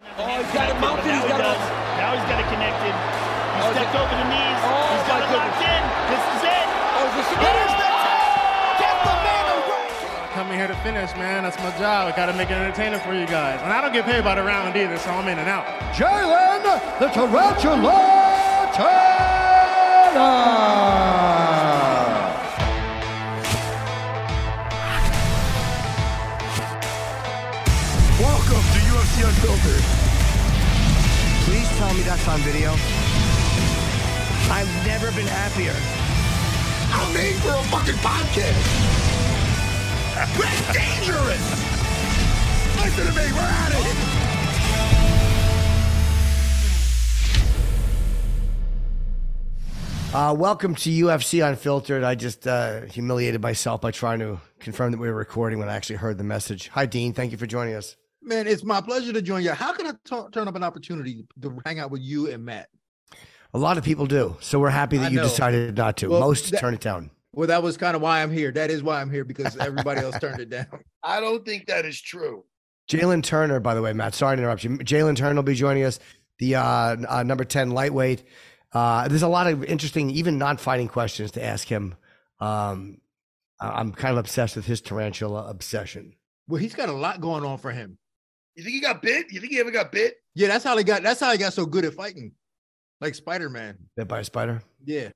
Oh, 0.00 0.40
he's 0.40 0.48
got 0.56 0.72
it 0.72 0.80
mounted. 0.80 1.04
Now 1.04 1.12
He's 1.12 1.24
he 1.24 1.28
got 1.28 1.44
does. 1.44 1.60
it. 1.60 1.68
Now 2.00 2.16
he's 2.16 2.24
got 2.24 2.40
it 2.40 2.48
connected. 2.48 2.92
He 2.92 3.60
Oh, 3.60 3.68
stepped 3.76 3.92
over 3.92 4.08
the 4.16 4.24
knees. 4.32 4.56
Oh, 4.64 4.88
he's 4.96 5.04
got 5.04 5.20
it 5.20 5.28
locked 5.36 5.60
in. 5.60 5.82
This 6.08 6.24
is 6.24 6.40
it. 6.48 6.66
Oh, 6.96 7.04
is 7.04 7.12
this 7.20 7.28
it 7.36 7.56
is 7.60 7.72
the 7.76 7.88
Get 8.80 8.96
the 9.04 9.12
man 9.20 9.44
away. 9.60 9.92
Coming 10.32 10.56
here 10.56 10.68
to 10.68 10.76
finish, 10.80 11.12
man. 11.20 11.42
That's 11.44 11.58
my 11.60 11.68
job. 11.76 12.08
I 12.08 12.16
gotta 12.16 12.32
make 12.32 12.48
it 12.50 12.54
entertaining 12.56 13.00
for 13.00 13.12
you 13.12 13.26
guys. 13.26 13.60
And 13.60 13.70
I 13.72 13.80
don't 13.82 13.92
get 13.92 14.06
paid 14.06 14.24
by 14.24 14.34
the 14.36 14.42
round 14.42 14.74
either, 14.76 14.96
so 14.96 15.10
I'm 15.10 15.28
in 15.28 15.38
and 15.38 15.48
out. 15.48 15.66
Jalen 15.92 16.64
the 16.98 17.08
Tarantula 17.12 18.72
Turner. 18.76 21.19
Tell 32.24 32.36
me 32.36 32.42
that's 32.44 32.46
on 32.46 32.52
video. 32.52 32.70
I've 34.52 34.86
never 34.86 35.10
been 35.12 35.26
happier. 35.26 35.74
I'm 36.92 37.14
made 37.14 37.36
for 37.36 37.50
a 37.50 37.62
fucking 37.64 37.94
podcast. 37.94 38.56
That's 40.14 40.72
dangerous. 40.72 41.46
Listen 42.76 43.06
to 43.06 43.12
me. 43.12 43.32
We're 43.32 43.40
at 43.40 43.72
it. 43.72 43.86
Uh, 50.12 50.34
welcome 50.34 50.74
to 50.74 50.90
UFC 50.90 51.46
Unfiltered. 51.46 52.02
I 52.02 52.16
just 52.16 52.44
uh, 52.46 52.80
humiliated 52.82 53.40
myself 53.40 53.80
by 53.80 53.92
trying 53.92 54.18
to 54.18 54.40
confirm 54.58 54.90
that 54.90 54.98
we 54.98 55.08
were 55.08 55.14
recording 55.14 55.60
when 55.60 55.68
I 55.68 55.76
actually 55.76 55.96
heard 55.96 56.18
the 56.18 56.24
message. 56.24 56.66
Hi, 56.68 56.84
Dean. 56.86 57.12
Thank 57.12 57.30
you 57.30 57.38
for 57.38 57.46
joining 57.46 57.74
us. 57.74 57.96
Man, 58.22 58.46
it's 58.46 58.64
my 58.64 58.80
pleasure 58.80 59.12
to 59.12 59.22
join 59.22 59.42
you. 59.42 59.52
How 59.52 59.72
can 59.72 59.86
I 59.86 59.92
turn 60.30 60.46
up 60.48 60.54
an 60.54 60.62
opportunity 60.62 61.26
to 61.40 61.58
hang 61.64 61.78
out 61.78 61.90
with 61.90 62.02
you 62.02 62.30
and 62.30 62.44
Matt? 62.44 62.68
A 63.54 63.58
lot 63.58 63.78
of 63.78 63.84
people 63.84 64.06
do, 64.06 64.36
so 64.40 64.58
we're 64.60 64.70
happy 64.70 64.96
that 64.98 65.06
I 65.06 65.08
you 65.08 65.16
know. 65.16 65.22
decided 65.24 65.76
not 65.76 65.96
to. 65.98 66.08
Well, 66.08 66.20
Most 66.20 66.50
that- 66.50 66.60
turn 66.60 66.74
it 66.74 66.80
down. 66.80 67.10
Well, 67.32 67.46
that 67.46 67.62
was 67.62 67.76
kind 67.76 67.94
of 67.94 68.02
why 68.02 68.22
I'm 68.24 68.32
here. 68.32 68.50
That 68.50 68.70
is 68.72 68.82
why 68.82 69.00
I'm 69.00 69.08
here 69.10 69.24
because 69.24 69.56
everybody 69.56 70.00
else 70.00 70.18
turned 70.18 70.40
it 70.40 70.50
down. 70.50 70.66
I 71.04 71.20
don't 71.20 71.44
think 71.44 71.66
that 71.66 71.84
is 71.86 72.00
true. 72.00 72.44
Jalen 72.90 73.22
Turner, 73.22 73.60
by 73.60 73.74
the 73.76 73.82
way, 73.82 73.92
Matt. 73.92 74.14
Sorry 74.16 74.34
to 74.36 74.42
interrupt 74.42 74.64
you. 74.64 74.70
Jalen 74.78 75.14
Turner 75.16 75.36
will 75.36 75.44
be 75.44 75.54
joining 75.54 75.84
us. 75.84 76.00
The 76.40 76.56
uh, 76.56 76.96
uh, 77.08 77.22
number 77.22 77.44
ten 77.44 77.70
lightweight. 77.70 78.24
Uh, 78.72 79.06
there's 79.06 79.22
a 79.22 79.28
lot 79.28 79.46
of 79.46 79.62
interesting, 79.64 80.10
even 80.10 80.38
non-fighting 80.38 80.88
questions 80.88 81.30
to 81.32 81.44
ask 81.44 81.68
him. 81.68 81.94
Um, 82.40 82.98
I- 83.60 83.68
I'm 83.78 83.92
kind 83.92 84.10
of 84.12 84.18
obsessed 84.18 84.56
with 84.56 84.66
his 84.66 84.80
tarantula 84.80 85.48
obsession. 85.48 86.14
Well, 86.48 86.60
he's 86.60 86.74
got 86.74 86.88
a 86.88 86.92
lot 86.92 87.20
going 87.20 87.44
on 87.44 87.58
for 87.58 87.70
him. 87.70 87.98
You 88.54 88.64
think 88.64 88.74
he 88.74 88.80
got 88.80 89.02
bit? 89.02 89.32
You 89.32 89.40
think 89.40 89.52
he 89.52 89.60
ever 89.60 89.70
got 89.70 89.92
bit? 89.92 90.16
Yeah, 90.34 90.48
that's 90.48 90.64
how 90.64 90.74
they 90.74 90.84
got. 90.84 91.02
That's 91.02 91.20
how 91.20 91.32
he 91.32 91.38
got 91.38 91.52
so 91.52 91.66
good 91.66 91.84
at 91.84 91.94
fighting, 91.94 92.32
like 93.00 93.14
Spider 93.14 93.48
Man. 93.48 93.76
Bit 93.96 94.08
by 94.08 94.20
a 94.20 94.24
spider. 94.24 94.62
Yeah. 94.84 95.10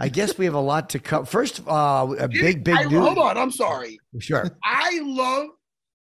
I 0.00 0.08
guess 0.08 0.36
we 0.36 0.44
have 0.44 0.54
a 0.54 0.60
lot 0.60 0.90
to 0.90 0.98
cover. 0.98 1.24
First, 1.24 1.62
uh, 1.66 2.14
a 2.18 2.28
big, 2.28 2.62
big 2.64 2.76
I, 2.76 2.84
news. 2.84 3.00
Hold 3.00 3.18
on. 3.18 3.38
I'm 3.38 3.50
sorry. 3.50 3.98
Sure. 4.18 4.44
I 4.64 5.00
love 5.02 5.46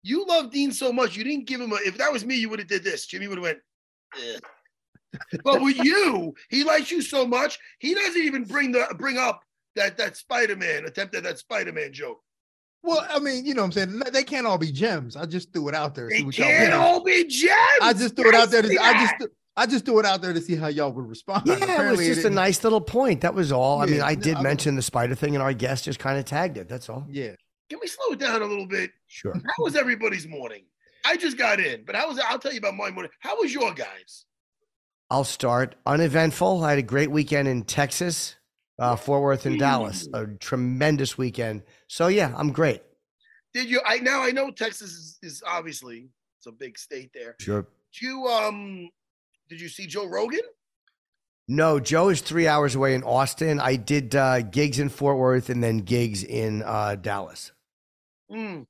you. 0.03 0.25
Love 0.25 0.51
Dean 0.51 0.71
so 0.71 0.91
much. 0.91 1.15
You 1.15 1.23
didn't 1.23 1.47
give 1.47 1.61
him 1.61 1.71
a. 1.71 1.75
If 1.85 1.97
that 1.97 2.11
was 2.11 2.25
me, 2.25 2.35
you 2.35 2.49
would 2.49 2.59
have 2.59 2.67
did 2.67 2.83
this. 2.83 3.05
Jimmy 3.05 3.27
would 3.27 3.37
have 3.37 3.43
went. 3.43 3.59
"Eh." 4.21 4.39
but 5.43 5.61
with 5.61 5.77
you, 5.77 6.33
he 6.49 6.63
likes 6.63 6.91
you 6.91 7.01
so 7.01 7.25
much. 7.25 7.59
He 7.79 7.93
doesn't 7.93 8.21
even 8.21 8.43
bring 8.43 8.71
the 8.71 8.93
bring 8.97 9.17
up 9.17 9.41
that 9.75 9.97
that 9.97 10.17
Spider 10.17 10.55
Man 10.55 10.85
attempted 10.85 11.23
that 11.23 11.39
Spider 11.39 11.71
Man 11.71 11.93
joke. 11.93 12.19
Well, 12.87 13.05
I 13.09 13.19
mean, 13.19 13.45
you 13.45 13.53
know 13.53 13.61
what 13.63 13.77
I'm 13.77 13.89
saying? 13.89 14.01
They 14.13 14.23
can't 14.23 14.47
all 14.47 14.57
be 14.57 14.71
gems. 14.71 15.15
I 15.15 15.25
just 15.25 15.51
threw 15.53 15.67
it 15.67 15.75
out 15.75 15.93
there. 15.93 16.07
They 16.09 16.19
see 16.19 16.23
what 16.23 16.35
can't 16.35 16.71
think. 16.71 16.73
all 16.81 17.03
be 17.03 17.25
gems. 17.25 17.57
I 17.81 17.93
just 17.93 18.15
threw 18.15 18.29
it 18.29 18.35
out 18.35 18.49
there. 18.49 18.61
To, 18.61 18.67
see 18.67 18.77
I 18.77 18.93
just 18.93 19.31
I 19.57 19.65
just 19.65 19.85
threw 19.85 19.99
it 19.99 20.05
out 20.05 20.21
there 20.21 20.33
to 20.33 20.39
see 20.41 20.55
how 20.55 20.67
y'all 20.67 20.91
would 20.91 21.07
respond. 21.07 21.43
Yeah, 21.45 21.55
it 21.55 21.59
was 21.61 21.69
Apparently 21.69 22.05
just 22.07 22.25
a 22.25 22.29
nice 22.29 22.63
little 22.63 22.79
point. 22.79 23.21
That 23.21 23.33
was 23.33 23.51
all. 23.51 23.81
I 23.81 23.85
mean, 23.87 23.95
Yeah, 23.97 24.05
I 24.05 24.15
no, 24.15 24.21
did 24.21 24.37
I- 24.37 24.41
mention 24.41 24.75
the 24.75 24.81
spider 24.81 25.15
thing, 25.15 25.35
and 25.35 25.43
our 25.43 25.53
guest 25.53 25.85
just 25.85 25.99
kind 25.99 26.17
of 26.17 26.25
tagged 26.25 26.57
it. 26.57 26.69
That's 26.69 26.89
all. 26.89 27.05
Yeah. 27.09 27.31
Can 27.69 27.79
we 27.81 27.87
slow 27.87 28.13
it 28.13 28.19
down 28.19 28.41
a 28.41 28.45
little 28.45 28.67
bit? 28.67 28.91
Sure. 29.07 29.33
How 29.33 29.63
was 29.63 29.75
everybody's 29.75 30.25
morning? 30.27 30.63
I 31.05 31.17
just 31.17 31.37
got 31.37 31.59
in, 31.59 31.83
but 31.85 31.95
how 31.95 32.07
was 32.07 32.19
I'll 32.19 32.39
tell 32.39 32.51
you 32.53 32.59
about 32.59 32.75
my 32.75 32.89
morning. 32.91 33.11
How 33.19 33.37
was 33.41 33.53
your 33.53 33.73
guys? 33.73 34.25
I'll 35.09 35.23
start. 35.25 35.75
Uneventful. 35.85 36.63
I 36.63 36.69
had 36.71 36.79
a 36.79 36.83
great 36.83 37.11
weekend 37.11 37.47
in 37.47 37.63
Texas, 37.63 38.35
uh, 38.79 38.95
Fort 38.95 39.21
Worth, 39.21 39.45
and 39.45 39.59
Dallas. 39.59 40.07
A 40.13 40.27
tremendous 40.27 41.17
weekend. 41.17 41.63
So 41.87 42.07
yeah, 42.07 42.33
I'm 42.35 42.51
great. 42.51 42.81
Did 43.53 43.69
you? 43.69 43.81
I 43.85 43.97
now 43.99 44.21
I 44.21 44.31
know 44.31 44.51
Texas 44.51 44.91
is, 44.91 45.19
is 45.21 45.43
obviously 45.45 46.09
it's 46.39 46.47
a 46.47 46.51
big 46.51 46.77
state 46.77 47.11
there. 47.13 47.35
Sure. 47.39 47.65
Did 47.93 48.01
you 48.01 48.27
um 48.27 48.89
did 49.49 49.61
you 49.61 49.69
see 49.69 49.87
Joe 49.87 50.05
Rogan? 50.05 50.41
No, 51.47 51.79
Joe 51.79 52.09
is 52.09 52.19
three 52.19 52.47
hours 52.47 52.75
away 52.75 52.93
in 52.93 53.03
Austin. 53.03 53.59
I 53.61 53.77
did 53.77 54.13
uh, 54.15 54.41
gigs 54.41 54.79
in 54.79 54.89
Fort 54.89 55.17
Worth 55.17 55.49
and 55.49 55.63
then 55.63 55.77
gigs 55.77 56.23
in 56.23 56.61
uh, 56.63 56.95
Dallas. 56.95 57.53
Hmm. 58.29 58.63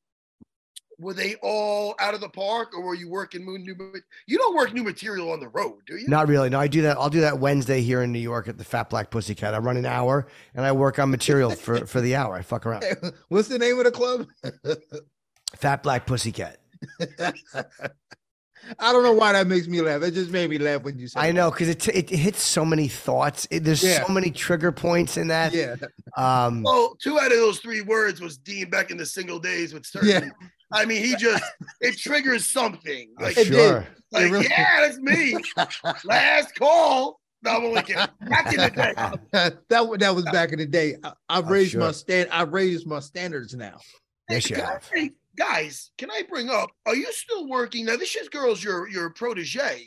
Were 0.99 1.13
they 1.13 1.35
all 1.43 1.93
out 1.99 2.15
of 2.15 2.21
the 2.21 2.29
park, 2.29 2.75
or 2.75 2.81
were 2.81 2.95
you 2.95 3.07
working 3.07 3.45
new? 3.45 3.77
you 4.25 4.37
don't 4.37 4.55
work 4.55 4.73
new 4.73 4.83
material 4.83 5.31
on 5.31 5.39
the 5.39 5.47
road, 5.49 5.75
do 5.85 5.95
you? 5.95 6.07
Not 6.07 6.27
really. 6.27 6.49
No, 6.49 6.59
I 6.59 6.67
do 6.67 6.81
that. 6.83 6.97
I'll 6.97 7.09
do 7.11 7.21
that 7.21 7.37
Wednesday 7.39 7.81
here 7.81 8.01
in 8.01 8.11
New 8.11 8.19
York 8.19 8.47
at 8.47 8.57
the 8.57 8.63
Fat 8.63 8.89
Black 8.89 9.11
Pussycat. 9.11 9.53
I 9.53 9.59
run 9.59 9.77
an 9.77 9.85
hour 9.85 10.27
and 10.55 10.65
I 10.65 10.71
work 10.71 10.97
on 10.97 11.11
material 11.11 11.51
for, 11.51 11.85
for 11.85 12.01
the 12.01 12.15
hour. 12.15 12.33
I 12.35 12.41
fuck 12.41 12.65
around. 12.65 12.83
What's 13.29 13.47
the 13.47 13.59
name 13.59 13.77
of 13.77 13.85
the 13.85 13.91
club? 13.91 14.27
Fat 15.55 15.83
Black 15.83 16.07
Pussycat. 16.07 16.59
I 18.79 18.91
don't 18.91 19.03
know 19.03 19.13
why 19.13 19.31
that 19.33 19.47
makes 19.47 19.67
me 19.67 19.81
laugh. 19.81 20.01
It 20.01 20.11
just 20.11 20.29
made 20.31 20.49
me 20.49 20.57
laugh 20.57 20.83
when 20.83 20.97
you 20.99 21.07
said 21.07 21.19
I 21.23 21.31
know 21.31 21.51
because 21.51 21.69
it, 21.69 21.87
it 21.87 22.09
hits 22.09 22.41
so 22.41 22.65
many 22.65 22.87
thoughts. 22.89 23.47
It, 23.49 23.63
there's 23.63 23.83
Yeah. 23.83 24.05
so 24.05 24.11
many 24.11 24.29
trigger 24.29 24.71
points 24.73 25.15
in 25.15 25.27
that. 25.29 25.53
Yeah. 25.53 25.75
Um, 26.17 26.63
Well, 26.63 26.97
two 26.99 27.17
out 27.19 27.31
of 27.31 27.37
those 27.37 27.59
three 27.59 27.81
words 27.81 28.19
was 28.19 28.37
Dean 28.37 28.69
back 28.69 28.91
in 28.91 28.97
the 28.97 29.05
single 29.05 29.39
days 29.39 29.73
with 29.73 29.85
certain. 29.85 30.09
Yeah. 30.09 30.29
I 30.71 30.85
mean, 30.85 31.03
he 31.03 31.15
just 31.15 31.43
it 31.81 31.97
triggers 31.97 32.45
something. 32.49 33.13
Like, 33.19 33.37
It 33.37 33.47
sure. 33.47 33.79
did. 33.81 33.87
like 34.11 34.31
really- 34.31 34.47
yeah, 34.49 34.81
that's 34.81 34.99
me. 34.99 35.37
Last 36.03 36.55
call. 36.55 37.19
No, 37.43 37.51
I'm 37.51 37.65
only 37.65 37.83
kidding. 37.83 38.05
Back 38.21 38.51
in 38.53 38.59
the 38.59 38.69
day. 38.71 38.93
that, 39.69 39.69
that 39.99 40.15
was 40.15 40.23
back 40.25 40.51
in 40.51 40.59
the 40.59 40.65
day. 40.65 40.95
I, 41.03 41.13
I've 41.29 41.45
Oh, 41.47 41.51
raised 41.51 41.71
sure. 41.71 41.81
my 41.81 41.91
stand. 41.91 42.29
I've 42.31 42.51
raised 42.51 42.87
my 42.87 42.99
standards 42.99 43.53
now. 43.53 43.77
Yes, 44.29 44.49
you 44.49 44.55
have. 44.57 44.83
say- 44.93 45.11
guys, 45.37 45.91
can 45.99 46.09
I 46.11 46.23
bring 46.27 46.49
up? 46.49 46.71
Are 46.87 46.95
you 46.95 47.11
still 47.13 47.47
working 47.47 47.85
now? 47.85 47.95
This 47.95 48.15
is 48.15 48.27
girls, 48.27 48.63
your 48.63 48.89
your 48.89 49.11
protege. 49.11 49.85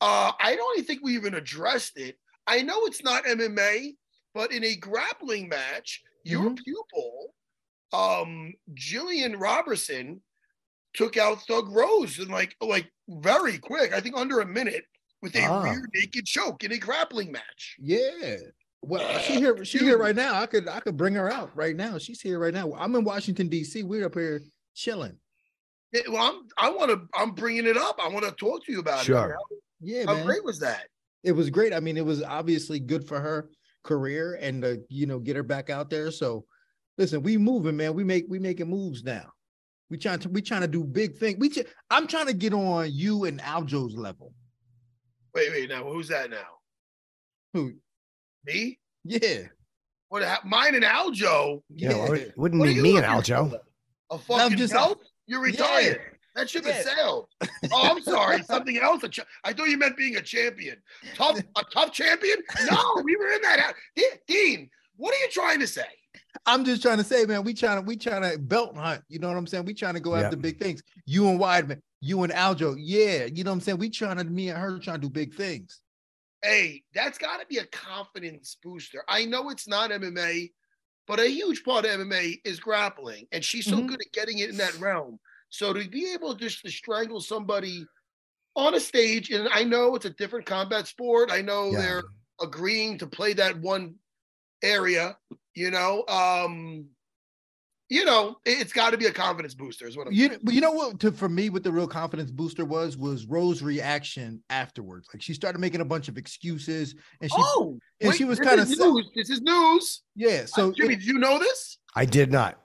Uh, 0.00 0.32
I 0.38 0.54
don't 0.56 0.76
even 0.78 0.86
think 0.86 1.00
we 1.02 1.14
even 1.14 1.34
addressed 1.34 1.96
it. 1.96 2.18
I 2.46 2.60
know 2.60 2.84
it's 2.84 3.02
not 3.02 3.24
MMA, 3.24 3.94
but 4.34 4.52
in 4.52 4.62
a 4.62 4.76
grappling 4.76 5.48
match, 5.48 6.02
your 6.24 6.50
Mhm. 6.50 6.56
pupil, 6.62 7.34
um, 7.94 8.52
Jillian 8.74 9.38
Robertson, 9.40 10.20
took 10.94 11.16
out 11.16 11.42
Thug 11.46 11.68
Rose 11.70 12.18
in 12.18 12.28
like 12.28 12.54
like 12.60 12.90
very 13.08 13.58
quick. 13.58 13.92
I 13.94 14.00
think 14.00 14.16
under 14.16 14.40
a 14.40 14.46
minute 14.46 14.84
with 15.22 15.34
a 15.36 15.44
Ah. 15.44 15.62
rear 15.62 15.86
naked 15.94 16.26
choke 16.26 16.64
in 16.64 16.72
a 16.72 16.78
grappling 16.78 17.32
match. 17.32 17.76
Yeah. 17.78 18.36
Well, 18.82 19.18
she 19.20 19.36
here. 19.36 19.64
She 19.64 19.78
here 19.78 19.96
right 19.98 20.14
now. 20.14 20.34
I 20.40 20.46
could. 20.46 20.68
I 20.68 20.80
could 20.80 20.96
bring 20.96 21.14
her 21.14 21.32
out 21.32 21.50
right 21.56 21.74
now. 21.74 21.96
She's 21.98 22.20
here 22.20 22.38
right 22.38 22.52
now. 22.52 22.72
I'm 22.74 22.94
in 22.94 23.04
Washington 23.04 23.48
D.C. 23.48 23.82
We're 23.82 24.04
up 24.06 24.14
here 24.14 24.42
chilling. 24.74 25.16
Yeah, 25.92 26.02
well, 26.10 26.22
I'm 26.22 26.48
I 26.58 26.70
want 26.70 26.90
to 26.90 27.00
I'm 27.14 27.30
bringing 27.30 27.66
it 27.66 27.76
up. 27.78 27.98
I 28.02 28.08
want 28.08 28.24
to 28.26 28.32
talk 28.32 28.64
to 28.66 28.72
you 28.72 28.80
about 28.80 29.04
Sure. 29.04 29.38
it. 29.50 29.58
Yeah, 29.80 30.04
How 30.06 30.14
man. 30.14 30.26
great 30.26 30.44
was 30.44 30.58
that? 30.60 30.88
It 31.22 31.32
was 31.32 31.48
great. 31.48 31.72
I 31.72 31.80
mean, 31.80 31.96
it 31.96 32.04
was 32.04 32.22
obviously 32.22 32.78
good 32.78 33.06
for 33.08 33.18
her 33.20 33.48
career 33.84 34.34
and 34.40 34.60
to, 34.62 34.82
you 34.90 35.06
know, 35.06 35.18
get 35.18 35.36
her 35.36 35.42
back 35.42 35.70
out 35.70 35.88
there. 35.88 36.10
So 36.10 36.44
listen, 36.98 37.22
we 37.22 37.36
moving, 37.38 37.76
man. 37.76 37.94
We 37.94 38.04
make 38.04 38.26
we 38.28 38.38
making 38.38 38.68
moves 38.68 39.02
now. 39.04 39.32
We 39.90 39.98
trying 39.98 40.18
to 40.20 40.28
we 40.28 40.42
trying 40.42 40.62
to 40.62 40.68
do 40.68 40.82
big 40.84 41.16
things. 41.16 41.38
We 41.38 41.48
ch- 41.50 41.66
I'm 41.90 42.06
trying 42.06 42.26
to 42.26 42.32
get 42.34 42.52
on 42.54 42.88
you 42.92 43.24
and 43.24 43.40
Aljo's 43.40 43.94
level. 43.96 44.32
Wait, 45.34 45.50
wait. 45.50 45.68
Now 45.68 45.84
who's 45.84 46.08
that 46.08 46.30
now? 46.30 46.58
Who? 47.52 47.72
Me? 48.44 48.78
Yeah. 49.04 49.42
What? 50.08 50.22
ha- 50.22 50.40
Mine 50.44 50.74
and 50.74 50.84
Aljo. 50.84 51.62
Yeah, 51.74 51.90
Yeah. 51.90 52.08
well, 52.08 52.20
wouldn't 52.36 52.60
What 52.60 52.68
are 52.68 52.72
me 52.82 52.96
and 52.96 53.04
Aljo. 53.06 53.50
for? 53.50 53.60
A 54.10 54.18
fucking 54.18 54.56
just- 54.58 54.72
belt? 54.72 55.02
You're 55.26 55.44
Yeah. 55.46 55.52
retired. 55.52 56.00
That 56.34 56.50
ship 56.50 56.64
has 56.64 56.84
Yeah. 56.84 56.94
sailed. 56.96 57.28
Oh, 57.72 57.90
I'm 57.90 58.02
sorry. 58.02 58.42
Something 58.44 58.76
else. 58.78 59.02
Cha- 59.10 59.24
I 59.44 59.52
thought 59.52 59.68
you 59.68 59.78
meant 59.78 59.96
being 59.96 60.16
a 60.16 60.22
champion. 60.22 60.82
Tough, 61.14 61.38
a 61.56 61.62
tough 61.72 61.92
champion? 61.92 62.38
No, 62.70 63.00
we 63.04 63.14
were 63.16 63.30
in 63.30 63.42
that. 63.42 63.60
house. 63.60 63.74
Dean, 64.26 64.68
what 64.96 65.14
are 65.14 65.18
you 65.18 65.28
trying 65.30 65.60
to 65.60 65.66
say? 65.66 65.86
I'm 66.46 66.64
just 66.64 66.82
trying 66.82 66.98
to 66.98 67.04
say, 67.04 67.24
man, 67.24 67.44
we 67.44 67.54
trying 67.54 67.80
to 67.80 67.82
we 67.86 67.96
trying 67.96 68.22
to 68.22 68.38
belt 68.38 68.76
hunt. 68.76 69.02
You 69.08 69.18
know 69.18 69.28
what 69.28 69.36
I'm 69.36 69.46
saying? 69.46 69.64
We 69.64 69.74
trying 69.74 69.94
to 69.94 70.00
go 70.00 70.14
Yeah. 70.16 70.22
after 70.22 70.36
big 70.36 70.58
things. 70.58 70.82
You 71.06 71.28
and 71.28 71.40
Weidman, 71.40 71.80
you 72.00 72.22
and 72.22 72.32
Aljo, 72.32 72.76
yeah. 72.78 73.24
You 73.24 73.44
know 73.44 73.50
what 73.50 73.56
I'm 73.56 73.60
saying? 73.60 73.78
We 73.78 73.90
trying 73.90 74.18
to 74.18 74.24
me 74.24 74.48
and 74.50 74.58
her 74.58 74.78
trying 74.78 75.00
to 75.00 75.06
do 75.06 75.10
big 75.10 75.34
things. 75.34 75.80
Hey, 76.42 76.82
that's 76.92 77.16
got 77.16 77.40
to 77.40 77.46
be 77.46 77.58
a 77.58 77.66
confidence 77.66 78.56
booster. 78.62 79.02
I 79.08 79.24
know 79.24 79.48
it's 79.48 79.66
not 79.66 79.90
MMA, 79.90 80.52
but 81.06 81.18
a 81.18 81.26
huge 81.26 81.64
part 81.64 81.86
of 81.86 81.92
MMA 81.92 82.40
is 82.44 82.60
grappling, 82.60 83.26
and 83.32 83.42
she's 83.44 83.64
so 83.64 83.78
Mhm. 83.78 83.88
good 83.88 84.00
at 84.00 84.12
getting 84.12 84.38
it 84.38 84.50
in 84.50 84.58
that 84.58 84.78
realm. 84.78 85.18
So 85.48 85.72
to 85.72 85.88
be 85.88 86.12
able 86.12 86.34
just 86.34 86.60
to 86.62 86.70
strangle 86.70 87.20
somebody 87.20 87.86
on 88.56 88.74
a 88.74 88.80
stage, 88.80 89.30
and 89.30 89.48
I 89.48 89.64
know 89.64 89.94
it's 89.94 90.04
a 90.04 90.10
different 90.10 90.46
combat 90.46 90.86
sport. 90.86 91.30
I 91.32 91.40
know 91.40 91.72
Yeah. 91.72 91.78
they're 91.78 92.04
agreeing 92.40 92.98
to 92.98 93.06
play 93.06 93.32
that 93.34 93.58
one 93.60 93.98
area. 94.64 95.16
You 95.54 95.70
know, 95.70 96.04
um, 96.08 96.86
you 97.90 98.04
know, 98.04 98.36
it- 98.44 98.60
it's 98.60 98.72
got 98.72 98.90
to 98.90 98.96
be 98.96 99.06
a 99.06 99.12
confidence 99.12 99.54
booster. 99.54 99.86
Is 99.86 99.96
what 99.96 100.06
I'm. 100.08 100.12
You, 100.12 100.38
but 100.42 100.54
you 100.54 100.60
know 100.60 100.72
what? 100.72 100.98
To, 101.00 101.12
for 101.12 101.28
me, 101.28 101.50
what 101.50 101.62
the 101.62 101.70
real 101.70 101.86
confidence 101.86 102.30
booster 102.30 102.64
was 102.64 102.96
was 102.96 103.26
Rose's 103.26 103.62
reaction 103.62 104.42
afterwards. 104.50 105.06
Like 105.12 105.22
she 105.22 105.34
started 105.34 105.58
making 105.60 105.80
a 105.80 105.84
bunch 105.84 106.08
of 106.08 106.16
excuses, 106.16 106.94
and 107.20 107.30
she, 107.30 107.36
oh, 107.38 107.78
and 108.00 108.08
wait, 108.10 108.16
she 108.16 108.24
was 108.24 108.40
kinda 108.40 108.64
news. 108.64 109.10
This 109.14 109.30
is 109.30 109.42
news. 109.42 110.02
yeah. 110.16 110.46
So 110.46 110.54
So, 110.68 110.72
Jimmy, 110.72 110.94
it- 110.94 110.98
did 111.00 111.06
you 111.06 111.18
know 111.18 111.38
this? 111.38 111.78
I 111.94 112.04
did 112.06 112.32
not. 112.32 112.58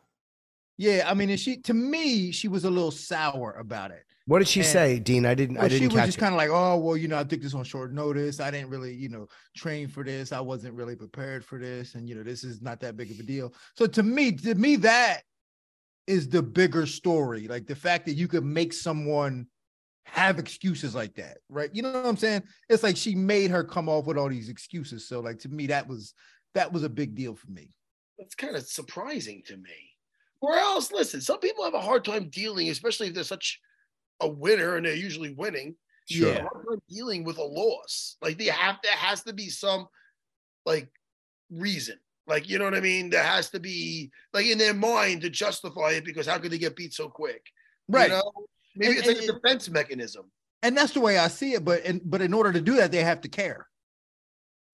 yeah, 0.77 1.03
I 1.05 1.13
mean, 1.13 1.29
and 1.29 1.39
she 1.39 1.57
to 1.63 1.73
me, 1.73 2.31
she 2.31 2.47
was 2.47 2.63
a 2.63 2.69
little 2.69 2.89
sour 2.91 3.51
about 3.59 3.91
it. 3.91 4.05
What 4.29 4.37
did 4.37 4.47
she 4.47 4.59
And- 4.59 4.69
say, 4.69 4.99
Dean? 4.99 5.25
I 5.25 5.33
didn't. 5.33 5.57
I 5.57 5.61
Well, 5.61 5.69
she 5.69 5.79
didn't 5.79 5.93
was 5.93 6.01
catch 6.01 6.07
just 6.09 6.17
kind 6.19 6.35
of 6.35 6.37
like, 6.37 6.51
oh, 6.51 6.77
well, 6.77 6.95
you 6.95 7.07
know, 7.07 7.17
I 7.17 7.23
took 7.23 7.41
this 7.41 7.55
on 7.55 7.63
short 7.63 7.91
notice. 7.91 8.39
I 8.39 8.51
didn't 8.51 8.69
really, 8.69 8.93
you 8.93 9.09
know, 9.09 9.27
train 9.57 9.87
for 9.87 10.03
this. 10.03 10.31
I 10.31 10.39
wasn't 10.39 10.75
really 10.75 10.95
prepared 10.95 11.43
for 11.43 11.57
this, 11.57 11.95
and 11.95 12.07
you 12.07 12.13
know, 12.13 12.21
this 12.21 12.43
is 12.43 12.61
not 12.61 12.79
that 12.81 12.95
big 12.95 13.09
of 13.09 13.19
a 13.19 13.23
deal. 13.23 13.55
So 13.75 13.87
to 13.87 14.03
me, 14.03 14.33
to 14.33 14.53
me, 14.53 14.75
that 14.75 15.23
is 16.05 16.29
the 16.29 16.43
bigger 16.43 16.85
story. 16.85 17.47
Like 17.47 17.65
the 17.65 17.75
fact 17.75 18.05
that 18.05 18.13
you 18.13 18.27
could 18.27 18.45
make 18.45 18.71
someone 18.71 19.47
have 20.03 20.37
excuses 20.37 20.93
like 20.93 21.15
that, 21.15 21.39
right? 21.49 21.71
You 21.73 21.81
know 21.81 21.91
what 21.93 22.05
I'm 22.05 22.15
saying? 22.15 22.43
It's 22.69 22.83
like 22.83 22.97
she 22.97 23.15
made 23.15 23.49
her 23.49 23.63
come 23.63 23.89
off 23.89 24.05
with 24.05 24.19
all 24.19 24.29
these 24.29 24.49
excuses. 24.49 25.07
So, 25.07 25.21
like 25.21 25.39
to 25.39 25.49
me, 25.49 25.65
that 25.67 25.87
was 25.87 26.13
that 26.53 26.71
was 26.71 26.83
a 26.83 26.89
big 26.89 27.15
deal 27.15 27.33
for 27.33 27.49
me. 27.49 27.71
That's 28.19 28.35
kind 28.35 28.55
of 28.55 28.61
surprising 28.61 29.41
to 29.47 29.57
me. 29.57 29.89
Or 30.39 30.55
else, 30.55 30.91
listen, 30.91 31.19
some 31.19 31.39
people 31.39 31.63
have 31.63 31.73
a 31.73 31.81
hard 31.81 32.05
time 32.05 32.29
dealing, 32.29 32.69
especially 32.69 33.07
if 33.07 33.15
they're 33.15 33.23
such 33.23 33.59
a 34.21 34.27
winner 34.27 34.75
and 34.75 34.85
they're 34.85 34.95
usually 34.95 35.33
winning. 35.33 35.75
They 36.09 36.15
Yeah. 36.17 36.27
a 36.29 36.41
hard 36.47 36.81
dealing 36.89 37.23
with 37.23 37.37
a 37.37 37.43
loss. 37.43 38.17
Like 38.21 38.37
they 38.37 38.45
have, 38.45 38.77
there 38.83 38.91
has 38.93 39.23
to 39.23 39.33
be 39.33 39.49
some 39.49 39.87
like 40.65 40.89
reason. 41.51 41.97
Like 42.27 42.47
you 42.49 42.59
know 42.59 42.65
what 42.65 42.75
I 42.75 42.79
mean? 42.81 43.09
There 43.09 43.23
has 43.23 43.49
to 43.51 43.59
be 43.59 44.11
like 44.33 44.45
in 44.45 44.57
their 44.57 44.73
mind 44.73 45.21
to 45.21 45.29
justify 45.29 45.91
it 45.93 46.05
because 46.05 46.27
how 46.27 46.37
could 46.37 46.51
they 46.51 46.57
get 46.59 46.75
beat 46.75 46.93
so 46.93 47.09
quick? 47.09 47.41
You 47.87 47.95
Right. 47.95 48.09
know? 48.09 48.31
Maybe 48.75 48.91
And- 48.91 48.97
it's 48.99 49.07
like 49.07 49.17
and- 49.17 49.29
a 49.29 49.33
defense 49.33 49.69
mechanism. 49.69 50.31
and 50.61 50.77
that's 50.77 50.93
the 50.93 50.99
way 50.99 51.17
I 51.17 51.27
see 51.27 51.53
it. 51.53 51.63
But 51.65 51.83
and 51.85 52.01
but 52.03 52.21
in 52.21 52.33
order 52.33 52.51
to 52.53 52.61
do 52.61 52.75
that, 52.75 52.91
they 52.91 53.03
have 53.03 53.21
to 53.21 53.29
care. 53.29 53.67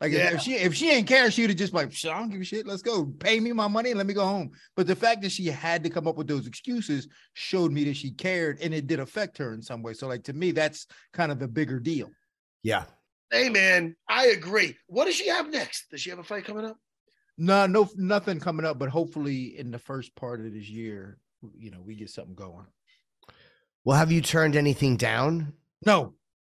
Like 0.01 0.11
if- 0.11 0.17
Yeah. 0.17 0.33
if, 0.35 0.41
she 0.41 0.53
if 0.55 0.73
she 0.75 0.91
ain't 0.91 1.07
care, 1.07 1.31
she'd 1.31 1.49
have 1.49 1.57
just 1.57 1.73
like, 1.73 1.91
"Shit, 1.93 2.11
I 2.11 2.19
don't 2.19 2.29
give 2.29 2.41
a 2.41 2.43
shit. 2.43 2.67
Let's 2.67 2.81
go. 2.81 3.05
Pay 3.05 3.39
me 3.39 3.53
my 3.53 3.67
money 3.67 3.91
and 3.91 3.97
let 3.97 4.05
me 4.07 4.13
go 4.13 4.25
home. 4.25 4.51
But 4.75 4.87
the 4.87 4.95
fact 4.95 5.21
that 5.21 5.31
she 5.31 5.45
had 5.45 5.83
to 5.83 5.89
come 5.89 6.07
up 6.07 6.17
with 6.17 6.27
those 6.27 6.47
excuses 6.47 7.07
showed 7.33 7.71
me 7.71 7.85
that 7.85 7.95
she 7.95 8.11
cared 8.11 8.59
and 8.61 8.73
it 8.73 8.87
did 8.87 8.99
affect 8.99 9.37
her 9.37 9.53
in 9.53 9.61
some 9.61 9.81
way. 9.81 9.93
So 9.93 10.07
like 10.07 10.23
to 10.25 10.33
me, 10.33 10.51
that's 10.51 10.85
kind 11.13 11.31
of 11.31 11.41
a 11.41 11.47
bigger 11.47 11.79
deal. 11.79 12.09
Yeah. 12.61 12.85
Hey 13.31 13.49
man, 13.49 13.95
I 14.09 14.27
agree. 14.27 14.75
What 14.87 15.05
does 15.05 15.15
she 15.15 15.27
have 15.29 15.49
next? 15.49 15.89
Does 15.91 16.01
she 16.01 16.09
have 16.09 16.19
a 16.19 16.23
fight 16.23 16.45
coming 16.45 16.65
up? 16.65 16.77
No, 17.37 17.65
no, 17.65 17.89
nothing 17.95 18.39
coming 18.39 18.65
up. 18.65 18.77
But 18.79 18.89
hopefully 18.89 19.57
in 19.57 19.71
the 19.71 19.79
first 19.79 20.15
part 20.15 20.39
of 20.45 20.53
this 20.53 20.69
year, 20.69 21.17
you 21.57 21.71
know, 21.71 21.81
we 21.81 21.95
get 21.95 22.09
something 22.09 22.35
going. 22.35 22.65
Well, 23.83 23.97
have 23.97 24.11
you 24.11 24.21
turned 24.21 24.55
anything 24.55 24.97
down? 24.97 25.53
No, 25.85 26.13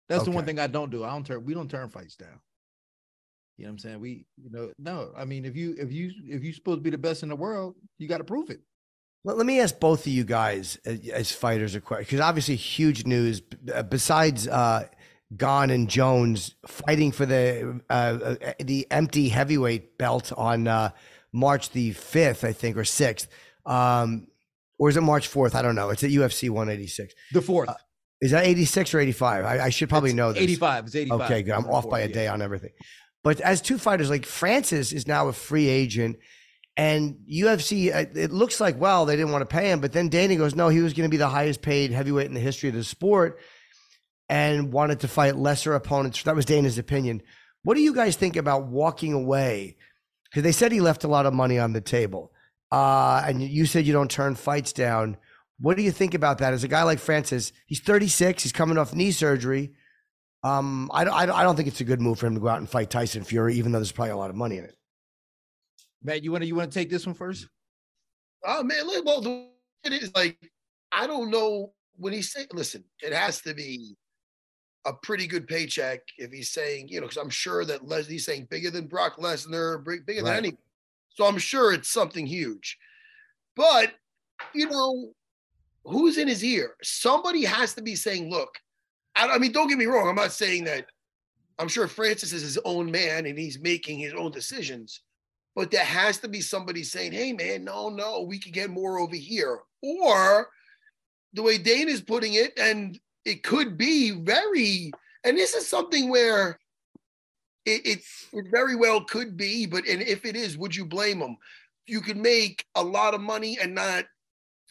that's 0.08 0.24
the 0.24 0.32
one 0.32 0.46
thing 0.46 0.60
I 0.60 0.68
don't 0.68 0.90
do. 0.90 1.04
I 1.04 1.12
don't 1.12 1.26
turn. 1.26 1.44
We 1.46 1.54
don't 1.54 1.70
turn 1.70 1.90
fights 1.90 2.16
down. 2.16 2.40
You 3.60 3.66
know 3.66 3.72
what 3.72 3.74
I'm 3.74 3.80
saying? 3.80 4.00
We, 4.00 4.26
you 4.42 4.50
know, 4.50 4.72
no. 4.80 5.12
I 5.18 5.26
mean, 5.26 5.44
if 5.44 5.54
you 5.54 5.76
if 5.78 5.92
you 5.92 6.12
if 6.26 6.44
you're 6.44 6.54
supposed 6.54 6.78
to 6.80 6.82
be 6.82 6.92
the 6.92 6.98
best 6.98 7.24
in 7.24 7.30
the 7.30 7.36
world, 7.36 7.76
you 7.98 8.08
got 8.08 8.20
to 8.20 8.24
prove 8.24 8.50
it. 8.50 8.62
Let, 9.26 9.36
let 9.36 9.46
me 9.46 9.60
ask 9.60 9.78
both 9.82 10.06
of 10.08 10.14
you 10.14 10.24
guys 10.24 10.78
as, 10.86 11.06
as 11.10 11.32
fighters 11.34 11.76
a 11.76 11.82
question 11.82 12.06
because 12.06 12.22
obviously 12.22 12.56
huge 12.56 13.06
news 13.06 13.42
uh, 13.74 13.84
besides 13.84 14.48
uh, 14.48 14.88
Gane 15.36 15.72
and 15.72 15.90
Jones 15.90 16.56
fighting 16.68 17.12
for 17.12 17.26
the 17.26 17.82
uh, 17.90 17.94
uh, 17.94 18.54
the 18.60 18.88
empty 18.92 19.28
heavyweight 19.28 19.98
belt 19.98 20.32
on 20.38 20.70
uh, 20.70 20.92
March 21.34 21.72
the 21.72 21.92
fifth, 21.92 22.46
I 22.46 22.54
think, 22.54 22.78
or 22.78 22.86
sixth, 22.86 23.28
um, 23.66 24.28
or 24.78 24.88
is 24.88 24.96
it 24.96 25.02
March 25.02 25.28
fourth? 25.28 25.54
I 25.54 25.62
don't 25.62 25.76
know. 25.76 25.90
It's 25.90 26.04
at 26.04 26.12
UFC 26.12 26.50
186. 26.50 27.14
The 27.34 27.42
fourth, 27.42 27.70
Is 28.22 28.32
that 28.32 28.46
86 28.46 28.94
or 28.94 29.02
85? 29.02 29.44
I, 29.44 29.60
I 29.66 29.70
should 29.70 29.90
probably 29.90 30.12
It's 30.12 30.18
know 30.18 30.32
this. 30.32 30.44
85. 30.44 30.86
It's 30.86 30.96
85. 30.96 31.22
Okay, 31.22 31.44
good. 31.44 31.54
I'm 31.54 31.66
off 31.66 31.90
by 31.90 32.00
a 32.00 32.08
day 32.08 32.28
on 32.28 32.42
everything. 32.42 32.72
But 33.24 33.42
as 33.42 33.62
two 33.62 33.78
fighters, 33.78 34.10
like 34.10 34.26
Francis 34.26 34.92
is 34.92 35.08
now 35.08 35.28
a 35.28 35.34
free 35.34 35.68
agent, 35.68 36.18
and 36.80 37.18
UFC, 37.30 37.94
uh, 37.94 38.06
it 38.16 38.32
looks 38.32 38.62
like, 38.62 38.80
well, 38.80 39.06
they 39.06 39.18
didn't 39.18 39.34
want 39.34 39.42
to 39.42 39.54
pay 39.54 39.70
him. 39.70 39.82
But 39.82 39.92
then 39.92 40.08
Dana 40.08 40.38
goes, 40.38 40.56
no, 40.56 40.70
he 40.70 40.80
was 40.80 40.94
going 40.94 41.10
to 41.10 41.12
be 41.12 41.18
the 41.18 41.28
highest 41.28 41.62
paid 41.62 41.92
heavyweight 41.92 42.28
in 42.28 42.34
the 42.34 42.40
history 42.40 42.70
of 42.70 42.76
the 42.76 42.86
sport 42.86 43.38
and 44.30 44.72
wanted 44.72 45.02
to 45.02 45.10
fight 45.10 45.36
lesser 45.36 45.74
opponents. 45.74 46.24
That 46.24 46.38
was 46.38 46.46
Dana's 46.46 46.78
opinion. 46.78 47.22
What 47.64 47.76
do 47.76 47.82
you 47.82 47.94
guys 47.94 48.16
think 48.16 48.38
about 48.38 48.68
walking 48.68 49.12
away? 49.12 49.76
Because 50.30 50.44
they 50.44 50.54
said 50.54 50.72
he 50.72 50.80
left 50.80 51.04
a 51.04 51.10
lot 51.10 51.26
of 51.26 51.34
money 51.34 51.60
on 51.60 51.74
the 51.74 51.82
table. 51.82 52.32
Uh, 52.72 53.24
and 53.28 53.42
you 53.42 53.66
said 53.66 53.86
you 53.86 53.92
don't 53.92 54.10
turn 54.10 54.36
fights 54.36 54.72
down. 54.72 55.18
What 55.60 55.76
do 55.76 55.84
you 55.84 55.92
think 55.92 56.14
about 56.14 56.38
that? 56.38 56.54
As 56.54 56.64
a 56.64 56.70
guy 56.70 56.84
like 56.84 57.00
Francis, 57.00 57.52
he's 57.66 57.82
36, 57.82 58.44
he's 58.44 58.54
coming 58.54 58.78
off 58.78 58.96
knee 58.96 59.12
surgery. 59.12 59.74
Um, 60.44 60.90
I 60.94 61.04
don't, 61.04 61.14
I 61.14 61.26
don't, 61.26 61.36
I 61.36 61.44
don't 61.44 61.56
think 61.56 61.68
it's 61.68 61.82
a 61.82 61.86
good 61.86 62.00
move 62.02 62.20
for 62.20 62.28
him 62.28 62.36
to 62.36 62.40
go 62.40 62.48
out 62.48 62.60
and 62.60 62.70
fight 62.70 62.90
Tyson 62.90 63.24
Fury, 63.24 63.56
even 63.56 63.72
though 63.72 63.80
there's 63.80 63.92
probably 63.92 64.12
a 64.12 64.18
lot 64.18 64.30
of 64.30 64.36
money 64.36 64.58
in 64.58 64.64
it. 64.64 64.76
Matt, 66.02 66.24
you 66.24 66.32
want 66.32 66.44
to 66.44 66.48
you 66.48 66.56
want 66.56 66.72
to 66.72 66.80
take 66.80 66.90
this 66.90 67.06
one 67.06 67.14
first? 67.16 67.48
Oh 68.46 68.64
man, 68.64 68.88
look, 68.88 69.06
well, 69.06 69.20
the 69.22 69.48
it 69.84 69.92
is 69.94 70.12
like 70.16 70.38
I 70.94 71.08
don't 71.08 71.30
know 71.30 71.74
when 71.98 72.14
he's 72.14 72.32
saying. 72.32 72.48
Listen, 72.54 72.86
it 73.02 73.12
has 73.14 73.42
to 73.42 73.54
be 73.54 73.98
a 74.86 74.94
pretty 74.94 75.28
good 75.28 75.46
paycheck 75.46 76.00
if 76.18 76.32
he's 76.32 76.52
saying, 76.52 76.88
you 76.88 77.02
know, 77.02 77.08
because 77.08 77.22
I'm 77.22 77.30
sure 77.30 77.66
that 77.66 77.86
Leslie's 77.86 78.26
saying 78.26 78.48
bigger 78.50 78.72
than 78.72 78.88
Brock 78.88 79.18
Lesnar, 79.18 79.84
bigger 79.84 80.24
Right. 80.24 80.36
than 80.36 80.46
any. 80.46 80.58
So 81.16 81.26
I'm 81.26 81.38
sure 81.38 81.74
it's 81.74 81.92
something 81.92 82.26
huge. 82.26 82.78
But 83.58 83.92
you 84.54 84.70
know, 84.70 85.12
who's 85.84 86.18
in 86.18 86.30
his 86.30 86.46
ear? 86.46 86.76
Somebody 86.82 87.44
has 87.44 87.74
to 87.74 87.82
be 87.82 87.96
saying, 87.98 88.30
look. 88.30 88.56
I, 89.16 89.28
I 89.28 89.38
mean, 89.38 89.52
don't 89.52 89.68
get 89.68 89.78
me 89.78 89.86
wrong. 89.86 90.08
I'm 90.08 90.16
not 90.16 90.32
saying 90.32 90.66
that. 90.66 90.86
I'm 91.58 91.68
sure 91.68 91.88
Francis 91.88 92.32
is 92.32 92.42
his 92.42 92.58
own 92.64 92.90
man 92.90 93.26
and 93.26 93.38
he's 93.38 93.60
making 93.60 94.00
his 94.00 94.14
own 94.14 94.32
decisions 94.32 95.02
but 95.60 95.72
there 95.72 95.84
has 95.84 96.20
to 96.20 96.30
be 96.30 96.40
somebody 96.40 96.84
saying, 96.84 97.12
hey, 97.12 97.34
man, 97.34 97.66
no, 97.66 97.90
no, 97.90 98.22
we 98.22 98.40
could 98.40 98.54
get 98.54 98.70
more 98.70 98.98
over 98.98 99.18
here. 99.18 99.60
Or 99.82 100.48
the 101.34 101.44
way 101.44 101.58
Dane 101.58 101.90
is 101.90 102.00
putting 102.00 102.36
it, 102.36 102.58
and 102.58 102.98
it 103.26 103.44
could 103.44 103.78
be 103.78 104.12
very, 104.12 104.92
and 105.26 105.38
this 105.38 105.54
is 105.54 105.68
something 105.68 106.10
where 106.10 106.58
it, 107.66 107.86
it, 107.86 108.00
it 108.32 108.46
very 108.50 108.78
well 108.78 109.04
could 109.04 109.36
be, 109.36 109.66
but 109.66 109.86
and 109.86 110.02
if 110.02 110.24
it 110.24 110.38
is, 110.38 110.58
would 110.58 110.74
you 110.74 110.86
blame 110.86 111.20
them? 111.20 111.36
You 111.88 112.00
could 112.00 112.16
make 112.16 112.66
a 112.76 112.84
lot 112.84 113.14
of 113.14 113.20
money 113.20 113.58
and 113.62 113.76
not 113.76 114.06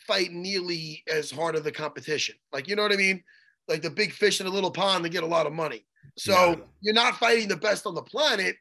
fight 0.06 0.32
nearly 0.32 1.04
as 1.06 1.30
hard 1.30 1.54
of 1.54 1.64
the 1.64 1.72
competition. 1.72 2.36
Like, 2.50 2.66
you 2.66 2.76
know 2.76 2.82
what 2.82 2.92
I 2.92 2.96
mean? 2.96 3.22
Like 3.68 3.82
the 3.82 3.90
big 3.90 4.12
fish 4.12 4.40
in 4.40 4.46
a 4.46 4.50
little 4.50 4.70
pond 4.70 5.04
to 5.04 5.10
get 5.10 5.22
a 5.22 5.26
lot 5.26 5.46
of 5.46 5.52
money. 5.52 5.84
So 6.16 6.32
Yeah. 6.32 6.56
you're 6.80 6.94
not 6.94 7.16
fighting 7.18 7.48
the 7.48 7.56
best 7.56 7.86
on 7.86 7.94
the 7.94 8.02
planet, 8.02 8.56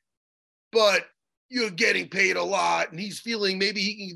but 0.72 1.06
you're 1.50 1.70
getting 1.72 2.10
paid 2.10 2.36
a 2.36 2.44
lot, 2.44 2.92
and 2.92 3.00
he's 3.00 3.20
feeling 3.20 3.58
maybe 3.58 3.80
he 3.82 4.10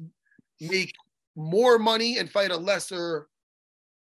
can 0.59 0.69
make 0.69 0.93
more 1.35 1.79
money 1.79 2.17
and 2.17 2.29
fight 2.29 2.51
a 2.51 2.57
lesser 2.57 3.27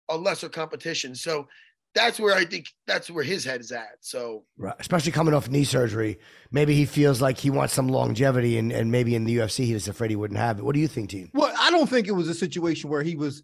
a 0.09 0.15
lesser 0.17 0.47
competition. 0.47 1.13
So 1.13 1.49
that's 1.93 2.17
where 2.17 2.33
I 2.33 2.45
think 2.45 2.67
that's 2.85 3.09
where 3.11 3.23
his 3.25 3.43
head 3.43 3.59
is 3.59 3.73
at. 3.73 3.97
So 3.99 4.45
Right. 4.57 4.73
Especially 4.79 5.11
coming 5.11 5.33
off 5.33 5.49
knee 5.49 5.65
surgery. 5.65 6.19
Maybe 6.51 6.73
he 6.73 6.85
feels 6.85 7.21
like 7.21 7.37
he 7.37 7.49
wants 7.49 7.73
some 7.73 7.89
longevity 7.89 8.57
and, 8.57 8.71
and 8.71 8.89
maybe 8.89 9.15
in 9.15 9.25
the 9.25 9.35
UFC 9.37 9.65
he's 9.65 9.89
afraid 9.89 10.09
he 10.11 10.15
wouldn't 10.15 10.39
have 10.39 10.59
it. 10.59 10.63
What 10.63 10.75
do 10.75 10.79
you 10.79 10.87
think, 10.87 11.09
Dean? 11.09 11.29
Well, 11.33 11.53
I 11.59 11.69
don't 11.69 11.89
think 11.89 12.07
it 12.07 12.13
was 12.13 12.29
a 12.29 12.33
situation 12.33 12.89
where 12.89 13.03
he 13.03 13.17
was, 13.17 13.43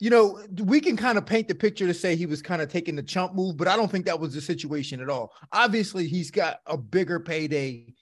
you 0.00 0.10
know, 0.10 0.40
we 0.64 0.80
can 0.80 0.96
kind 0.96 1.18
of 1.18 1.26
paint 1.26 1.48
the 1.48 1.54
picture 1.54 1.86
to 1.86 1.94
say 1.94 2.14
he 2.14 2.26
was 2.26 2.40
kind 2.40 2.62
of 2.62 2.70
taking 2.70 2.94
the 2.94 3.02
chump 3.02 3.34
move, 3.34 3.56
but 3.56 3.66
I 3.66 3.76
don't 3.76 3.90
think 3.90 4.06
that 4.06 4.20
was 4.20 4.32
the 4.34 4.40
situation 4.40 5.00
at 5.00 5.10
all. 5.10 5.32
Obviously, 5.52 6.06
he's 6.06 6.30
got 6.30 6.60
a 6.66 6.76
bigger 6.76 7.18
payday 7.18 7.94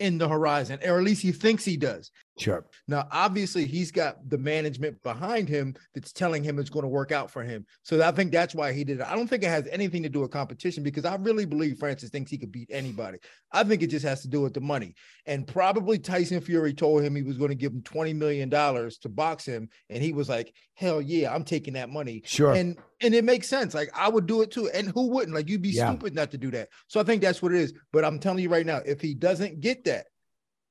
in 0.00 0.18
the 0.18 0.28
horizon, 0.28 0.78
or 0.84 0.98
at 0.98 1.04
least 1.04 1.22
he 1.22 1.30
thinks 1.30 1.64
he 1.64 1.76
does. 1.76 2.10
Sure. 2.38 2.64
Now, 2.88 3.06
obviously, 3.12 3.66
he's 3.66 3.90
got 3.90 4.28
the 4.28 4.38
management 4.38 5.02
behind 5.02 5.48
him 5.48 5.74
that's 5.94 6.12
telling 6.12 6.42
him 6.42 6.58
it's 6.58 6.70
going 6.70 6.82
to 6.84 6.88
work 6.88 7.12
out 7.12 7.30
for 7.30 7.42
him. 7.42 7.66
So 7.82 8.02
I 8.02 8.10
think 8.10 8.32
that's 8.32 8.54
why 8.54 8.72
he 8.72 8.84
did 8.84 9.00
it. 9.00 9.06
I 9.06 9.14
don't 9.14 9.28
think 9.28 9.42
it 9.42 9.48
has 9.48 9.68
anything 9.70 10.02
to 10.04 10.08
do 10.08 10.20
with 10.20 10.30
competition 10.30 10.82
because 10.82 11.04
I 11.04 11.16
really 11.16 11.44
believe 11.44 11.78
Francis 11.78 12.08
thinks 12.10 12.30
he 12.30 12.38
could 12.38 12.50
beat 12.50 12.70
anybody. 12.72 13.18
I 13.52 13.64
think 13.64 13.82
it 13.82 13.88
just 13.88 14.06
has 14.06 14.22
to 14.22 14.28
do 14.28 14.40
with 14.40 14.54
the 14.54 14.60
money. 14.62 14.94
And 15.26 15.46
probably 15.46 15.98
Tyson 15.98 16.40
Fury 16.40 16.72
told 16.72 17.02
him 17.02 17.14
he 17.14 17.22
was 17.22 17.36
going 17.36 17.50
to 17.50 17.54
give 17.54 17.72
him 17.72 17.82
$20 17.82 18.16
million 18.16 18.48
to 18.50 19.08
box 19.08 19.44
him. 19.44 19.68
And 19.90 20.02
he 20.02 20.12
was 20.14 20.28
like, 20.30 20.54
hell 20.74 21.02
yeah, 21.02 21.34
I'm 21.34 21.44
taking 21.44 21.74
that 21.74 21.90
money. 21.90 22.22
Sure. 22.24 22.52
And 22.54 22.78
and 23.02 23.14
it 23.14 23.24
makes 23.24 23.48
sense. 23.48 23.74
Like 23.74 23.90
I 23.94 24.08
would 24.08 24.26
do 24.26 24.42
it 24.42 24.50
too. 24.50 24.70
And 24.70 24.88
who 24.88 25.08
wouldn't? 25.08 25.34
Like 25.34 25.48
you'd 25.48 25.60
be 25.60 25.70
Yeah. 25.70 25.90
stupid 25.90 26.14
not 26.14 26.30
to 26.30 26.38
do 26.38 26.50
that. 26.52 26.68
So 26.86 26.98
I 27.00 27.02
think 27.02 27.20
that's 27.20 27.42
what 27.42 27.52
it 27.52 27.60
is. 27.60 27.74
But 27.92 28.04
I'm 28.04 28.18
telling 28.18 28.42
you 28.42 28.48
right 28.48 28.64
now, 28.64 28.80
if 28.86 29.00
he 29.00 29.12
doesn't 29.14 29.60
get 29.60 29.84
that, 29.84 30.06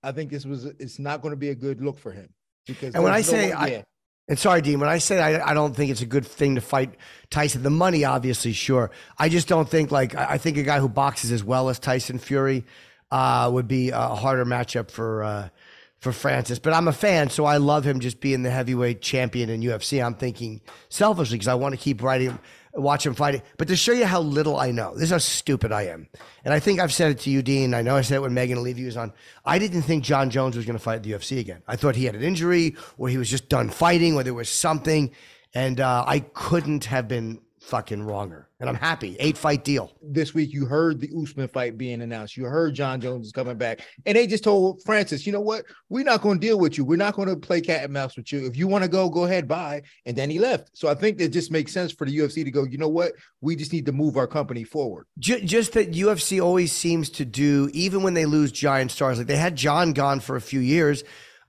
I 0.04 0.12
think 0.12 0.32
this 0.32 0.46
was 0.46 0.66
it's 0.66 1.00
not 1.00 1.22
going 1.22 1.32
to 1.32 1.38
be 1.38 1.50
a 1.50 1.56
good 1.56 1.82
look 1.82 1.98
for 2.00 2.12
him. 2.12 2.30
Because 2.68 2.94
And 2.96 3.04
when 3.04 3.14
I 3.14 3.22
say 3.22 3.50
no- 3.50 3.58
I- 3.58 3.68
yeah. 3.68 3.82
And 4.28 4.40
sorry, 4.40 4.62
Dean, 4.62 4.80
when 4.80 4.88
I 4.88 5.00
say 5.00 5.20
I, 5.20 5.50
I 5.50 5.54
don't 5.54 5.76
think 5.76 5.92
it's 5.92 6.02
a 6.02 6.06
good 6.06 6.26
thing 6.26 6.56
to 6.56 6.62
fight 6.62 6.96
Tyson, 7.32 7.64
the 7.64 7.70
money, 7.70 8.06
obviously, 8.06 8.54
sure. 8.54 8.92
I 9.18 9.28
just 9.28 9.48
don't 9.50 9.68
think, 9.68 9.92
like, 9.92 10.16
I 10.16 10.34
I 10.34 10.38
think 10.38 10.58
a 10.58 10.64
guy 10.64 10.80
who 10.80 10.88
boxes 10.88 11.32
as 11.34 11.44
well 11.44 11.68
as 11.70 11.80
Tyson 11.80 12.18
Fury 12.18 12.64
uh, 13.10 13.50
would 13.52 13.68
be 13.68 13.90
a 13.90 14.00
harder 14.16 14.46
matchup 14.46 14.90
for 14.90 15.24
uh, 15.24 15.50
for 15.98 16.14
Francis. 16.14 16.60
But 16.60 16.72
I'm 16.74 16.88
a 16.88 16.94
fan, 16.94 17.30
so 17.30 17.44
I 17.46 17.58
love 17.58 17.84
him 17.84 18.00
just 18.00 18.22
being 18.22 18.44
the 18.44 18.52
heavyweight 18.52 19.02
champion 19.02 19.50
in 19.50 19.62
UFC. 19.62 20.02
I'm 20.06 20.14
thinking 20.16 20.62
selfishly 20.88 21.38
because 21.38 21.50
I 21.50 21.56
want 21.56 21.74
to 21.74 21.82
keep 21.82 22.02
writing, 22.02 22.40
watch 22.74 23.06
him 23.06 23.14
fighting. 23.14 23.42
But 23.58 23.68
to 23.68 23.76
show 23.76 23.92
you 23.92 24.06
how 24.06 24.22
little 24.22 24.58
I 24.58 24.72
know, 24.72 24.94
this 24.94 25.04
is 25.04 25.12
how 25.12 25.18
stupid 25.18 25.72
I 25.72 25.84
am. 25.84 26.08
And 26.46 26.54
I 26.54 26.60
think 26.60 26.80
I've 26.80 26.94
said 26.94 27.12
it 27.12 27.20
to 27.20 27.30
you, 27.30 27.42
Dean. 27.42 27.74
I 27.74 27.82
know 27.82 27.96
I 27.96 28.02
said 28.02 28.16
it 28.16 28.22
when 28.22 28.34
Megan 28.34 28.58
Olivi 28.58 28.86
was 28.86 28.98
on. 28.98 29.14
I 29.46 29.60
didn't 29.60 29.84
think 29.84 30.04
Jon 30.04 30.30
Jones 30.30 30.56
was 30.56 30.66
going 30.66 30.78
to 30.78 30.84
fight 30.84 31.04
the 31.04 31.12
UFC 31.12 31.40
again. 31.40 31.62
I 31.68 31.76
thought 31.76 31.96
he 31.96 32.06
had 32.06 32.16
an 32.16 32.24
injury 32.24 32.76
or 32.98 33.10
he 33.10 33.18
was 33.18 33.30
just 33.30 33.50
done 33.50 33.70
fighting 33.70 34.16
or 34.16 34.24
there 34.24 34.34
was 34.34 34.50
something. 34.50 35.12
And 35.54 35.80
uh, 35.80 36.06
I 36.08 36.20
couldn't 36.20 36.86
have 36.86 37.08
been 37.08 37.42
fucking 37.62 38.02
wronger. 38.02 38.50
And 38.60 38.68
I'm 38.68 38.76
happy. 38.76 39.16
Eight 39.20 39.38
fight 39.38 39.64
deal. 39.64 39.92
this 40.02 40.34
week 40.34 40.52
you 40.52 40.66
heard 40.66 41.00
the 41.00 41.10
Usman 41.16 41.48
fight 41.48 41.78
being 41.78 42.02
announced. 42.02 42.36
You 42.36 42.46
heard 42.46 42.74
Jon 42.74 43.00
Jones 43.00 43.28
is 43.28 43.32
coming 43.32 43.58
back, 43.58 43.82
and 44.06 44.18
they 44.18 44.28
just 44.28 44.44
told 44.44 44.82
Francis, 44.84 45.26
you 45.26 45.32
know 45.32 45.42
what? 45.42 45.64
We're 45.88 46.04
not 46.04 46.22
going 46.22 46.40
to 46.40 46.46
deal 46.46 46.60
with 46.60 46.78
you. 46.78 46.84
We're 46.84 46.98
not 46.98 47.14
going 47.14 47.30
to 47.30 47.36
play 47.36 47.62
cat 47.62 47.84
and 47.84 47.94
mouse 47.94 48.18
with 48.18 48.32
you. 48.32 48.46
If 48.46 48.58
you 48.58 48.68
want 48.68 48.84
to 48.84 48.90
go, 48.90 49.10
go 49.10 49.26
ahead, 49.26 49.48
bye. 49.48 49.84
And 50.06 50.16
then 50.18 50.30
he 50.30 50.40
left. 50.40 50.72
So 50.74 50.90
I 50.90 50.96
think 50.96 51.22
it 51.22 51.30
just 51.30 51.52
makes 51.52 51.72
sense 51.72 51.92
for 51.92 52.06
the 52.06 52.18
UFC 52.18 52.44
to 52.44 52.52
go. 52.52 52.64
You 52.64 52.80
know 52.80 52.90
what? 52.90 53.14
We 53.42 53.56
just 53.56 53.72
need 53.72 53.86
to 53.86 53.92
move 53.92 54.18
our 54.18 54.28
company 54.28 54.64
forward. 54.64 55.06
Just 55.20 55.74
that 55.74 55.94
UFC 55.94 56.44
always 56.44 56.72
seems 56.72 57.10
to 57.12 57.26
do, 57.26 57.70
even 57.74 58.02
when 58.04 58.16
they 58.16 58.26
lose 58.26 58.52
giant 58.52 58.92
stars, 58.92 59.20
like 59.20 59.28
they 59.28 59.38
had 59.38 59.56
Jon 59.56 59.94
gone 59.94 60.20
for 60.20 60.36
a 60.36 60.42
few 60.42 60.60
years. 60.60 61.04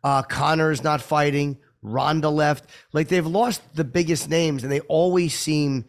Uh, 0.05 0.23
Conor's 0.23 0.85
not 0.85 1.01
fighting. 1.01 1.59
Ronda 1.83 2.29
left. 2.29 2.71
Like 2.93 3.09
they've 3.09 3.27
lost 3.27 3.63
the 3.75 3.85
biggest 3.85 4.29
names, 4.29 4.63
and 4.63 4.71
they 4.71 4.81
always 4.81 5.35
seem 5.35 5.85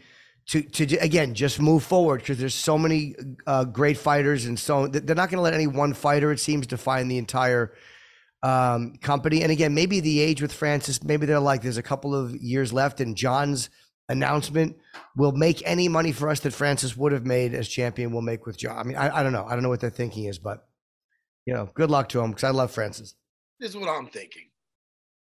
to 0.47 0.61
to 0.61 0.97
again 0.97 1.33
just 1.33 1.59
move 1.59 1.83
forward 1.83 2.19
because 2.21 2.37
there's 2.37 2.55
so 2.55 2.77
many 2.77 3.15
uh, 3.47 3.63
great 3.63 3.97
fighters, 3.97 4.45
and 4.45 4.59
so 4.59 4.87
they're 4.87 5.15
not 5.15 5.29
going 5.29 5.37
to 5.37 5.41
let 5.41 5.53
any 5.53 5.67
one 5.67 5.93
fighter. 5.93 6.31
It 6.31 6.39
seems 6.39 6.67
define 6.67 7.07
the 7.07 7.17
entire 7.17 7.73
um, 8.43 8.97
company. 8.97 9.41
And 9.41 9.51
again, 9.51 9.73
maybe 9.73 9.99
the 9.99 10.19
age 10.19 10.41
with 10.41 10.53
Francis, 10.53 11.01
maybe 11.03 11.25
they're 11.25 11.39
like, 11.39 11.61
there's 11.61 11.77
a 11.77 11.83
couple 11.83 12.13
of 12.13 12.35
years 12.35 12.73
left, 12.73 12.99
and 12.99 13.15
Jon's 13.15 13.69
announcement 14.09 14.75
will 15.15 15.31
make 15.31 15.63
any 15.65 15.87
money 15.87 16.11
for 16.11 16.29
us 16.29 16.41
that 16.41 16.51
Francis 16.51 16.97
would 16.97 17.13
have 17.13 17.25
made 17.25 17.53
as 17.53 17.67
champion. 17.67 18.11
Will 18.11 18.21
make 18.21 18.45
with 18.45 18.57
Jon. 18.57 18.77
I 18.77 18.83
mean, 18.83 18.97
I, 18.97 19.19
I 19.19 19.23
don't 19.23 19.33
know. 19.33 19.45
I 19.45 19.53
don't 19.53 19.63
know 19.63 19.69
what 19.69 19.79
their 19.79 19.89
thinking 19.89 20.25
is, 20.25 20.39
but 20.39 20.67
you 21.45 21.53
know, 21.53 21.69
good 21.73 21.89
luck 21.89 22.09
to 22.09 22.19
him 22.19 22.31
because 22.31 22.43
I 22.43 22.51
love 22.51 22.71
Francis. 22.71 23.15
this 23.59 23.69
is 23.69 23.77
what 23.77 23.89
I'm 23.89 24.07
thinking. 24.07 24.49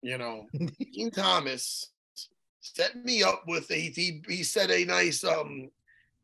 You 0.02 0.18
know, 0.18 0.48
Dean 0.94 1.12
Thomas 1.12 1.92
set 2.62 2.96
me 3.04 3.24
up 3.24 3.44
with 3.48 3.70
a 3.72 3.76
he, 3.80 4.22
he 4.28 4.44
said 4.44 4.70
a 4.72 4.86
nice 4.86 5.24
um 5.24 5.70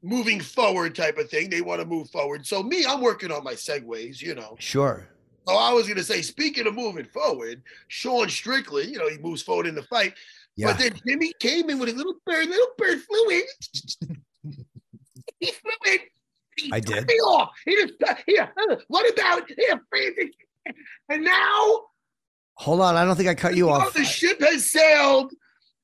moving 0.04 0.40
forward 0.40 0.96
type 0.96 1.18
of 1.18 1.30
thing. 1.30 1.50
They 1.50 1.62
want 1.62 1.82
to 1.82 1.88
move 1.88 2.10
forward. 2.10 2.46
So 2.46 2.62
me, 2.62 2.86
I'm 2.86 3.02
working 3.02 3.32
on 3.32 3.44
my 3.44 3.54
segues, 3.54 4.22
you 4.22 4.36
know. 4.36 4.56
Sure. 4.60 5.08
So 5.48 5.56
I 5.56 5.72
was 5.74 5.88
gonna 5.88 6.04
say, 6.04 6.22
speaking 6.22 6.68
of 6.68 6.74
moving 6.76 7.06
forward, 7.06 7.62
Sean 7.88 8.30
Strickland, 8.30 8.90
you 8.92 8.98
know, 8.98 9.10
he 9.10 9.18
moves 9.18 9.42
forward 9.42 9.68
in 9.68 9.76
the 9.76 9.84
fight. 9.84 10.14
Yeah. 10.56 10.68
But 10.68 10.80
then 10.80 10.94
Jimmy 11.08 11.34
came 11.40 11.70
in 11.70 11.80
with 11.80 11.90
a 11.90 11.94
little 11.94 12.16
bird, 12.26 12.48
little 12.48 12.68
bird 12.78 13.00
flew 13.02 13.30
in. 13.30 13.44
he 15.40 15.52
flew 15.52 15.94
in. 15.94 16.00
He 16.58 16.70
I 16.72 16.80
did. 16.80 17.06
Me 17.06 17.14
off. 17.16 17.52
He 17.66 17.76
just 17.76 18.02
uh, 18.08 18.16
here. 18.26 18.50
uh, 18.72 18.76
What 18.88 19.12
about 19.12 19.50
here? 19.50 19.82
And 21.10 21.24
now 21.24 21.82
Hold 22.58 22.80
on. 22.82 22.96
I 22.96 23.04
don't 23.04 23.18
think 23.18 23.28
I 23.28 23.36
cut 23.36 23.56
you 23.58 23.70
off. 23.70 23.94
the 23.94 24.06
ship 24.06 24.40
has 24.42 24.66
sailed, 24.70 25.34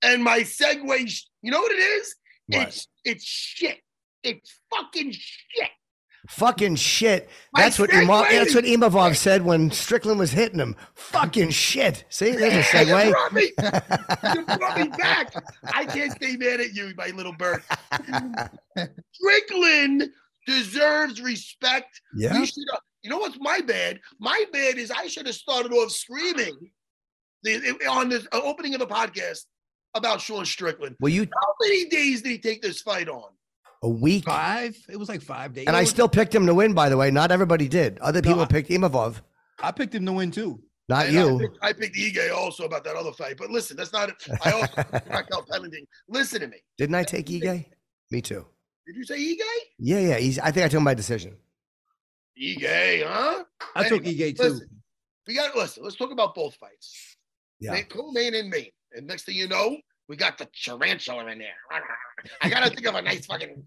and 0.04 0.24
my 0.24 0.40
segue. 0.40 1.10
sh- 1.10 1.24
You 1.42 1.52
know 1.52 1.60
what 1.62 1.72
it 1.72 1.76
is? 1.76 2.16
What? 2.48 2.68
It's 2.68 2.88
it's 3.06 3.24
shit. 3.24 3.80
It's 4.24 4.60
fucking 4.74 5.12
shit. 5.14 5.70
Fucking 6.30 6.76
shit. 6.76 7.30
My 7.52 7.64
That's 7.64 7.80
what 7.80 7.90
Ima- 7.92 8.28
that's 8.30 8.54
what 8.54 8.64
Imavov 8.64 9.16
said 9.16 9.42
when 9.44 9.72
Strickland 9.72 10.20
was 10.20 10.32
hitting 10.32 10.60
him. 10.60 10.76
Fucking 10.94 11.50
shit. 11.50 12.06
See, 12.10 12.32
there's 12.32 12.54
a 12.54 12.62
segue. 12.78 13.06
You 13.08 13.12
brought 13.12 13.34
me, 13.34 13.52
you 14.36 14.46
brought 14.58 14.78
me 14.80 14.88
back. 14.90 15.34
I 15.74 15.86
can't 15.86 16.12
stay 16.12 16.36
mad 16.38 16.60
at 16.62 16.76
you, 16.76 16.94
my 16.96 17.08
little 17.08 17.34
bird. 17.34 17.64
Strickland 19.14 20.10
deserves 20.48 21.22
respect. 21.22 22.02
Yeah. 22.16 22.40
We 22.40 22.46
should, 22.46 22.64
uh, 22.74 22.78
you 23.02 23.10
know 23.10 23.18
what's 23.18 23.38
my 23.40 23.60
bad? 23.62 24.00
My 24.20 24.46
bad 24.54 24.78
is 24.78 24.92
I 24.92 25.08
should 25.08 25.26
have 25.26 25.36
started 25.36 25.72
off 25.74 25.92
screaming 25.92 26.56
the, 27.44 27.56
on 27.90 28.10
the 28.10 28.28
uh, 28.32 28.42
opening 28.44 28.74
of 28.76 28.80
the 28.80 28.88
podcast 28.88 29.46
about 29.94 30.22
Sean 30.22 30.46
Strickland. 30.46 30.96
Well, 31.00 31.12
you 31.12 31.22
How 31.24 31.54
many 31.62 31.86
days 31.90 32.22
did 32.22 32.30
he 32.32 32.38
take 32.38 32.62
this 32.62 32.82
fight 32.82 33.10
on? 33.10 33.30
a 33.84 33.90
week, 33.90 34.26
Five. 34.26 34.78
It 34.90 34.96
was 34.98 35.10
like 35.10 35.24
five 35.24 35.54
days. 35.54 35.66
and 35.68 35.76
I 35.76 35.86
still 35.86 36.08
picked 36.08 36.36
him 36.36 36.46
to 36.46 36.54
win. 36.54 36.74
By 36.76 36.88
the 36.90 36.98
way, 36.98 37.10
not 37.10 37.32
everybody 37.32 37.68
did. 37.68 37.98
Other 38.00 38.22
people 38.22 38.42
I- 38.42 38.46
picked 38.46 38.70
Imavov, 38.70 39.22
I 39.60 39.72
picked 39.72 39.96
him 39.96 40.06
to 40.06 40.14
win 40.14 40.30
too. 40.30 40.62
not 40.88 41.08
And 41.08 41.18
I 41.18 41.24
you. 41.24 41.40
picked, 41.40 41.58
I 41.64 41.74
picked 41.74 41.96
Ige 41.96 42.32
also 42.32 42.66
about 42.66 42.84
that 42.84 42.96
other 42.96 43.12
fight. 43.12 43.38
But 43.38 43.50
listen, 43.50 43.76
that's 43.78 43.92
not. 43.92 44.10
It. 44.10 44.16
I 44.46 44.52
also 44.52 44.68
Raquel 45.10 45.46
Pennington. 45.52 45.88
Listen 46.08 46.42
to 46.42 46.48
me. 46.48 46.58
Didn't 46.78 46.94
I 46.96 47.04
take 47.04 47.26
Ige? 47.26 47.66
Me 48.12 48.22
too. 48.22 48.46
Did 48.86 48.96
you 48.98 49.04
say 49.04 49.18
Ige? 49.20 49.40
Yeah, 49.80 50.00
yeah. 50.00 50.18
He's. 50.18 50.38
I 50.38 50.52
think 50.52 50.66
I 50.66 50.70
took 50.70 50.82
my 50.84 50.94
decision. 50.94 51.36
Ige, 52.40 53.04
huh? 53.06 53.44
I 53.76 53.88
took 53.90 54.06
Anyway, 54.06 54.32
Ige 54.32 54.38
too. 54.38 54.44
Listen, 54.44 54.70
we 55.28 55.36
got 55.36 55.56
listen. 55.56 55.84
Let's 55.84 55.96
talk 55.96 56.12
about 56.12 56.36
both 56.36 56.56
fights. 56.56 57.18
Yeah. 57.60 57.72
Main- 57.74 57.86
Co-main 57.86 58.36
and 58.36 58.50
main. 58.50 58.70
And 58.94 59.08
next 59.08 59.24
thing 59.26 59.36
you 59.36 59.48
know, 59.48 59.78
we 60.08 60.16
got 60.18 60.38
the 60.38 60.48
tarantula 60.64 61.28
in 61.28 61.40
there. 61.40 61.50
I 62.42 62.50
gotta 62.50 62.70
think 62.70 62.86
of 62.86 62.96
a 62.96 63.02
nice 63.02 63.26
fucking. 63.26 63.66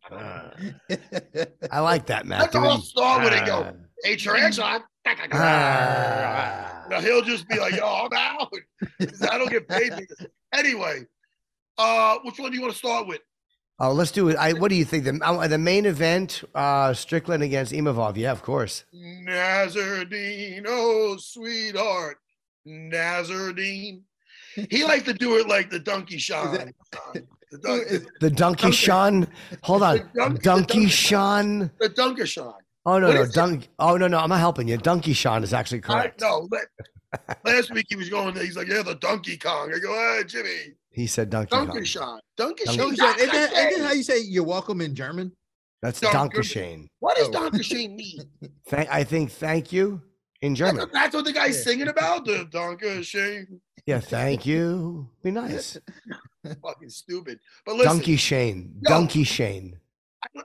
I 1.70 1.80
like 1.80 2.06
that, 2.06 2.26
Matt. 2.26 2.40
That's 2.40 2.56
how 2.56 2.62
I'll 2.64 2.70
doing- 2.76 2.82
start 2.82 3.24
with 3.24 3.32
it. 3.32 3.46
Go, 3.46 3.74
hey 4.02 4.16
tarantula. 4.16 4.84
Ah. 5.32 6.84
Now 6.88 7.00
he'll 7.00 7.22
just 7.22 7.48
be 7.48 7.58
like, 7.58 7.76
"Yo, 7.76 7.84
I'm 7.84 8.12
out." 8.12 8.52
I 9.30 9.38
don't 9.38 9.50
get 9.50 9.68
paid. 9.68 9.92
Anyway, 10.54 11.00
uh, 11.78 12.18
which 12.22 12.38
one 12.38 12.52
do 12.52 12.56
you 12.56 12.62
want 12.62 12.72
to 12.72 12.78
start 12.78 13.08
with? 13.08 13.18
Oh, 13.80 13.90
let's 13.90 14.12
do 14.12 14.28
it. 14.28 14.36
I. 14.36 14.52
What 14.52 14.68
do 14.68 14.76
you 14.76 14.84
think? 14.84 15.02
The 15.02 15.18
uh, 15.20 15.48
the 15.48 15.58
main 15.58 15.84
event, 15.84 16.44
uh, 16.54 16.94
Strickland 16.94 17.42
against 17.42 17.72
Imavov. 17.72 18.16
Yeah, 18.16 18.30
of 18.30 18.42
course. 18.42 18.84
Nassourdine, 18.94 20.64
oh 20.68 21.16
sweetheart, 21.18 22.18
Nassourdine. 22.68 24.02
He 24.70 24.84
likes 24.84 25.04
to 25.04 25.12
do 25.14 25.36
it 25.38 25.48
like 25.48 25.70
the 25.70 25.78
donkey 25.78 26.18
Sean. 26.18 26.52
that- 26.54 26.74
The, 27.50 27.58
dunk, 27.58 27.86
The 28.20 28.30
Donkey 28.30 28.70
Sean. 28.72 29.28
Hold 29.62 29.82
on. 29.84 29.96
The 29.96 30.08
Dunk- 30.14 30.42
Donkey 30.42 30.88
Sean. 30.88 31.70
the 31.78 31.88
Dunker 31.88 32.26
Sean. 32.26 32.54
Oh 32.86 32.98
no 32.98 33.06
What 33.08 33.14
no 33.14 33.22
is 33.22 33.28
it? 33.30 33.34
Dunk. 33.34 33.68
Oh 33.78 33.96
no 33.96 34.08
no. 34.08 34.18
I'm 34.18 34.28
not 34.28 34.40
helping 34.40 34.66
you. 34.68 34.76
Donkey 34.76 35.12
Sean 35.12 35.42
is 35.44 35.52
actually 35.54 35.78
I, 35.78 35.80
correct. 35.82 36.20
no, 36.20 36.48
la- 36.50 37.28
last 37.44 37.72
week 37.72 37.86
he 37.88 37.96
was 37.96 38.08
going. 38.10 38.34
He's 38.36 38.56
like, 38.56 38.66
yeah, 38.68 38.82
the 38.82 38.96
Donkey 38.96 39.36
Kong. 39.38 39.72
I 39.74 39.78
go, 39.78 39.92
hey, 39.92 40.24
Jimmy, 40.26 40.74
He 40.90 41.06
said 41.06 41.30
Donkey 41.30 41.50
Donkey 41.50 41.72
Kong. 41.72 41.84
Sean. 41.84 42.20
Donkey 42.36 42.64
Donkey 42.64 42.76
Sean. 42.78 42.90
Don't 42.96 43.18
Isn't 43.20 43.32
that, 43.32 43.52
isn't 43.52 43.80
that 43.82 43.86
how 43.86 43.92
you 43.94 44.02
say 44.02 44.18
you're 44.20 44.42
welcome 44.44 44.80
in 44.80 44.94
German? 44.94 45.30
That's 45.80 46.00
Donkey- 46.00 46.16
Donkey 46.18 46.42
Shane. 46.42 46.88
What 46.98 47.16
does 47.16 47.28
Oh. 47.28 47.32
Donkey 47.32 47.62
Shane 47.62 47.94
mean? 47.96 48.18
Thank. 48.68 48.90
I 48.92 49.04
think 49.04 49.30
thank 49.30 49.72
you 49.72 50.02
in 50.42 50.54
That's, 50.54 50.58
German. 50.72 50.88
that's 50.92 51.14
what 51.14 51.24
the 51.24 51.32
guy's 51.32 51.56
Yeah. 51.58 51.62
singing 51.62 51.88
about. 51.88 52.24
The 52.26 52.46
Donkey 52.50 53.02
Shane. 53.04 53.60
Yeah, 53.86 54.00
thank 54.00 54.46
you. 54.46 55.08
Be 55.22 55.30
nice. 55.30 55.78
Fucking 56.62 56.88
stupid. 56.88 57.38
But 57.66 57.76
listen, 57.76 57.96
Donkey 57.96 58.16
Shane. 58.16 58.74
Yo. 58.82 58.88
Donkey 58.90 59.24
Shane. 59.24 59.78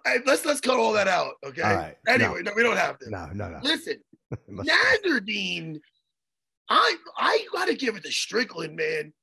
I- 0.05 0.19
let's 0.25 0.45
let's 0.45 0.59
cut 0.59 0.77
all 0.77 0.91
that 0.93 1.07
out. 1.07 1.35
Okay. 1.45 1.61
Right. 1.61 1.95
Anyway, 2.07 2.41
no. 2.43 2.51
we 2.55 2.63
don't 2.63 2.77
have 2.77 2.99
to. 2.99 3.09
No, 3.09 3.27
no, 3.33 3.49
no. 3.49 3.59
Listen, 3.63 3.95
Nassourdine, 4.51 5.79
I 6.69 6.95
I 7.17 7.45
gotta 7.53 7.75
give 7.75 7.95
it 7.95 8.03
to 8.03 8.11
Strickland, 8.11 8.75
man. 8.75 9.13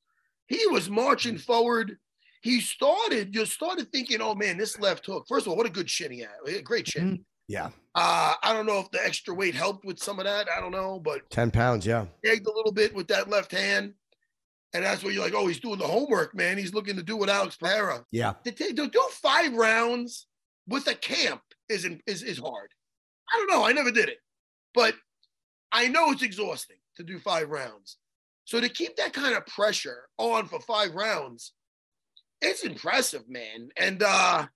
He 0.46 0.66
was 0.68 0.88
marching 0.88 1.38
forward. 1.38 1.98
He 2.42 2.60
started, 2.60 3.34
you 3.34 3.44
started 3.44 3.90
thinking, 3.90 4.20
oh 4.20 4.34
man, 4.34 4.56
this 4.56 4.78
left 4.78 5.04
hook. 5.04 5.26
First 5.28 5.46
of 5.46 5.50
all, 5.50 5.56
what 5.56 5.66
a 5.66 5.70
good 5.70 5.88
chin 5.88 6.12
he 6.12 6.20
had. 6.20 6.30
He 6.44 6.52
had 6.52 6.60
a 6.60 6.64
Great 6.64 6.86
chin. 6.86 7.24
Yeah. 7.48 7.70
Uh, 7.94 8.34
I 8.42 8.52
don't 8.52 8.66
know 8.66 8.78
if 8.78 8.90
the 8.90 9.04
extra 9.04 9.34
weight 9.34 9.54
helped 9.54 9.84
with 9.84 9.98
some 9.98 10.18
of 10.18 10.24
that. 10.26 10.48
I 10.54 10.60
don't 10.60 10.70
know, 10.72 11.00
but 11.00 11.28
10 11.30 11.50
pounds. 11.50 11.86
Yeah. 11.86 12.06
egged 12.24 12.46
a 12.46 12.52
little 12.52 12.72
bit 12.72 12.94
with 12.94 13.08
that 13.08 13.28
left 13.28 13.50
hand. 13.50 13.94
And 14.76 14.84
that's 14.84 15.02
where 15.02 15.10
you're 15.10 15.24
like, 15.24 15.34
oh, 15.34 15.46
he's 15.46 15.58
doing 15.58 15.78
the 15.78 15.86
homework, 15.86 16.34
man. 16.34 16.58
He's 16.58 16.74
looking 16.74 16.96
to 16.96 17.02
do 17.02 17.16
what 17.16 17.30
Alex 17.30 17.56
Pereira. 17.56 18.04
Yeah. 18.10 18.34
To, 18.44 18.52
take, 18.52 18.76
to 18.76 18.88
do 18.88 19.02
five 19.10 19.54
rounds 19.54 20.26
with 20.68 20.86
a 20.86 20.94
camp 20.94 21.40
isn't 21.70 22.02
is 22.06 22.22
is 22.22 22.38
hard. 22.38 22.70
I 23.32 23.38
don't 23.38 23.50
know. 23.50 23.66
I 23.66 23.72
never 23.72 23.90
did 23.90 24.10
it, 24.10 24.18
but 24.74 24.94
I 25.72 25.88
know 25.88 26.12
it's 26.12 26.22
exhausting 26.22 26.76
to 26.96 27.04
do 27.04 27.18
five 27.18 27.48
rounds. 27.48 27.96
So 28.44 28.60
to 28.60 28.68
keep 28.68 28.96
that 28.96 29.14
kind 29.14 29.34
of 29.34 29.46
pressure 29.46 30.08
on 30.18 30.46
for 30.46 30.60
five 30.60 30.94
rounds, 30.94 31.52
it's 32.42 32.62
impressive, 32.62 33.28
man. 33.28 33.70
And 33.78 34.02
uh 34.02 34.46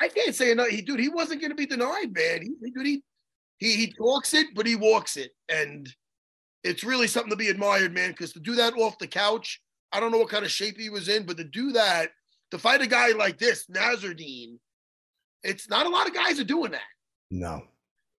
I 0.00 0.08
can't 0.08 0.34
say 0.34 0.52
enough. 0.52 0.68
He 0.68 0.80
dude, 0.80 1.00
he 1.00 1.08
wasn't 1.08 1.40
going 1.40 1.50
to 1.50 1.56
be 1.56 1.66
denied, 1.66 2.14
man. 2.14 2.42
He, 2.42 2.52
he 2.62 2.70
dude, 2.70 2.86
he 2.86 3.02
he 3.58 3.76
he 3.76 3.92
talks 3.92 4.32
it, 4.32 4.48
but 4.54 4.66
he 4.66 4.76
walks 4.76 5.16
it, 5.16 5.32
and 5.48 5.92
it's 6.66 6.84
really 6.84 7.06
something 7.06 7.30
to 7.30 7.36
be 7.36 7.48
admired, 7.48 7.94
man. 7.94 8.10
Because 8.10 8.32
to 8.32 8.40
do 8.40 8.56
that 8.56 8.74
off 8.74 8.98
the 8.98 9.06
couch, 9.06 9.60
I 9.92 10.00
don't 10.00 10.12
know 10.12 10.18
what 10.18 10.28
kind 10.28 10.44
of 10.44 10.50
shape 10.50 10.76
he 10.78 10.90
was 10.90 11.08
in, 11.08 11.24
but 11.24 11.36
to 11.36 11.44
do 11.44 11.72
that, 11.72 12.10
to 12.50 12.58
fight 12.58 12.82
a 12.82 12.86
guy 12.86 13.12
like 13.12 13.38
this, 13.38 13.66
Nassourdine, 13.66 14.58
it's 15.42 15.68
not 15.68 15.86
a 15.86 15.88
lot 15.88 16.08
of 16.08 16.14
guys 16.14 16.40
are 16.40 16.44
doing 16.44 16.72
that. 16.72 16.80
No. 17.30 17.62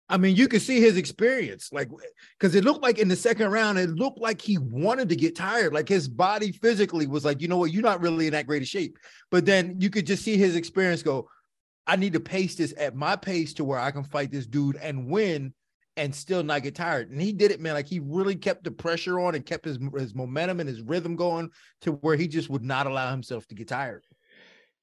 I 0.09 0.17
mean, 0.17 0.37
you 0.37 0.47
could 0.47 0.61
see 0.61 0.79
his 0.79 0.95
experience, 0.95 1.69
like, 1.73 1.89
because 2.39 2.55
it 2.55 2.63
looked 2.63 2.81
like 2.81 2.97
in 2.97 3.09
the 3.09 3.15
second 3.15 3.51
round, 3.51 3.77
it 3.77 3.89
looked 3.89 4.19
like 4.19 4.41
he 4.41 4.57
wanted 4.57 5.09
to 5.09 5.17
get 5.17 5.35
tired. 5.35 5.73
Like 5.73 5.89
his 5.89 6.07
body 6.07 6.53
physically 6.53 7.07
was 7.07 7.25
like, 7.25 7.41
you 7.41 7.49
know 7.49 7.57
what, 7.57 7.73
you're 7.73 7.83
not 7.83 7.99
really 7.99 8.27
in 8.27 8.33
that 8.33 8.47
great 8.47 8.61
of 8.61 8.69
shape. 8.69 8.97
But 9.31 9.45
then 9.45 9.75
you 9.79 9.89
could 9.89 10.07
just 10.07 10.23
see 10.23 10.37
his 10.37 10.55
experience 10.55 11.03
go, 11.03 11.29
I 11.85 11.97
need 11.97 12.13
to 12.13 12.21
pace 12.21 12.55
this 12.55 12.73
at 12.77 12.95
my 12.95 13.17
pace 13.17 13.53
to 13.55 13.65
where 13.65 13.79
I 13.79 13.91
can 13.91 14.03
fight 14.03 14.31
this 14.31 14.45
dude 14.45 14.77
and 14.77 15.09
win 15.09 15.53
and 15.97 16.13
still 16.13 16.43
not 16.43 16.63
get 16.63 16.75
tired. 16.75 17.11
And 17.11 17.21
he 17.21 17.33
did 17.33 17.51
it, 17.51 17.59
man. 17.59 17.73
Like 17.73 17.87
he 17.87 17.99
really 17.99 18.35
kept 18.35 18.63
the 18.63 18.71
pressure 18.71 19.19
on 19.19 19.35
and 19.35 19.45
kept 19.45 19.65
his, 19.65 19.77
his 19.97 20.15
momentum 20.15 20.59
and 20.59 20.69
his 20.69 20.81
rhythm 20.81 21.15
going 21.15 21.49
to 21.81 21.93
where 21.93 22.15
he 22.15 22.27
just 22.27 22.49
would 22.49 22.63
not 22.63 22.87
allow 22.87 23.11
himself 23.11 23.47
to 23.47 23.55
get 23.55 23.67
tired. 23.67 24.05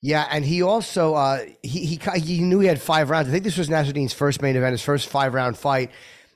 Yeah, 0.02 0.26
and 0.30 0.44
he 0.44 0.61
also 0.61 1.14
uh, 1.14 1.47
he 1.62 1.87
he 1.87 2.00
he 2.21 2.40
knew 2.40 2.61
he 2.61 2.66
had 2.66 2.78
five 2.78 3.09
rounds. 3.09 3.28
I 3.28 3.33
think 3.33 3.42
this 3.42 3.56
was 3.56 3.71
Nassourdine's 3.71 4.12
first 4.12 4.42
main 4.42 4.54
event, 4.54 4.73
his 4.73 4.83
first 4.83 5.09
five 5.09 5.33
round 5.33 5.56
fight. 5.56 5.92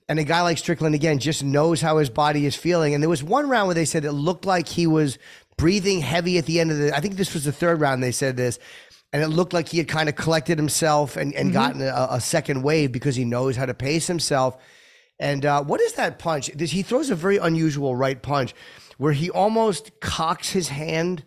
And 0.08 0.18
a 0.18 0.25
guy 0.25 0.40
like 0.40 0.56
Strickland 0.56 0.94
again 0.94 1.18
just 1.18 1.44
knows 1.44 1.82
how 1.82 1.99
his 1.99 2.08
body 2.08 2.47
is 2.47 2.56
feeling. 2.56 2.94
And 2.94 3.02
there 3.02 3.11
was 3.11 3.23
one 3.23 3.47
round 3.50 3.66
where 3.68 3.75
they 3.75 3.85
said 3.85 4.06
it 4.06 4.12
looked 4.12 4.47
like 4.47 4.66
he 4.68 4.87
was 4.87 5.18
breathing 5.58 6.00
heavy 6.00 6.38
at 6.38 6.47
the 6.47 6.61
end 6.61 6.70
of 6.70 6.78
the. 6.78 6.97
I 6.97 7.00
think 7.00 7.16
this 7.16 7.35
was 7.35 7.44
the 7.44 7.52
third 7.52 7.78
round. 7.78 8.02
They 8.02 8.12
said 8.12 8.38
this, 8.38 8.58
and 9.12 9.23
it 9.23 9.29
looked 9.29 9.53
like 9.53 9.69
he 9.69 9.79
had 9.79 9.88
kind 9.88 10.09
of 10.09 10.17
collected 10.17 10.59
himself 10.59 11.17
and 11.17 11.35
and 11.35 11.53
gotten 11.53 11.81
a, 11.83 12.09
a 12.11 12.21
second 12.21 12.62
wave 12.62 12.93
because 12.93 13.17
he 13.17 13.25
knows 13.25 13.57
how 13.57 13.67
to 13.67 13.75
pace 13.75 14.07
himself. 14.07 14.57
And 15.21 15.45
uh, 15.45 15.62
what 15.65 15.81
is 15.81 15.95
that 15.95 16.19
punch? 16.19 16.49
This- 16.55 16.71
He 16.71 16.83
throws 16.83 17.11
a 17.11 17.15
very 17.17 17.38
unusual 17.38 17.97
right 17.97 18.21
punch 18.23 18.55
where 18.99 19.12
he 19.12 19.31
almost 19.31 19.99
cocks 20.00 20.50
his 20.50 20.69
hand 20.69 21.25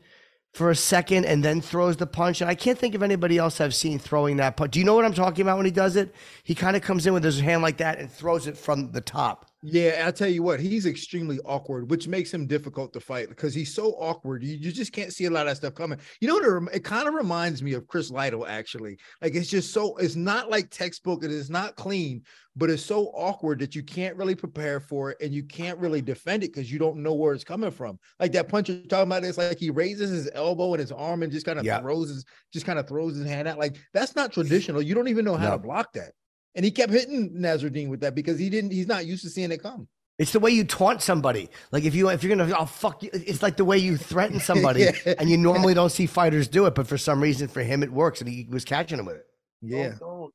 for 0.53 0.69
a 0.69 0.75
second 0.75 1.25
and 1.25 1.43
then 1.43 1.61
throws 1.61 1.97
the 1.97 2.07
punch. 2.07 2.41
And 2.41 2.49
I 2.49 2.55
can't 2.55 2.77
think 2.77 2.93
of 2.95 3.03
anybody 3.03 3.37
else 3.37 3.59
I've 3.61 3.75
seen 3.75 3.99
throwing 3.99 4.37
that 4.37 4.57
punch. 4.57 4.71
Do 4.71 4.79
you 4.79 4.85
know 4.85 4.95
what 4.95 5.05
I'm 5.05 5.13
talking 5.13 5.41
about 5.41 5.57
when 5.57 5.65
he 5.65 5.71
does 5.71 5.95
it? 5.95 6.13
He 6.43 6.55
kind 6.55 6.75
of 6.75 6.81
comes 6.81 7.05
in 7.07 7.13
with 7.13 7.23
his 7.23 7.39
hand 7.39 7.61
like 7.61 7.77
that 7.77 7.99
and 7.99 8.11
throws 8.11 8.47
it 8.47 8.57
from 8.57 8.91
the 8.91 9.01
top. 9.01 9.50
Yeah, 9.63 10.05
I 10.07 10.11
tell 10.11 10.27
you 10.27 10.41
what, 10.41 10.59
he's 10.59 10.87
extremely 10.87 11.37
awkward, 11.45 11.91
which 11.91 12.07
makes 12.07 12.33
him 12.33 12.47
difficult 12.47 12.93
to 12.93 12.99
fight 12.99 13.29
because 13.29 13.53
he's 13.53 13.71
so 13.71 13.91
awkward. 13.91 14.43
You, 14.43 14.57
you 14.57 14.71
just 14.71 14.91
can't 14.91 15.13
see 15.13 15.25
a 15.25 15.29
lot 15.29 15.47
of 15.47 15.55
stuff 15.55 15.75
coming. 15.75 15.99
You 16.19 16.27
know 16.29 16.33
what? 16.33 16.69
It, 16.73 16.77
it 16.77 16.83
kind 16.83 17.07
of 17.07 17.13
reminds 17.13 17.61
me 17.61 17.73
of 17.73 17.85
Chris 17.85 18.09
Lytle, 18.09 18.47
actually. 18.47 18.97
Like 19.21 19.35
it's 19.35 19.51
just 19.51 19.71
so, 19.71 19.95
it's 19.97 20.15
not 20.15 20.49
like 20.49 20.71
textbook, 20.71 21.23
it 21.23 21.29
is 21.29 21.51
not 21.51 21.75
clean, 21.75 22.23
but 22.55 22.71
it's 22.71 22.83
so 22.83 23.09
awkward 23.13 23.59
that 23.59 23.75
you 23.75 23.83
can't 23.83 24.17
really 24.17 24.33
prepare 24.33 24.79
for 24.79 25.11
it 25.11 25.17
and 25.21 25.31
you 25.31 25.43
can't 25.43 25.77
really 25.77 26.01
defend 26.01 26.43
it 26.43 26.51
because 26.53 26.71
you 26.71 26.79
don't 26.79 26.97
know 26.97 27.13
where 27.13 27.35
it's 27.35 27.43
coming 27.43 27.69
from. 27.69 27.99
Like 28.19 28.31
that 28.31 28.47
punch 28.49 28.67
you're 28.67 28.81
talking 28.87 29.11
about, 29.11 29.23
it's 29.23 29.37
like 29.37 29.59
he 29.59 29.69
raises 29.69 30.09
his 30.09 30.27
elbow 30.33 30.73
and 30.73 30.79
his 30.79 30.91
arm 30.91 31.21
and 31.21 31.31
just 31.31 31.45
kind 31.45 31.59
of 31.59 31.65
Yeah. 31.65 31.81
throws 31.81 32.09
his, 32.09 32.25
just 32.51 32.65
kind 32.65 32.79
of 32.79 32.87
throws 32.87 33.15
his 33.15 33.27
hand 33.27 33.47
out. 33.47 33.59
Like 33.59 33.77
that's 33.93 34.15
not 34.15 34.33
traditional. 34.33 34.81
You 34.81 34.95
don't 34.95 35.07
even 35.07 35.23
know 35.23 35.35
how 35.35 35.49
No. 35.49 35.57
to 35.57 35.59
block 35.59 35.93
that. 35.93 36.13
And 36.55 36.65
he 36.65 36.71
kept 36.71 36.91
hitting 36.91 37.31
Nassourdine 37.33 37.89
with 37.89 38.01
that 38.01 38.13
because 38.15 38.37
he 38.37 38.49
didn't, 38.49 38.71
he's 38.71 38.87
not 38.87 39.05
used 39.05 39.23
to 39.23 39.29
seeing 39.29 39.51
it 39.51 39.61
come. 39.63 39.87
It's 40.19 40.33
the 40.33 40.39
way 40.39 40.51
you 40.51 40.63
taunt 40.65 41.01
somebody. 41.01 41.49
Like 41.71 41.83
if 41.85 41.95
you 41.95 42.09
if 42.09 42.23
you're 42.23 42.35
gonna 42.35 42.53
oh 42.59 42.65
fuck 42.65 43.01
you, 43.01 43.09
it's 43.13 43.41
like 43.41 43.57
the 43.57 43.65
way 43.65 43.77
you 43.77 43.97
threaten 43.97 44.39
somebody, 44.51 44.81
Yeah. 45.05 45.13
and 45.17 45.29
you 45.29 45.37
normally 45.37 45.73
don't 45.73 45.89
see 45.91 46.05
fighters 46.05 46.47
do 46.47 46.65
it, 46.67 46.75
but 46.75 46.85
for 46.87 46.97
some 46.97 47.21
reason 47.23 47.47
for 47.47 47.63
him 47.63 47.81
it 47.81 47.91
works, 47.91 48.19
and 48.21 48.29
he 48.29 48.45
was 48.49 48.63
catching 48.65 48.99
him 48.99 49.05
with 49.05 49.15
it. 49.15 49.25
Yeah. 49.61 49.89
Don't, 49.89 49.99
don't, 49.99 50.33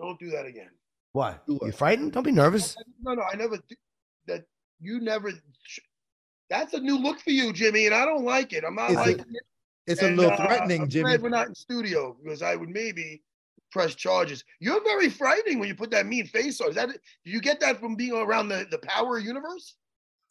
don't 0.00 0.18
do 0.18 0.30
that 0.30 0.46
again. 0.46 0.70
What? 1.12 1.46
Do 1.46 1.54
what? 1.56 1.66
You 1.66 1.72
frightened? 1.72 2.12
Don't 2.12 2.22
be 2.24 2.32
nervous. 2.32 2.74
No, 3.02 3.14
no, 3.14 3.22
I 3.22 3.36
never. 3.36 3.58
That 4.26 4.44
you 4.80 5.00
never. 5.00 5.30
That's 6.48 6.72
a 6.74 6.80
new 6.80 6.98
look 6.98 7.20
for 7.20 7.30
you, 7.30 7.52
Jimmy, 7.52 7.86
and 7.86 7.94
I 7.94 8.04
don't 8.04 8.24
like 8.24 8.52
it. 8.52 8.64
I'm 8.64 8.74
not 8.74 8.90
It's 8.90 8.98
a- 9.00 9.02
liking 9.04 9.20
it. 9.34 9.42
It's 9.86 10.02
a 10.02 10.10
little 10.10 10.32
uh, 10.32 10.36
threatening, 10.36 10.82
I'm 10.82 10.88
Jimmy. 10.88 11.04
glad 11.10 11.22
we're 11.22 11.28
not 11.30 11.48
in 11.48 11.54
studio 11.54 12.16
because 12.22 12.42
I 12.42 12.54
would 12.54 12.68
maybe 12.68 13.22
press 13.70 13.94
charges. 13.94 14.44
You're 14.58 14.82
very 14.82 15.08
frightening 15.08 15.58
when 15.58 15.68
you 15.68 15.74
put 15.74 15.90
that 15.92 16.06
mean 16.06 16.26
face 16.26 16.60
on. 16.60 16.70
Is 16.70 16.74
that? 16.76 16.88
Do 16.88 17.30
you 17.30 17.40
get 17.40 17.60
that 17.60 17.80
from 17.80 17.94
being 17.96 18.12
around 18.12 18.48
the 18.48 18.66
the 18.70 18.78
power 18.78 19.18
universe? 19.18 19.76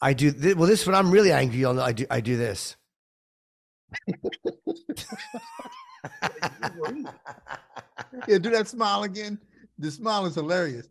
I 0.02 0.14
do. 0.14 0.32
Th- 0.32 0.56
well, 0.56 0.68
this 0.68 0.86
when 0.86 0.96
I'm 0.96 1.12
really 1.12 1.32
angry, 1.32 1.60
you'll 1.60 1.80
I 1.82 1.92
do. 1.92 2.06
I 2.10 2.22
do 2.22 2.38
this. 2.38 2.76
Yeah, 8.28 8.38
do 8.38 8.50
that 8.52 8.68
smile 8.68 9.04
again. 9.04 9.40
The 9.78 9.92
smile 9.92 10.26
is 10.26 10.36
hilarious. 10.36 10.88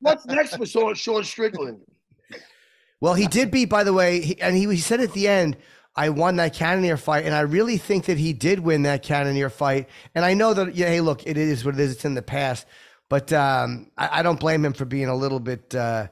What's 0.00 0.26
next 0.26 0.56
for 0.56 0.66
Sean, 0.66 0.94
Sean 0.94 1.24
Strickland? 1.24 1.80
Well, 3.00 3.14
he 3.14 3.26
did 3.26 3.50
beat, 3.50 3.70
by 3.70 3.84
the 3.84 3.92
way, 3.94 4.20
he, 4.20 4.40
and 4.40 4.54
he, 4.54 4.66
he 4.68 4.76
said 4.76 5.00
at 5.00 5.12
the 5.14 5.26
end, 5.26 5.56
I 5.96 6.10
won 6.10 6.36
that 6.36 6.54
Cannonier 6.54 6.96
fight, 6.96 7.24
and 7.24 7.34
I 7.34 7.40
really 7.40 7.76
think 7.76 8.04
that 8.06 8.16
he 8.16 8.32
did 8.32 8.60
win 8.60 8.82
that 8.82 9.02
Cannonier 9.02 9.50
fight. 9.50 9.88
And 10.14 10.24
I 10.24 10.34
know 10.34 10.54
that, 10.54 10.74
yeah, 10.74 10.86
hey, 10.86 11.00
look, 11.00 11.26
it 11.26 11.36
is 11.36 11.64
what 11.64 11.74
it 11.74 11.80
is. 11.80 11.92
It's 11.92 12.04
in 12.04 12.14
the 12.14 12.22
past, 12.22 12.66
but 13.08 13.32
um, 13.32 13.90
I, 13.98 14.20
I 14.20 14.22
don't 14.22 14.38
blame 14.38 14.64
him 14.64 14.72
for 14.72 14.84
being 14.84 15.08
a 15.08 15.16
little 15.16 15.40
bit 15.40 15.74
uh, 15.74 16.06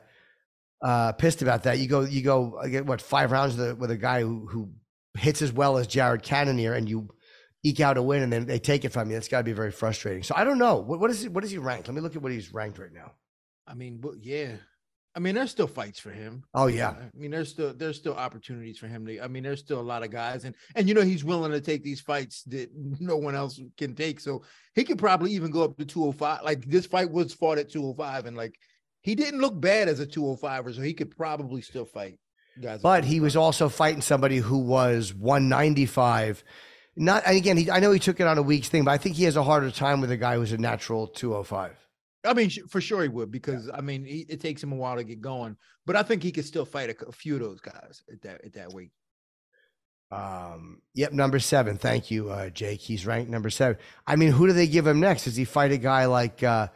uh, 0.82 1.12
pissed 1.12 1.42
about 1.42 1.62
that. 1.62 1.78
You 1.78 1.86
go, 1.86 2.00
you 2.00 2.22
go, 2.22 2.58
I 2.62 2.68
get 2.68 2.86
what 2.86 3.00
five 3.00 3.30
rounds 3.30 3.56
with 3.56 3.70
a, 3.70 3.74
with 3.76 3.90
a 3.90 3.96
guy 3.96 4.20
who, 4.20 4.46
who 4.48 4.70
hits 5.16 5.42
as 5.42 5.52
well 5.52 5.78
as 5.78 5.86
Jared 5.86 6.22
Cannonier, 6.22 6.74
and 6.74 6.88
you 6.88 7.08
eke 7.62 7.80
out 7.80 7.96
a 7.96 8.02
win, 8.02 8.22
and 8.22 8.32
then 8.32 8.46
they 8.46 8.58
take 8.58 8.84
it 8.84 8.92
from 8.92 9.10
you. 9.10 9.16
It's 9.16 9.28
got 9.28 9.38
to 9.38 9.44
be 9.44 9.52
very 9.52 9.72
frustrating. 9.72 10.22
So 10.22 10.34
I 10.36 10.44
don't 10.44 10.58
know 10.58 10.76
what, 10.76 11.00
what 11.00 11.10
is 11.10 11.22
he, 11.22 11.28
what 11.28 11.44
is 11.44 11.50
he 11.50 11.58
ranked? 11.58 11.88
Let 11.88 11.94
me 11.94 12.00
look 12.00 12.16
at 12.16 12.22
what 12.22 12.32
he's 12.32 12.52
ranked 12.52 12.78
right 12.78 12.92
now. 12.92 13.12
I 13.66 13.74
mean, 13.74 14.02
yeah. 14.20 14.56
I 15.14 15.20
mean, 15.20 15.34
there's 15.34 15.50
still 15.50 15.66
fights 15.66 15.98
for 15.98 16.10
him. 16.10 16.44
Oh 16.54 16.66
yeah, 16.66 16.90
I 16.90 17.10
mean, 17.14 17.30
there's 17.30 17.48
still 17.48 17.74
there's 17.74 17.96
still 17.96 18.14
opportunities 18.14 18.78
for 18.78 18.86
him 18.86 19.06
to. 19.06 19.20
I 19.20 19.28
mean, 19.28 19.42
there's 19.42 19.60
still 19.60 19.80
a 19.80 19.82
lot 19.82 20.02
of 20.02 20.10
guys, 20.10 20.44
and 20.44 20.54
and 20.74 20.88
you 20.88 20.94
know 20.94 21.02
he's 21.02 21.24
willing 21.24 21.52
to 21.52 21.60
take 21.60 21.82
these 21.82 22.00
fights 22.00 22.42
that 22.44 22.70
no 22.74 23.16
one 23.16 23.34
else 23.34 23.60
can 23.76 23.94
take. 23.94 24.20
So 24.20 24.42
he 24.74 24.84
could 24.84 24.98
probably 24.98 25.32
even 25.32 25.50
go 25.50 25.64
up 25.64 25.76
to 25.78 25.84
205. 25.84 26.42
Like 26.42 26.64
this 26.66 26.86
fight 26.86 27.10
was 27.10 27.34
fought 27.34 27.58
at 27.58 27.70
205, 27.70 28.26
and 28.26 28.36
like 28.36 28.54
he 29.00 29.14
didn't 29.14 29.40
look 29.40 29.58
bad 29.60 29.88
as 29.88 30.00
a 30.00 30.06
205er, 30.06 30.74
so 30.74 30.82
he 30.82 30.94
could 30.94 31.16
probably 31.16 31.62
still 31.62 31.86
fight 31.86 32.18
guys. 32.60 32.80
But 32.80 33.04
he 33.04 33.20
was 33.20 33.36
also 33.36 33.68
fighting 33.68 34.02
somebody 34.02 34.38
who 34.38 34.58
was 34.58 35.14
195. 35.14 36.44
Not 36.96 37.22
and 37.26 37.36
again, 37.36 37.56
he, 37.56 37.70
I 37.70 37.80
know 37.80 37.92
he 37.92 38.00
took 38.00 38.20
it 38.20 38.26
on 38.26 38.38
a 38.38 38.42
week's 38.42 38.68
thing, 38.68 38.84
but 38.84 38.90
I 38.90 38.98
think 38.98 39.16
he 39.16 39.24
has 39.24 39.36
a 39.36 39.42
harder 39.42 39.70
time 39.70 40.00
with 40.00 40.10
a 40.10 40.16
guy 40.16 40.36
who's 40.36 40.52
a 40.52 40.58
natural 40.58 41.06
205. 41.06 41.87
I 42.24 42.34
mean, 42.34 42.50
for 42.68 42.80
sure 42.80 43.02
he 43.02 43.08
would 43.08 43.30
because 43.30 43.70
I 43.72 43.80
mean 43.80 44.04
he, 44.04 44.26
it 44.28 44.40
takes 44.40 44.62
him 44.62 44.72
a 44.72 44.76
while 44.76 44.96
to 44.96 45.04
get 45.04 45.20
going, 45.20 45.56
but 45.86 45.96
I 45.96 46.02
think 46.02 46.22
he 46.22 46.32
could 46.32 46.44
still 46.44 46.64
fight 46.64 46.90
a 47.06 47.12
few 47.12 47.34
of 47.34 47.40
those 47.40 47.60
guys 47.60 48.02
at 48.12 48.22
that 48.22 48.44
at 48.44 48.54
that 48.54 48.72
weight. 48.72 48.90
Um, 50.10 50.80
yep, 50.94 51.12
number 51.12 51.38
seven. 51.38 51.76
Thank 51.76 52.10
you, 52.10 52.30
uh, 52.30 52.48
Jake. 52.50 52.80
He's 52.80 53.06
ranked 53.06 53.30
number 53.30 53.50
seven. 53.50 53.76
I 54.06 54.16
mean, 54.16 54.32
who 54.32 54.46
do 54.46 54.52
they 54.52 54.66
give 54.66 54.86
him 54.86 55.00
next? 55.00 55.24
Does 55.24 55.36
he 55.36 55.44
fight 55.44 55.70
a 55.70 55.76
guy 55.76 56.06
like 56.06 56.42
uh, 56.42 56.68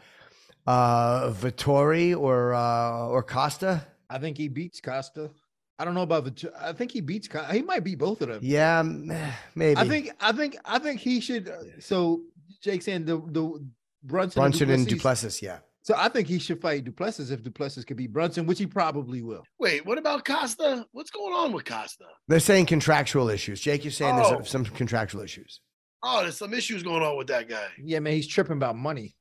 uh, 0.67 1.31
Vettori 1.33 2.17
or 2.17 2.55
uh, 2.55 3.09
or 3.09 3.23
Costa? 3.23 3.87
I 4.11 4.19
think 4.19 4.37
he 4.37 4.49
beats 4.49 4.81
Costa. 4.81 5.31
I 5.79 5.85
don't 5.85 5.95
know 5.95 6.03
about 6.03 6.25
the. 6.25 6.53
I 6.61 6.73
think 6.75 6.93
he 6.93 7.01
beats. 7.01 7.29
He 7.51 7.63
might 7.63 7.83
beat 7.83 7.99
both 7.99 8.21
of 8.21 8.29
them. 8.29 8.41
Yeah, 8.43 8.83
maybe. 9.55 9.79
I 9.81 9.89
think. 9.89 10.11
I 10.21 10.33
think. 10.33 10.57
I 10.65 10.79
think 10.79 11.01
he 11.01 11.21
should. 11.21 11.49
uh, 11.49 11.81
So 11.81 12.23
Jake 12.63 12.83
saying 12.83 13.07
the 13.07 13.17
the 13.17 13.67
Brunson, 14.03 14.41
Brunson 14.41 14.71
and 14.71 14.87
du 14.87 14.97
Plessis, 14.97 15.39
Duplessis. 15.39 15.43
Yeah, 15.43 15.59
So 15.83 15.95
I 15.97 16.09
think 16.09 16.29
he 16.29 16.39
should 16.39 16.61
fight 16.61 16.85
du 16.85 16.93
Plessis 16.93 17.31
if 17.31 17.43
du 17.43 17.51
Plessis 17.51 17.85
could 17.85 17.97
beat 17.97 18.13
Brunson, 18.13 18.47
which 18.47 18.59
he 18.59 18.67
probably 18.67 19.23
will. 19.23 19.45
Wait, 19.59 19.85
what 19.87 19.99
about 19.99 20.25
Costa? 20.25 20.87
What's 20.93 21.11
going 21.11 21.33
on 21.35 21.53
with 21.53 21.65
Costa? 21.65 22.05
They're 22.29 22.41
saying 22.41 22.67
contractual 22.67 23.29
issues. 23.29 23.61
Jake, 23.61 23.85
you're 23.85 23.91
saying 23.93 24.17
Oh. 24.19 24.31
there's 24.37 24.51
some 24.51 24.65
contractual 24.65 25.23
issues. 25.23 25.61
Oh, 26.03 26.23
there's 26.23 26.37
some 26.37 26.53
issues 26.53 26.83
going 26.83 27.03
on 27.03 27.17
with 27.17 27.29
that 27.29 27.49
guy. 27.49 27.69
Yeah, 27.83 28.01
man, 28.01 28.13
he's 28.15 28.27
tripping 28.27 28.57
about 28.57 28.77
money. 28.77 29.15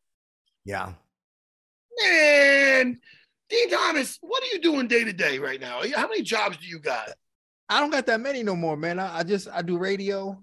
Yeah. 0.66 0.94
Man, 2.02 3.00
Dean 3.50 3.70
Thomas, 3.70 4.18
what 4.22 4.42
are 4.44 4.48
you 4.48 4.60
doing 4.62 4.88
day 4.88 5.04
to 5.04 5.14
day 5.14 5.40
right 5.40 5.60
now? 5.60 5.82
How 5.96 6.08
many 6.08 6.22
jobs 6.22 6.58
do 6.58 6.66
you 6.68 6.80
got? 6.80 7.10
I 7.70 7.80
don't 7.80 7.90
got 7.92 8.06
that 8.08 8.20
many 8.20 8.44
no 8.44 8.56
more, 8.56 8.76
man. 8.78 9.00
I, 9.00 9.20
I 9.20 9.24
just 9.24 9.48
I 9.52 9.62
do 9.62 9.78
radio, 9.78 10.42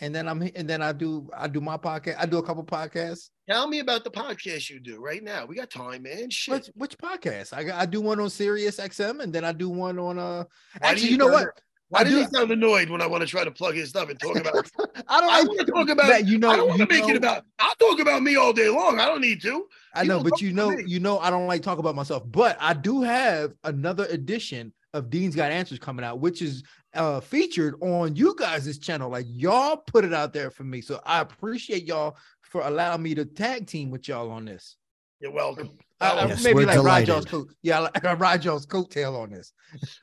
and 0.00 0.14
then 0.14 0.28
I'm 0.28 0.42
and 0.54 0.68
then 0.68 0.82
I 0.82 0.92
do 0.92 1.28
I 1.36 1.48
do 1.48 1.60
my 1.60 1.76
podcast. 1.76 2.16
I 2.18 2.26
do 2.26 2.38
a 2.38 2.42
couple 2.42 2.64
podcasts. 2.64 3.30
Tell 3.52 3.68
me 3.68 3.80
about 3.80 4.02
the 4.02 4.10
podcast 4.10 4.70
you 4.70 4.80
do 4.80 4.98
right 4.98 5.22
now. 5.22 5.44
We 5.44 5.56
got 5.56 5.68
time, 5.68 6.04
man. 6.04 6.30
Shit. 6.30 6.54
Which 6.54 6.70
which 6.74 6.98
podcast? 6.98 7.52
I 7.52 7.80
I 7.80 7.84
do 7.84 8.00
one 8.00 8.18
on 8.18 8.30
Sirius 8.30 8.78
XM, 8.78 9.20
and 9.20 9.30
then 9.30 9.44
I 9.44 9.52
do 9.52 9.68
one 9.68 9.98
on 9.98 10.18
uh. 10.18 10.44
Why 10.78 10.88
Actually, 10.88 11.04
you 11.04 11.10
you 11.12 11.18
know 11.18 11.26
what? 11.26 11.48
Why 11.90 12.02
does 12.02 12.14
do- 12.14 12.20
he 12.20 12.26
sound 12.28 12.50
annoyed 12.50 12.88
when 12.88 13.02
I 13.02 13.06
want 13.06 13.20
to 13.20 13.26
try 13.26 13.44
to 13.44 13.50
plug 13.50 13.74
his 13.74 13.90
stuff 13.90 14.08
and 14.08 14.18
talk 14.18 14.36
about? 14.36 14.54
I 15.06 15.20
don't. 15.20 15.30
I 15.30 15.42
want 15.42 15.60
to 15.60 15.66
talk 15.66 15.90
about. 15.90 16.26
You 16.26 16.38
know. 16.38 16.48
I 16.48 16.56
don't 16.56 16.68
want 16.68 16.80
to 16.80 16.86
make 16.86 17.02
know- 17.02 17.10
it 17.10 17.16
about. 17.16 17.44
I'll 17.58 17.74
talk 17.74 18.00
about 18.00 18.22
me 18.22 18.36
all 18.36 18.54
day 18.54 18.70
long. 18.70 18.98
I 18.98 19.04
don't 19.04 19.20
need 19.20 19.42
to. 19.42 19.66
I 19.94 20.04
know, 20.04 20.22
but 20.22 20.40
you 20.40 20.54
know, 20.54 20.70
you 20.70 20.98
know, 20.98 21.18
I 21.18 21.28
don't 21.28 21.46
like 21.46 21.60
talk 21.60 21.76
about 21.78 21.94
myself. 21.94 22.22
But 22.24 22.56
I 22.58 22.72
do 22.72 23.02
have 23.02 23.52
another 23.64 24.06
edition 24.06 24.72
of 24.94 25.10
Dean's 25.10 25.36
Got 25.36 25.52
Answers 25.52 25.78
coming 25.78 26.06
out, 26.06 26.20
which 26.20 26.40
is 26.40 26.62
uh 26.94 27.20
featured 27.20 27.74
on 27.82 28.16
you 28.16 28.34
guys' 28.38 28.78
channel. 28.78 29.10
Like 29.10 29.26
y'all 29.28 29.76
put 29.76 30.06
it 30.06 30.14
out 30.14 30.32
there 30.32 30.50
for 30.50 30.64
me, 30.64 30.80
so 30.80 31.02
I 31.04 31.20
appreciate 31.20 31.84
y'all 31.86 32.16
for 32.52 32.60
allowing 32.60 33.02
me 33.02 33.14
to 33.14 33.24
tag 33.24 33.66
team 33.66 33.90
with 33.90 34.06
y'all 34.06 34.30
on 34.30 34.44
this. 34.44 34.76
You're 35.20 35.32
welcome. 35.32 35.70
I- 36.00 36.10
I- 36.10 36.26
Yes, 36.26 36.44
maybe 36.44 36.56
we're 36.56 36.66
like 36.66 36.76
Rod 36.76 36.82
delighted. 36.82 37.06
Jones 37.06 37.24
coat. 37.24 37.48
Yeah, 37.62 37.78
like 37.78 38.02
Rod 38.20 38.42
Jones 38.42 38.66
coattail 38.66 39.18
on 39.18 39.30
this. 39.30 39.52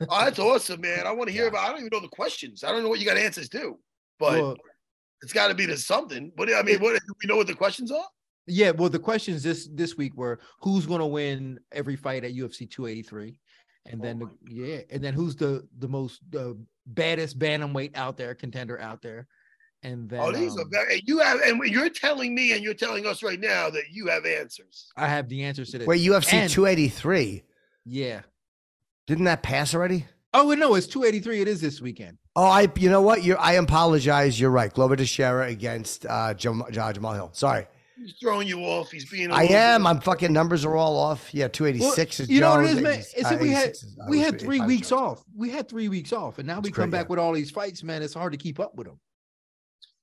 Oh, 0.08 0.24
that's 0.24 0.38
awesome, 0.40 0.80
man. 0.80 1.06
I 1.06 1.12
want 1.12 1.28
to 1.28 1.32
hear 1.32 1.44
Yeah. 1.44 1.50
about. 1.50 1.64
I 1.64 1.68
don't 1.68 1.78
even 1.78 1.90
know 1.92 2.00
the 2.00 2.08
questions. 2.08 2.64
I 2.64 2.72
don't 2.72 2.82
know 2.82 2.88
what 2.88 2.98
you 2.98 3.06
got 3.06 3.16
answers 3.16 3.48
to, 3.50 3.78
but 4.18 4.32
Well, 4.32 4.56
it's 5.22 5.32
got 5.32 5.48
to 5.48 5.54
be 5.54 5.66
to 5.68 5.76
something. 5.76 6.32
What 6.34 6.48
do 6.48 6.54
I 6.56 6.62
mean, 6.62 6.80
what 6.80 6.94
do 6.94 7.14
we 7.22 7.28
know 7.28 7.36
what 7.36 7.46
the 7.46 7.54
questions 7.54 7.92
are? 7.92 8.04
yeah, 8.48 8.72
well, 8.72 8.88
the 8.88 8.98
questions 8.98 9.44
this 9.44 9.68
this 9.72 9.96
week 9.96 10.16
were 10.16 10.40
who's 10.60 10.86
gonna 10.86 11.06
win 11.06 11.60
every 11.70 11.94
fight 11.94 12.24
at 12.24 12.32
UFC 12.32 12.68
283, 12.68 13.36
and 13.86 14.02
then 14.02 14.18
the, 14.18 14.28
yeah, 14.48 14.80
and 14.90 15.04
then 15.04 15.14
who's 15.14 15.36
the 15.36 15.68
the 15.78 15.86
most 15.88 16.20
uh, 16.36 16.54
baddest 16.86 17.38
bantamweight 17.38 17.94
out 17.94 18.16
there, 18.16 18.34
contender 18.34 18.80
out 18.80 19.02
there, 19.02 19.28
and 19.82 20.08
then 20.08 20.20
oh, 20.20 20.32
these 20.32 20.56
are 20.56 20.62
um, 20.62 20.70
very. 20.70 21.02
You 21.06 21.18
have, 21.20 21.40
and 21.40 21.62
you're 21.64 21.88
telling 21.88 22.34
me, 22.34 22.52
and 22.52 22.62
you're 22.62 22.74
telling 22.74 23.06
us 23.06 23.22
right 23.22 23.40
now 23.40 23.70
that 23.70 23.84
you 23.90 24.08
have 24.08 24.26
answers. 24.26 24.92
I 24.96 25.06
have 25.08 25.28
the 25.28 25.44
answers 25.44 25.70
to 25.70 25.78
this. 25.78 25.86
Wait, 25.86 26.02
UFC 26.02 26.34
And- 26.34 26.50
283. 26.50 27.42
yeah. 27.86 28.22
Didn't 29.06 29.24
that 29.24 29.42
pass 29.42 29.74
already? 29.74 30.06
Oh 30.32 30.52
no, 30.52 30.76
it's 30.76 30.86
283. 30.86 31.40
It 31.40 31.48
is 31.48 31.60
this 31.60 31.80
weekend. 31.80 32.18
Oh, 32.36 32.44
I. 32.44 32.68
You 32.76 32.88
know 32.90 33.02
what? 33.02 33.24
You're. 33.24 33.40
I 33.40 33.54
apologize. 33.54 34.38
You're 34.38 34.50
right. 34.50 34.72
Glover 34.72 34.94
Teixeira 34.94 35.48
against 35.48 36.06
uh, 36.06 36.34
Jam- 36.34 36.62
Jamal 36.70 36.92
Jamal 36.92 37.14
Hill. 37.14 37.30
Sorry. 37.32 37.66
He's 37.96 38.14
throwing 38.20 38.46
you 38.46 38.60
off. 38.60 38.92
He's 38.92 39.10
being. 39.10 39.32
I 39.32 39.44
am. 39.44 39.82
bit- 39.82 39.88
I'm 39.88 40.00
fucking 40.00 40.32
numbers 40.32 40.64
are 40.64 40.76
all 40.76 40.96
off. 40.96 41.34
Yeah, 41.34 41.48
286 41.48 42.20
is 42.20 42.30
you 42.30 42.40
know 42.40 42.50
what 42.50 42.60
it 42.60 42.66
Jones, 42.68 42.76
is, 42.76 42.82
man? 42.84 42.98
It's 43.00 43.24
uh, 43.24 43.30
that 43.30 43.40
we 43.40 43.48
had 43.48 43.70
is- 43.70 43.98
we 44.08 44.20
had 44.20 44.40
three 44.40 44.60
weeks 44.60 44.90
Jones. 44.90 45.02
off. 45.02 45.24
We 45.36 45.50
had 45.50 45.68
three 45.68 45.88
weeks 45.88 46.12
off, 46.12 46.38
and 46.38 46.46
now 46.46 46.60
we 46.60 46.70
come 46.70 46.90
great, 46.90 46.90
back 46.92 47.06
yeah. 47.06 47.10
with 47.10 47.18
all 47.18 47.32
these 47.32 47.50
fights, 47.50 47.82
man. 47.82 48.02
It's 48.02 48.14
hard 48.14 48.30
to 48.32 48.38
keep 48.38 48.60
up 48.60 48.76
with 48.76 48.86
them. 48.86 49.00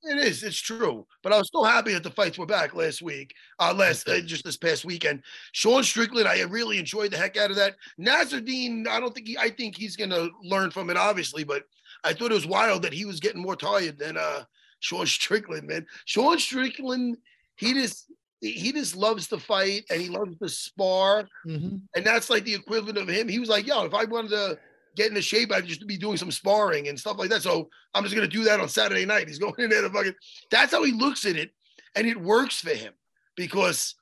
It 0.04 0.18
is. 0.18 0.44
It's 0.44 0.60
true. 0.60 1.06
But 1.24 1.34
I 1.34 1.38
was 1.38 1.48
still 1.48 1.64
happy 1.64 1.94
that 1.94 2.04
the 2.04 2.12
fights 2.12 2.38
were 2.38 2.46
back 2.46 2.76
last 2.76 3.02
week. 3.02 3.34
Uh, 3.60 3.74
last 3.76 4.08
uh, 4.08 4.22
just 4.22 4.46
this 4.46 4.58
past 4.58 4.86
weekend. 4.86 5.24
Sean 5.54 5.84
Strickland, 5.84 6.28
I 6.28 6.42
really 6.44 6.78
enjoyed 6.78 7.12
the 7.12 7.18
heck 7.18 7.36
out 7.36 7.50
of 7.50 7.58
that. 7.58 7.76
Nassourdine, 8.00 8.88
I 8.88 9.00
don't 9.00 9.14
think 9.14 9.28
he. 9.28 9.38
I 9.38 9.50
think 9.50 9.76
he's 9.76 9.96
gonna 9.96 10.30
learn 10.44 10.72
from 10.72 10.90
it, 10.90 10.98
obviously. 10.98 11.44
But 11.44 11.64
I 12.04 12.14
thought 12.14 12.32
it 12.32 12.36
was 12.36 12.48
wild 12.48 12.84
that 12.84 12.94
he 12.94 13.06
was 13.06 13.20
getting 13.20 13.42
more 13.42 13.56
tired 13.56 13.98
than 13.98 14.18
uh 14.18 14.44
Sean 14.80 15.06
Strickland. 15.08 15.68
Man, 15.68 15.86
Sean 16.06 16.38
Strickland, 16.38 17.18
he 17.56 17.74
just 17.74 18.06
he 18.40 18.72
just 18.72 18.96
loves 18.96 19.28
to 19.28 19.40
fight 19.40 19.86
and 19.90 20.00
he 20.00 20.10
loves 20.10 20.38
to 20.38 20.48
spar. 20.48 21.28
Mhm. 21.48 21.82
And 21.96 22.06
that's 22.06 22.30
like 22.30 22.44
the 22.46 22.54
equivalent 22.54 23.00
of 23.00 23.08
him. 23.08 23.28
He 23.28 23.40
was 23.40 23.50
like, 23.50 23.66
yo, 23.66 23.86
if 23.86 23.96
I 23.96 24.06
wanted 24.06 24.30
to 24.30 24.60
get 24.98 25.08
into 25.08 25.22
shape, 25.22 25.54
I'd 25.54 25.66
just 25.68 25.88
be 25.88 25.96
doing 25.98 26.18
some 26.18 26.32
sparring 26.32 26.90
and 26.90 27.00
stuff 27.00 27.18
like 27.18 27.30
that. 27.30 27.42
So 27.44 27.70
I'm 27.94 28.04
just 28.04 28.16
gonna 28.16 28.28
do 28.28 28.44
that 28.44 28.60
on 28.60 28.68
Saturday 28.68 29.06
night. 29.06 29.28
He's 29.30 29.40
going 29.46 29.54
in 29.60 29.70
there 29.70 29.84
to 29.84 29.90
fucking 29.90 30.16
that's 30.52 30.74
how 30.74 30.84
he 30.84 30.92
looks 30.92 31.24
at 31.26 31.38
it. 31.38 31.52
And 31.96 32.06
it 32.06 32.20
works 32.20 32.60
for 32.60 32.72
him 32.74 32.94
because 33.36 33.96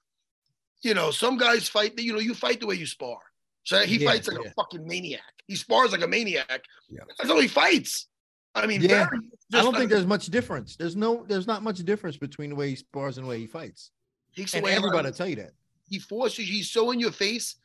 you 0.81 0.93
know, 0.93 1.09
some 1.11 1.37
guys 1.37 1.67
fight, 1.67 1.93
you 1.99 2.13
know, 2.13 2.19
you 2.19 2.33
fight 2.35 2.59
the 2.59 2.67
way 2.67 2.75
you 2.75 2.85
spar. 2.85 3.17
So 3.63 3.79
he 3.79 3.97
Yeah, 3.97 4.11
fights 4.11 4.27
like 4.27 4.37
yeah. 4.43 4.49
a 4.51 4.53
fucking 4.53 4.85
maniac. 4.87 5.21
He 5.47 5.55
spars 5.55 5.91
like 5.91 6.03
a 6.03 6.07
maniac. 6.07 6.63
Yeah. 6.89 6.99
That's 7.17 7.29
how 7.29 7.39
he 7.39 7.47
fights. 7.47 8.07
I 8.53 8.67
mean, 8.67 8.81
Yeah. 8.81 9.07
very- 9.09 9.19
I 9.53 9.63
don't 9.63 9.75
think 9.75 9.89
there's 9.89 10.05
much 10.05 10.27
difference. 10.27 10.75
There's 10.75 10.95
no, 10.95 11.25
there's 11.27 11.47
not 11.47 11.63
much 11.63 11.79
difference 11.79 12.17
between 12.17 12.51
the 12.51 12.55
way 12.55 12.69
he 12.69 12.75
spars 12.75 13.17
and 13.17 13.25
the 13.25 13.29
way 13.29 13.39
he 13.39 13.47
fights. 13.47 13.89
takes 14.35 14.53
And 14.53 14.61
away 14.63 14.73
a 14.73 14.75
lot 14.75 14.79
of- 14.79 14.85
everybody 14.95 15.17
tell 15.17 15.27
you 15.27 15.35
that. 15.37 15.53
he 15.89 15.97
forces 15.97 16.47
he's 16.47 16.69
so 16.69 16.91
in 16.91 16.99
your 16.99 17.11
face. 17.11 17.55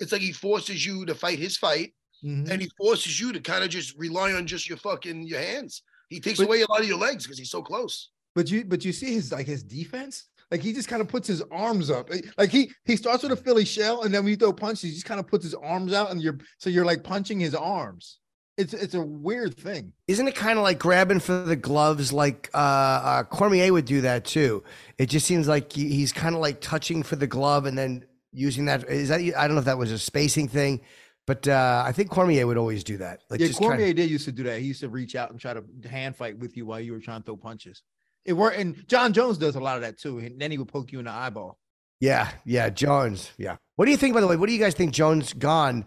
It's 0.00 0.10
like 0.10 0.22
he 0.22 0.32
forces 0.32 0.84
you 0.84 1.06
to 1.06 1.14
fight 1.14 1.38
his 1.38 1.56
fight. 1.56 1.94
Mhm. 2.24 2.48
and 2.50 2.62
he 2.62 2.70
forces 2.78 3.20
you 3.20 3.32
to 3.32 3.40
kind 3.40 3.62
of 3.62 3.70
just 3.70 3.96
rely 3.98 4.32
on 4.32 4.46
just 4.46 4.68
your 4.68 4.78
fucking 4.78 5.26
your 5.26 5.40
hands. 5.40 5.82
He 6.08 6.20
takes 6.20 6.38
But- 6.38 6.46
away 6.46 6.62
a 6.62 6.66
lot 6.70 6.80
of 6.80 6.88
your 6.88 6.98
legs 6.98 7.24
because 7.24 7.38
he's 7.38 7.50
so 7.50 7.62
close. 7.62 8.10
But 8.34 8.50
you, 8.50 8.64
but 8.64 8.84
you 8.84 8.92
see 8.92 9.12
his 9.14 9.30
like 9.30 9.46
his 9.46 9.62
defense. 9.62 10.24
Like 10.50 10.60
he 10.62 10.72
just 10.72 10.88
kind 10.88 11.00
of 11.02 11.08
puts 11.08 11.26
his 11.28 11.42
arms 11.50 11.90
up. 11.90 12.10
Like 12.36 12.50
he 12.50 12.70
he 12.84 12.96
starts 12.96 13.22
with 13.22 13.32
a 13.32 13.36
Philly 13.36 13.64
shell, 13.64 14.02
and 14.02 14.12
then 14.14 14.22
when 14.24 14.30
you 14.30 14.36
throw 14.36 14.52
punches, 14.52 14.82
he 14.82 14.90
just 14.90 15.04
kind 15.06 15.20
of 15.20 15.26
puts 15.26 15.44
his 15.44 15.54
arms 15.54 15.92
out, 15.92 16.10
and 16.10 16.20
you're 16.22 16.38
so 16.58 16.68
you're 16.70 16.84
like 16.84 17.02
punching 17.04 17.40
his 17.40 17.54
arms. 17.54 18.18
It's 18.56 18.72
it's 18.74 18.94
a 18.94 19.00
weird 19.02 19.56
thing. 19.56 19.92
Isn't 20.06 20.28
it 20.28 20.34
kind 20.36 20.58
of 20.58 20.62
like 20.62 20.78
grabbing 20.78 21.18
for 21.20 21.32
the 21.42 21.56
gloves? 21.56 22.12
Like 22.12 22.50
uh, 22.54 22.58
uh, 22.58 23.22
Cormier 23.24 23.72
would 23.72 23.84
do 23.86 24.00
that 24.02 24.24
too. 24.24 24.62
It 24.98 25.06
just 25.06 25.26
seems 25.26 25.48
like 25.48 25.72
he, 25.72 25.88
he's 25.88 26.12
kind 26.12 26.34
of 26.34 26.40
like 26.40 26.60
touching 26.60 27.02
for 27.02 27.16
the 27.16 27.26
glove 27.26 27.66
and 27.66 27.76
then 27.76 28.04
using 28.32 28.66
that. 28.66 28.88
Is 28.88 29.08
that? 29.08 29.20
I 29.20 29.46
don't 29.46 29.54
know 29.54 29.60
if 29.60 29.64
that 29.64 29.78
was 29.78 29.90
a 29.90 29.98
spacing 29.98 30.46
thing, 30.48 30.80
but 31.26 31.46
uh, 31.48 31.82
I 31.86 31.92
think 31.92 32.10
Cormier 32.10 32.46
would 32.46 32.56
always 32.58 32.84
do 32.84 32.96
that. 32.98 33.20
Like 33.30 33.40
yeah, 33.40 33.46
just 33.48 33.58
kinda- 33.58 33.76
Cormier 33.76 33.92
did 33.94 34.10
used 34.10 34.24
to 34.26 34.32
do 34.32 34.42
that. 34.44 34.60
He 34.60 34.66
used 34.66 34.80
to 34.80 34.88
reach 34.88 35.14
out 35.16 35.30
and 35.30 35.40
try 35.40 35.54
to 35.54 35.62
hand 35.88 36.16
fight 36.16 36.38
with 36.38 36.56
you 36.56 36.66
while 36.66 36.80
you 36.80 36.92
were 36.92 37.00
trying 37.00 37.20
to 37.20 37.24
throw 37.26 37.36
punches. 37.36 37.82
It 38.24 38.32
worked, 38.34 38.58
and 38.58 38.86
Jon 38.88 39.12
Jones 39.12 39.36
does 39.38 39.54
a 39.56 39.60
lot 39.60 39.76
of 39.76 39.82
that 39.82 39.98
too. 39.98 40.18
And 40.18 40.40
then 40.40 40.50
he 40.50 40.58
would 40.58 40.68
poke 40.68 40.92
you 40.92 40.98
in 40.98 41.04
the 41.04 41.10
eyeball. 41.10 41.58
Yeah, 42.00 42.30
yeah, 42.44 42.70
Jones. 42.70 43.30
Yeah. 43.38 43.56
What 43.76 43.84
do 43.86 43.90
you 43.90 43.96
think, 43.96 44.14
by 44.14 44.20
the 44.20 44.26
way? 44.26 44.36
What 44.36 44.46
do 44.48 44.52
you 44.52 44.58
guys 44.58 44.74
think? 44.74 44.92
Jones 44.92 45.32
gone. 45.32 45.84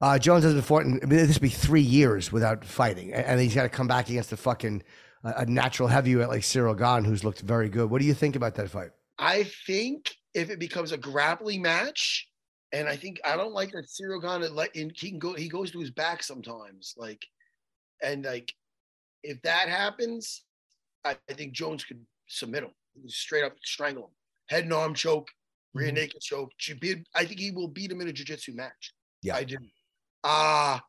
Uh, 0.00 0.18
Jones 0.18 0.44
hasn't 0.44 0.64
fought. 0.64 0.82
In, 0.84 1.00
I 1.02 1.06
mean, 1.06 1.18
this 1.26 1.36
would 1.36 1.42
be 1.42 1.48
three 1.48 1.80
years 1.80 2.30
without 2.32 2.64
fighting, 2.64 3.12
a- 3.12 3.16
and 3.16 3.40
he's 3.40 3.54
got 3.54 3.62
to 3.62 3.68
come 3.68 3.86
back 3.86 4.08
against 4.10 4.32
a 4.32 4.36
fucking 4.36 4.82
uh, 5.24 5.32
a 5.38 5.46
natural 5.46 5.88
heavyweight 5.88 6.28
like 6.28 6.42
Ciryl 6.42 6.76
Gane, 6.76 7.04
who's 7.04 7.24
looked 7.24 7.40
very 7.40 7.68
good. 7.68 7.88
What 7.90 8.00
do 8.00 8.06
you 8.06 8.14
think 8.14 8.34
about 8.36 8.54
that 8.56 8.68
fight? 8.70 8.90
I 9.18 9.44
think 9.66 10.14
if 10.34 10.50
it 10.50 10.58
becomes 10.58 10.92
a 10.92 10.96
grappling 10.98 11.62
match, 11.62 12.28
and 12.74 12.88
I 12.88 12.96
think 12.96 13.20
I 13.24 13.36
don't 13.36 13.52
like 13.52 13.72
that 13.72 13.86
Ciryl 13.86 14.20
Gane 14.20 14.54
let 14.54 14.74
in 14.74 14.90
he 14.94 15.10
can 15.10 15.18
go 15.18 15.34
he 15.34 15.48
goes 15.48 15.70
to 15.70 15.78
his 15.80 15.90
back 15.90 16.22
sometimes. 16.22 16.94
Like 16.96 17.24
and 18.02 18.24
like 18.24 18.52
if 19.22 19.40
that 19.42 19.68
happens, 19.68 20.44
I, 21.04 21.16
I 21.30 21.32
think 21.32 21.52
Jones 21.52 21.84
could 21.84 22.04
submit 22.26 22.64
him. 22.64 22.70
Straight 23.06 23.44
up 23.44 23.54
strangle 23.64 24.04
him. 24.04 24.10
Head 24.48 24.64
and 24.64 24.72
arm 24.72 24.94
choke, 24.94 25.28
rear 25.72 25.90
Mhm. 25.90 25.94
naked 25.94 26.20
choke. 26.20 26.50
I 27.14 27.24
think 27.24 27.40
he 27.40 27.50
will 27.52 27.68
beat 27.68 27.90
him 27.92 28.00
in 28.00 28.08
a 28.08 28.12
jiu-jitsu 28.12 28.52
match. 28.52 28.92
Yeah. 29.22 29.36
I 29.36 29.44
do. 29.44 29.56
Ah, 30.24 30.82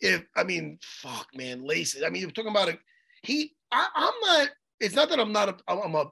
if 0.00 0.24
I 0.36 0.42
mean, 0.44 0.78
fuck, 0.82 1.28
man, 1.34 1.64
laces. 1.64 2.02
I 2.02 2.10
mean, 2.10 2.22
you're 2.22 2.30
talking 2.32 2.50
about 2.50 2.68
a 2.70 2.78
he. 3.22 3.54
I, 3.70 3.88
I'm 3.94 4.14
not. 4.22 4.48
It's 4.80 4.94
not 4.94 5.08
that 5.10 5.20
I'm 5.20 5.32
not. 5.32 5.48
A, 5.48 5.72
I'm 5.72 5.94
a. 5.94 6.10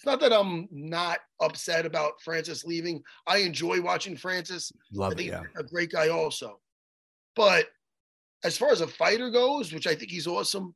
It's 0.00 0.06
not 0.06 0.20
that 0.20 0.32
I'm 0.32 0.66
not 0.70 1.18
upset 1.40 1.84
about 1.84 2.22
Francis 2.22 2.64
leaving. 2.64 3.02
I 3.26 3.40
enjoy 3.40 3.82
watching 3.82 4.16
Francis. 4.16 4.72
I 4.74 4.96
Love 4.96 5.20
it. 5.20 5.26
Yeah. 5.26 5.42
a 5.58 5.62
great 5.62 5.92
guy 5.92 6.08
also. 6.08 6.58
But 7.36 7.66
as 8.42 8.56
far 8.56 8.70
as 8.70 8.80
a 8.80 8.86
fighter 8.86 9.28
goes, 9.28 9.74
which 9.74 9.86
I 9.86 9.94
think 9.94 10.10
he's 10.10 10.26
awesome, 10.26 10.74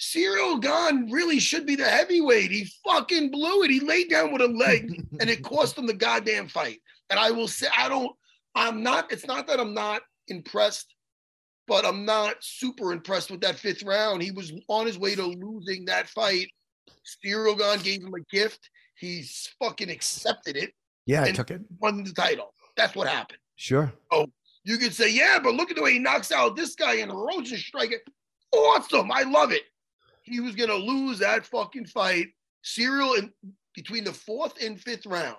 Ciryl 0.00 0.60
Gane 0.60 1.12
really 1.12 1.38
should 1.38 1.64
be 1.64 1.76
the 1.76 1.84
heavyweight. 1.84 2.50
He 2.50 2.68
fucking 2.84 3.30
blew 3.30 3.62
it. 3.62 3.70
He 3.70 3.78
laid 3.78 4.10
down 4.10 4.32
with 4.32 4.42
a 4.42 4.48
leg 4.48 5.00
and 5.20 5.30
it 5.30 5.44
cost 5.44 5.78
him 5.78 5.86
the 5.86 5.94
goddamn 5.94 6.48
fight. 6.48 6.80
And 7.08 7.20
I 7.20 7.30
will 7.30 7.46
say, 7.46 7.68
I 7.78 7.88
don't, 7.88 8.10
I'm 8.56 8.82
not, 8.82 9.12
it's 9.12 9.28
not 9.28 9.46
that 9.46 9.60
I'm 9.60 9.74
not 9.74 10.02
impressed, 10.26 10.92
but 11.68 11.86
I'm 11.86 12.04
not 12.04 12.38
super 12.40 12.92
impressed 12.92 13.30
with 13.30 13.42
that 13.42 13.60
fifth 13.60 13.84
round. 13.84 14.24
He 14.24 14.32
was 14.32 14.52
on 14.66 14.86
his 14.86 14.98
way 14.98 15.14
to 15.14 15.22
losing 15.22 15.84
that 15.84 16.08
fight. 16.08 16.48
Gane 17.22 17.78
gave 17.82 18.02
him 18.02 18.14
a 18.14 18.20
gift. 18.34 18.70
He's 18.98 19.48
fucking 19.62 19.90
accepted 19.90 20.56
it, 20.56 20.72
Yeah, 21.06 21.22
I 21.24 21.32
took 21.32 21.50
it. 21.50 21.60
won 21.80 22.02
the 22.04 22.12
title. 22.12 22.52
That's 22.76 22.94
what 22.96 23.08
happened. 23.08 23.38
Sure. 23.56 23.92
Oh, 24.10 24.26
you 24.64 24.78
could 24.78 24.94
say, 24.94 25.10
yeah, 25.12 25.38
but 25.42 25.54
look 25.54 25.70
at 25.70 25.76
the 25.76 25.82
way 25.82 25.92
he 25.94 25.98
knocks 25.98 26.32
out 26.32 26.56
this 26.56 26.74
guy 26.74 26.94
in 26.94 27.10
a 27.10 27.14
Rozenstruik. 27.14 27.92
Awesome. 28.52 29.10
I 29.12 29.22
love 29.22 29.52
it. 29.52 29.62
He 30.22 30.40
was 30.40 30.54
going 30.56 30.70
to 30.70 30.76
lose 30.76 31.18
that 31.20 31.46
fucking 31.46 31.86
fight. 31.86 32.28
Ciryl 32.64 33.18
in 33.18 33.32
between 33.74 34.04
the 34.04 34.12
fourth 34.12 34.54
and 34.62 34.80
fifth 34.80 35.06
round. 35.06 35.36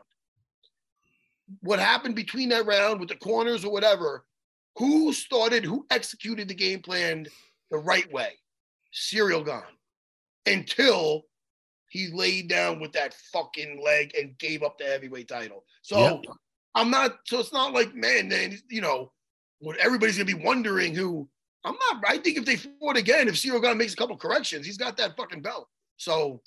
what 1.62 1.80
happened 1.80 2.16
between 2.16 2.50
that 2.50 2.66
round 2.66 3.00
with 3.00 3.10
the 3.10 3.16
corners 3.16 3.66
or 3.66 3.72
whatever, 3.72 4.26
who 4.78 5.12
started, 5.14 5.64
who 5.66 5.86
executed 5.90 6.48
the 6.48 6.54
game 6.54 6.82
plan 6.82 7.26
the 7.72 7.78
right 7.78 8.12
way? 8.12 8.34
Ciryl 8.94 9.46
Gane 9.46 9.62
until 10.46 11.24
he 11.98 12.12
laid 12.14 12.48
down 12.48 12.80
with 12.80 12.92
that 12.94 13.14
fucking 13.34 13.82
leg 13.84 14.14
and 14.16 14.38
gave 14.38 14.62
up 14.62 14.78
the 14.78 14.86
heavyweight 14.86 15.28
title. 15.28 15.64
So 15.82 15.98
Yep. 16.00 16.36
I'm 16.76 16.92
not. 16.92 17.18
So 17.26 17.40
it's 17.40 17.54
not 17.54 17.74
like 17.74 17.96
man, 17.96 18.30
then 18.30 18.60
you 18.70 18.82
know, 18.82 19.12
what 19.60 19.78
everybody's 19.78 20.18
gonna 20.18 20.26
be 20.26 20.46
wondering 20.46 20.94
who. 20.94 21.28
I'm 21.66 21.76
not. 21.90 22.04
I 22.08 22.20
think 22.20 22.38
if 22.38 22.46
they 22.46 22.56
fought 22.56 22.98
again, 22.98 23.28
if 23.28 23.36
Ciryl 23.36 23.62
Gane 23.62 23.78
makes 23.78 23.94
a 23.94 23.98
couple 23.98 24.16
corrections, 24.16 24.66
he's 24.66 24.78
got 24.78 24.96
that 24.98 25.18
fucking 25.18 25.42
belt. 25.42 25.68
So 25.98 26.42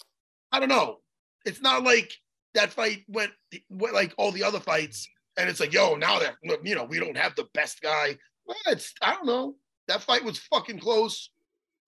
I 0.52 0.60
don't 0.60 0.68
know. 0.68 0.98
It's 1.44 1.60
not 1.60 1.82
like 1.82 2.12
that 2.54 2.72
fight 2.72 3.04
went, 3.08 3.32
went 3.68 3.94
like 3.94 4.14
all 4.16 4.30
the 4.30 4.44
other 4.44 4.60
fights, 4.60 5.08
and 5.36 5.48
it's 5.48 5.60
like, 5.60 5.72
yo, 5.72 5.94
now 5.94 6.18
that 6.20 6.36
you 6.62 6.74
know 6.74 6.84
we 6.84 7.00
don't 7.00 7.16
have 7.16 7.34
the 7.34 7.48
best 7.54 7.82
guy. 7.82 8.16
Well, 8.46 8.56
it's 8.66 8.94
I 9.02 9.14
don't 9.14 9.26
know. 9.26 9.56
That 9.88 10.02
fight 10.02 10.24
was 10.24 10.38
fucking 10.38 10.78
close. 10.78 11.30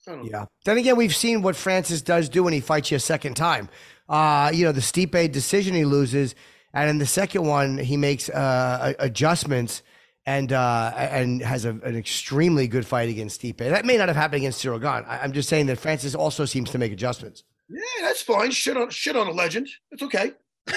I 0.09 0.17
know. 0.17 0.25
Yeah. 0.25 0.47
Then 0.65 0.79
again, 0.79 0.97
we've 0.97 1.15
seen 1.15 1.43
what 1.43 1.57
Francis 1.57 2.03
does 2.03 2.29
do 2.29 2.43
when 2.45 2.53
he 2.53 2.61
fights 2.61 2.91
you 2.91 2.97
a 2.97 3.01
second 3.01 3.35
time. 3.35 3.69
Uh, 4.09 4.51
you 4.53 4.65
know, 4.65 4.73
the 4.73 4.81
Stipe 4.81 5.31
decision 5.33 5.75
he 5.75 5.85
loses, 5.85 6.35
and 6.75 6.91
in 6.91 6.99
the 6.99 7.07
second 7.07 7.47
one 7.47 7.79
he 7.79 7.97
makes 7.97 8.29
uh, 8.29 8.95
adjustments 8.99 9.83
and 10.27 10.53
uh, 10.53 10.93
and 10.97 11.41
has 11.43 11.65
a, 11.65 11.71
an 11.71 11.97
extremely 11.97 12.67
good 12.69 12.87
fight 12.87 13.09
against 13.09 13.41
Stipe. 13.41 13.59
That 13.59 13.85
may 13.85 13.97
not 13.97 14.09
have 14.09 14.17
happened 14.17 14.39
against 14.43 14.63
Ciryl 14.65 14.81
Gane. 14.81 15.05
I- 15.09 15.21
I'm 15.21 15.33
just 15.33 15.49
saying 15.49 15.67
that 15.67 15.79
Francis 15.79 16.15
also 16.15 16.45
seems 16.45 16.71
to 16.71 16.79
make 16.79 16.93
adjustments. 16.93 17.45
Yeah, 17.69 17.81
that's 18.03 18.23
fine. 18.23 18.51
Shit 18.51 18.77
on 18.77 18.91
shit 18.91 19.17
on 19.17 19.27
a 19.29 19.33
legend. 19.33 19.69
It's 19.93 20.03
okay. 20.03 20.33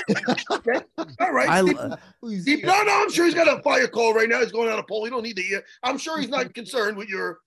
okay. 0.51 0.81
All 1.19 1.31
right. 1.31 1.49
I, 1.49 1.61
Steve- 1.61 1.79
Who's- 2.21 2.41
Steve- 2.43 2.63
no, 2.63 2.83
no, 2.83 3.01
I'm 3.03 3.11
sure 3.11 3.25
he's 3.25 3.33
got 3.35 3.47
a 3.47 3.61
fire 3.61 3.88
call 3.88 4.13
right 4.13 4.29
now. 4.29 4.39
He's 4.41 4.51
going 4.51 4.69
out 4.69 4.79
of 4.79 4.88
poll. 4.88 5.05
You 5.05 5.11
don't 5.11 5.23
need 5.23 5.35
to 5.35 5.43
hear. 5.43 5.63
I'm 5.83 5.97
sure 5.97 6.19
he's 6.19 6.29
not 6.29 6.53
concerned 6.53 6.97
with 6.97 7.09
your 7.09 7.25
shitting. 7.25 7.39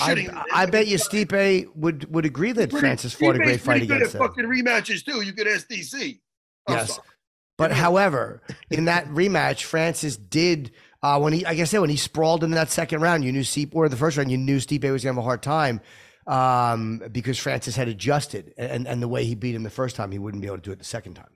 I, 0.00 0.44
I 0.52 0.66
bet 0.66 0.86
you 0.86 0.96
Stipe 0.96 1.66
would 1.74 2.12
would 2.12 2.24
agree 2.24 2.52
that 2.52 2.70
Pretty- 2.70 2.80
Francis 2.80 3.12
fought 3.14 3.36
a 3.36 3.38
Stipe's 3.38 3.44
great 3.44 3.60
fight 3.60 3.72
pretty 3.72 3.86
good 3.86 3.96
against 3.98 4.14
at 4.14 4.20
him. 4.20 4.26
fucking 4.28 4.44
rematches 4.44 5.04
too. 5.04 5.20
You 5.22 5.32
could 5.32 5.46
ask 5.48 5.68
DC. 5.68 6.20
I'm 6.66 6.76
Yes. 6.76 6.94
sorry. 6.96 7.08
But 7.56 7.70
however, 7.72 8.42
in 8.70 8.86
that 8.86 9.06
rematch, 9.08 9.62
Francis 9.64 10.16
did 10.16 10.72
uh, 11.02 11.20
when 11.20 11.32
he, 11.34 11.44
like 11.44 11.58
I 11.58 11.64
said, 11.64 11.78
when 11.80 11.90
he 11.90 11.96
sprawled 11.96 12.42
into 12.42 12.56
that 12.56 12.70
second 12.70 13.00
round, 13.02 13.24
you 13.24 13.30
knew 13.30 13.42
Stipe, 13.42 13.74
or 13.74 13.88
the 13.88 13.96
first 13.96 14.16
round, 14.16 14.30
you 14.30 14.38
knew 14.38 14.56
Stipe 14.56 14.90
was 14.90 15.04
gonna 15.04 15.14
have 15.14 15.18
a 15.18 15.22
hard 15.22 15.42
time 15.42 15.80
um, 16.26 17.02
because 17.12 17.38
Francis 17.38 17.76
had 17.76 17.88
adjusted, 17.88 18.54
and 18.56 18.88
and 18.88 19.02
the 19.02 19.08
way 19.08 19.24
he 19.24 19.34
beat 19.34 19.54
him 19.54 19.62
the 19.62 19.70
first 19.70 19.96
time, 19.96 20.10
he 20.10 20.18
wouldn't 20.18 20.40
be 20.40 20.46
able 20.46 20.56
to 20.58 20.62
do 20.62 20.72
it 20.72 20.78
the 20.78 20.84
second 20.84 21.14
time. 21.14 21.30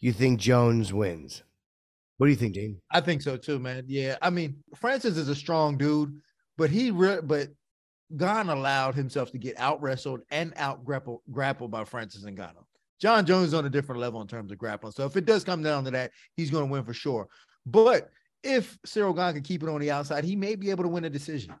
You 0.00 0.12
think 0.12 0.40
Jones 0.40 0.92
wins? 0.92 1.42
What 2.18 2.26
do 2.26 2.30
you 2.30 2.36
think, 2.36 2.54
Dean? 2.54 2.80
I 2.90 3.00
think 3.00 3.22
so 3.22 3.36
too, 3.36 3.58
man. 3.58 3.84
Yeah, 3.86 4.16
I 4.20 4.30
mean, 4.30 4.62
Francis 4.76 5.16
is 5.16 5.28
a 5.28 5.34
strong 5.34 5.78
dude, 5.78 6.20
but 6.56 6.70
he 6.70 6.90
re- 6.90 7.20
but 7.22 7.48
Gane 8.16 8.48
allowed 8.48 8.94
himself 8.94 9.30
to 9.32 9.38
get 9.38 9.58
out 9.58 9.80
wrestled 9.82 10.20
and 10.30 10.52
out 10.56 10.84
grappled 10.84 11.70
by 11.70 11.84
Francis 11.84 12.24
and 12.24 12.36
Ngannou. 12.36 12.64
Jon 13.00 13.26
Jones 13.26 13.48
is 13.48 13.54
on 13.54 13.66
a 13.66 13.70
different 13.70 14.00
level 14.00 14.20
in 14.20 14.28
terms 14.28 14.52
of 14.52 14.58
grappling. 14.58 14.92
So 14.92 15.04
if 15.04 15.16
it 15.16 15.24
does 15.24 15.42
come 15.42 15.62
down 15.62 15.84
to 15.84 15.90
that, 15.90 16.12
he's 16.36 16.50
going 16.50 16.66
to 16.66 16.70
win 16.70 16.84
for 16.84 16.94
sure. 16.94 17.28
But 17.66 18.10
if 18.42 18.78
Ciryl 18.86 19.16
Gane 19.16 19.34
can 19.34 19.42
keep 19.42 19.62
it 19.62 19.68
on 19.68 19.80
the 19.80 19.90
outside, 19.90 20.24
he 20.24 20.36
may 20.36 20.54
be 20.54 20.70
able 20.70 20.84
to 20.84 20.88
win 20.88 21.04
a 21.04 21.10
decision. 21.10 21.54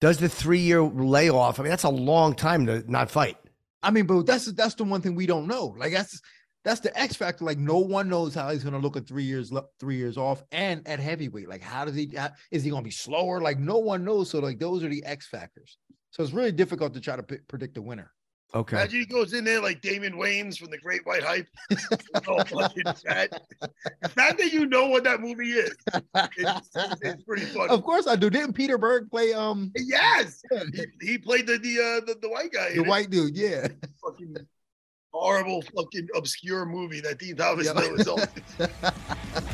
Does 0.00 0.18
the 0.18 0.28
three 0.28 0.58
year 0.58 0.82
layoff? 0.82 1.58
I 1.58 1.62
mean, 1.62 1.70
that's 1.70 1.84
a 1.84 1.88
long 1.88 2.34
time 2.34 2.66
to 2.66 2.84
not 2.90 3.10
fight. 3.10 3.38
I 3.82 3.90
mean, 3.90 4.06
but 4.06 4.26
that's 4.26 4.46
that's 4.52 4.74
the 4.74 4.84
one 4.84 5.00
thing 5.00 5.14
we 5.14 5.26
don't 5.26 5.46
know. 5.46 5.74
Like 5.78 5.92
that's 5.92 6.20
that's 6.64 6.80
the 6.80 6.98
X 6.98 7.14
factor. 7.16 7.44
Like 7.44 7.58
no 7.58 7.78
one 7.78 8.08
knows 8.08 8.34
how 8.34 8.50
he's 8.50 8.64
going 8.64 8.74
to 8.74 8.78
look 8.78 8.96
at 8.96 9.06
three 9.06 9.24
years 9.24 9.52
three 9.78 9.96
years 9.96 10.16
off 10.16 10.42
and 10.52 10.86
at 10.88 10.98
heavyweight. 10.98 11.48
Like 11.48 11.62
how 11.62 11.84
does 11.84 11.94
he? 11.94 12.10
How, 12.16 12.30
is 12.50 12.64
he 12.64 12.70
going 12.70 12.82
to 12.82 12.86
be 12.86 12.90
slower? 12.90 13.40
Like 13.40 13.58
no 13.58 13.78
one 13.78 14.04
knows. 14.04 14.30
So 14.30 14.40
like 14.40 14.58
those 14.58 14.82
are 14.82 14.88
the 14.88 15.04
X 15.04 15.26
factors. 15.26 15.78
So 16.14 16.22
it's 16.22 16.32
really 16.32 16.52
difficult 16.52 16.94
to 16.94 17.00
try 17.00 17.16
to 17.16 17.24
p- 17.24 17.38
predict 17.48 17.76
a 17.76 17.82
winner. 17.82 18.12
Okay. 18.54 18.76
Imagine 18.76 19.00
he 19.00 19.06
goes 19.06 19.32
in 19.32 19.42
there 19.42 19.60
like 19.60 19.80
Damon 19.82 20.12
Wayans 20.12 20.56
from 20.56 20.70
the 20.70 20.78
Great 20.78 21.04
White 21.04 21.24
Hype. 21.24 21.48
oh, 22.28 22.44
fucking 22.44 22.84
fat. 23.04 23.42
The 24.00 24.08
fact 24.08 24.38
that 24.38 24.52
you 24.52 24.64
know 24.66 24.86
what 24.86 25.02
that 25.02 25.20
movie 25.20 25.50
is, 25.54 25.74
it's, 26.36 26.70
it's 27.02 27.24
pretty 27.24 27.46
funny. 27.46 27.70
Of 27.70 27.82
course 27.82 28.06
I 28.06 28.14
do. 28.14 28.30
Didn't 28.30 28.52
Peter 28.52 28.78
Berg 28.78 29.10
play 29.10 29.32
um 29.32 29.72
Yes, 29.74 30.40
he, 30.72 30.84
he 31.02 31.18
played 31.18 31.48
the 31.48 31.58
the, 31.58 31.78
uh, 31.80 32.06
the 32.06 32.16
the 32.22 32.28
white 32.28 32.52
guy. 32.52 32.68
in 32.68 32.76
the 32.76 32.82
it. 32.84 32.88
white 32.88 33.10
dude? 33.10 33.36
Yeah. 33.36 33.66
fucking 34.00 34.36
horrible, 35.10 35.62
fucking 35.76 36.06
obscure 36.14 36.64
movie 36.64 37.00
that 37.00 37.18
Dean 37.18 37.34
Thomas 37.34 37.66
Yep. 37.66 37.74
was 37.76 38.28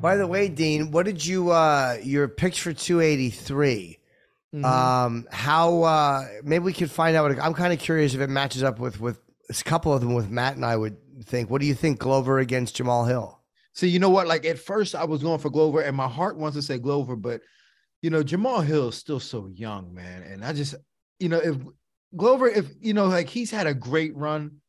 By 0.00 0.16
the 0.16 0.26
way, 0.26 0.48
Dean, 0.48 0.90
what 0.90 1.04
did 1.06 1.24
you 1.24 1.50
uh 1.50 1.98
your 2.02 2.28
picks 2.28 2.58
for 2.58 2.72
283? 2.72 3.98
Mhm. 4.54 4.64
Um 4.64 5.26
how 5.30 5.82
uh 5.82 6.26
maybe 6.42 6.64
we 6.64 6.72
could 6.72 6.90
find 6.90 7.16
out 7.16 7.28
what 7.28 7.38
I'm 7.40 7.54
kind 7.54 7.72
of 7.72 7.78
curious 7.78 8.14
if 8.14 8.20
it 8.20 8.30
matches 8.30 8.62
up 8.62 8.78
with 8.78 9.00
with 9.00 9.20
a 9.48 9.64
couple 9.64 9.92
of 9.92 10.00
them 10.00 10.14
with 10.14 10.30
Matt 10.30 10.56
and 10.56 10.64
I 10.64 10.76
would 10.76 10.96
think. 11.24 11.50
What 11.50 11.60
do 11.60 11.66
you 11.66 11.74
think 11.74 11.98
Glover 11.98 12.38
against 12.38 12.76
Jamal 12.76 13.04
Hill? 13.04 13.38
See, 13.72 13.88
you 13.88 13.98
know 13.98 14.10
what? 14.10 14.26
Like 14.26 14.44
at 14.44 14.58
first, 14.58 14.94
I 14.94 15.04
was 15.04 15.22
going 15.22 15.38
for 15.38 15.50
Glover, 15.50 15.80
and 15.80 15.96
my 15.96 16.08
heart 16.08 16.36
wants 16.36 16.56
to 16.56 16.62
say 16.62 16.78
Glover, 16.78 17.16
but 17.16 17.40
you 18.02 18.10
know, 18.10 18.22
Jamal 18.22 18.60
Hill 18.62 18.88
is 18.88 18.94
still 18.96 19.20
so 19.20 19.48
young, 19.54 19.94
man. 19.94 20.22
And 20.22 20.44
I 20.44 20.52
just, 20.52 20.74
you 21.18 21.28
know, 21.28 21.38
if 21.38 21.56
Glover, 22.16 22.48
if 22.48 22.66
you 22.80 22.94
know, 22.94 23.06
like 23.06 23.28
he's 23.28 23.50
had 23.50 23.66
a 23.66 23.74
great 23.74 24.16
run, 24.16 24.60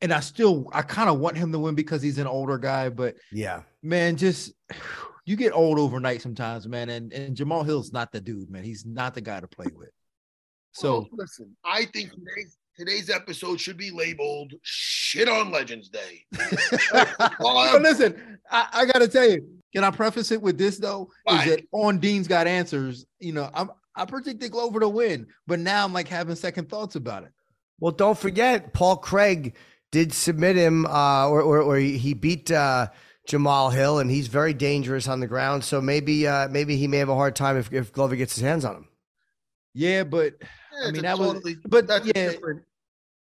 and 0.00 0.12
I 0.12 0.20
still, 0.20 0.66
I 0.72 0.82
kind 0.82 1.10
of 1.10 1.18
want 1.20 1.36
him 1.36 1.52
to 1.52 1.58
win 1.58 1.74
because 1.74 2.02
he's 2.02 2.18
an 2.18 2.26
older 2.26 2.58
guy. 2.58 2.88
But 2.88 3.16
Yeah. 3.30 3.62
Man, 3.82 4.16
just 4.16 4.52
you 5.24 5.36
get 5.36 5.52
old 5.52 5.78
overnight 5.78 6.22
sometimes, 6.22 6.66
man. 6.68 6.88
And 6.88 7.12
and 7.12 7.36
Jamal 7.36 7.62
Hill's 7.62 7.92
not 7.92 8.12
the 8.12 8.20
dude, 8.20 8.50
man. 8.50 8.64
He's 8.64 8.84
not 8.84 9.14
the 9.14 9.20
guy 9.20 9.40
to 9.40 9.48
play 9.48 9.66
with. 9.74 9.90
So 10.72 11.00
Well, 11.00 11.08
listen, 11.12 11.56
I 11.64 11.86
think 11.86 12.10
today's, 12.10 12.56
today's 12.76 13.10
episode 13.10 13.60
should 13.60 13.76
be 13.76 13.90
labeled 13.90 14.54
"Shit 14.62 15.28
on 15.28 15.50
Legends 15.50 15.88
Day." 15.88 16.24
Well, 17.40 17.80
listen, 17.80 18.38
I, 18.50 18.68
I 18.72 18.84
got 18.86 19.00
to 19.00 19.08
tell 19.08 19.28
you, 19.28 19.46
can 19.74 19.84
I 19.84 19.90
preface 19.90 20.30
it 20.30 20.40
with 20.40 20.58
this 20.58 20.78
though? 20.78 21.10
Why? 21.24 21.44
Is 21.44 21.50
that 21.50 21.64
on 21.72 21.98
Dean's 21.98 22.28
got 22.28 22.46
answers? 22.46 23.06
You 23.18 23.32
know, 23.32 23.50
I'm 23.52 23.70
I 23.94 24.04
predicted 24.04 24.52
Glover 24.52 24.80
to 24.80 24.88
win, 24.88 25.26
but 25.46 25.58
now 25.58 25.84
I'm 25.84 25.92
like 25.92 26.08
having 26.08 26.36
second 26.36 26.68
thoughts 26.68 26.96
about 26.96 27.24
it. 27.24 27.32
Well, 27.80 27.92
don't 27.92 28.18
forget, 28.18 28.72
Paul 28.72 28.96
Craig 28.96 29.56
did 29.90 30.12
submit 30.12 30.56
him, 30.56 30.86
uh, 30.86 31.28
or, 31.28 31.42
or, 31.42 31.62
or 31.62 31.76
he 31.78 32.14
beat 32.14 32.50
uh, 32.50 32.88
Jamal 33.30 33.70
Hill, 33.70 34.00
and 34.00 34.10
he's 34.10 34.26
very 34.26 34.52
dangerous 34.52 35.06
on 35.08 35.20
the 35.20 35.26
ground. 35.26 35.62
So 35.64 35.80
maybe, 35.80 36.26
uh, 36.26 36.48
maybe 36.48 36.76
he 36.76 36.86
may 36.88 36.98
have 36.98 37.08
a 37.08 37.14
hard 37.14 37.36
time 37.36 37.56
if, 37.56 37.72
if 37.72 37.92
Glover 37.92 38.16
gets 38.16 38.34
his 38.34 38.42
hands 38.42 38.64
on 38.64 38.76
him. 38.76 38.88
Yeah, 39.72 40.02
but 40.04 40.34
Yeah, 40.40 40.88
I 40.88 40.90
mean, 40.90 40.98
a 40.98 41.02
that 41.02 41.18
was- 41.18 41.56
but 41.66 41.86
that's 41.86 42.04
a 42.04 42.08
yeah. 42.08 42.30
different. 42.32 42.62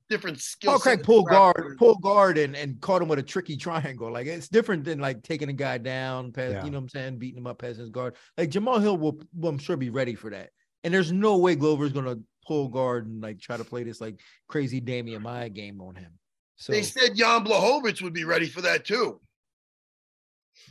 different 0.08 0.40
skill. 0.40 0.74
Paul 0.74 0.80
Craig 0.80 1.00
set. 1.00 1.06
pull 1.06 1.24
guard, 1.24 1.78
pull 1.80 1.96
guard, 1.96 2.38
and, 2.38 2.56
and 2.56 2.80
caught 2.80 3.02
him 3.02 3.08
with 3.08 3.18
a 3.18 3.24
tricky 3.24 3.58
triangle. 3.66 4.12
Like 4.12 4.28
it's 4.28 4.48
different 4.48 4.84
than 4.84 5.00
like 5.00 5.24
taking 5.24 5.50
a 5.50 5.54
guy 5.54 5.80
down, 5.80 6.32
past, 6.32 6.54
Yeah. 6.54 6.64
you 6.66 6.70
know 6.70 6.78
what 6.78 6.84
I'm 6.84 6.90
saying, 6.90 7.18
beating 7.18 7.40
him 7.40 7.48
up 7.48 7.58
past 7.58 7.80
his 7.80 7.90
guard. 7.90 8.16
Like 8.38 8.52
Jamal 8.52 8.80
Hill 8.80 8.98
will, 8.98 9.20
will, 9.34 9.50
I'm 9.50 9.58
sure, 9.58 9.76
be 9.78 9.90
ready 9.90 10.14
for 10.14 10.30
that. 10.30 10.52
And 10.84 10.94
there's 10.94 11.12
no 11.12 11.38
way 11.38 11.56
Glover's 11.56 11.92
gonna 11.94 12.18
pull 12.46 12.68
guard 12.68 13.08
and 13.08 13.20
like 13.24 13.40
try 13.40 13.58
to 13.58 13.64
play 13.64 13.82
this 13.84 14.00
like 14.00 14.20
crazy 14.48 14.80
Demian 14.80 15.22
Maia 15.22 15.50
game 15.50 15.82
on 15.82 15.96
him. 15.96 16.12
So 16.58 16.72
They 16.74 16.84
said 16.84 17.16
Jan 17.16 17.44
Blachowicz 17.44 18.04
would 18.04 18.14
be 18.14 18.24
ready 18.26 18.46
for 18.48 18.62
that 18.62 18.86
too. 18.86 19.20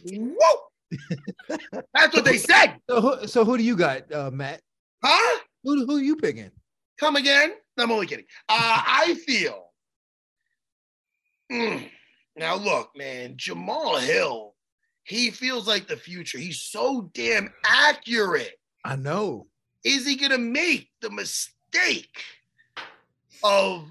Whoa! 0.04 0.56
That's 1.94 2.14
what 2.14 2.24
they 2.24 2.38
said, 2.38 2.76
so 2.88 3.00
who, 3.00 3.26
so 3.26 3.44
who 3.44 3.56
do 3.56 3.64
you 3.64 3.76
got, 3.76 4.12
uh, 4.12 4.30
Matt? 4.30 4.60
huh? 5.02 5.38
Who 5.62 5.86
who 5.86 5.96
are 5.96 6.02
you 6.02 6.16
picking? 6.16 6.50
Come 6.98 7.16
again? 7.16 7.54
No, 7.76 7.84
I'm 7.84 7.92
only 7.92 8.06
kidding. 8.06 8.26
Uh, 8.48 8.82
I 8.86 9.14
feel. 9.26 9.70
Mm. 11.50 11.88
Now 12.36 12.56
look, 12.56 12.90
man, 12.96 13.34
Jamal 13.36 13.96
Hill, 13.98 14.54
he 15.04 15.30
feels 15.30 15.68
like 15.68 15.86
the 15.86 15.96
future. 15.96 16.38
He's 16.38 16.60
so 16.60 17.10
damn 17.14 17.52
accurate. 17.64 18.54
I 18.84 18.96
know. 18.96 19.46
Is 19.84 20.06
he 20.06 20.16
gonna 20.16 20.38
make 20.38 20.88
the 21.00 21.10
mistake 21.10 22.22
of 23.42 23.84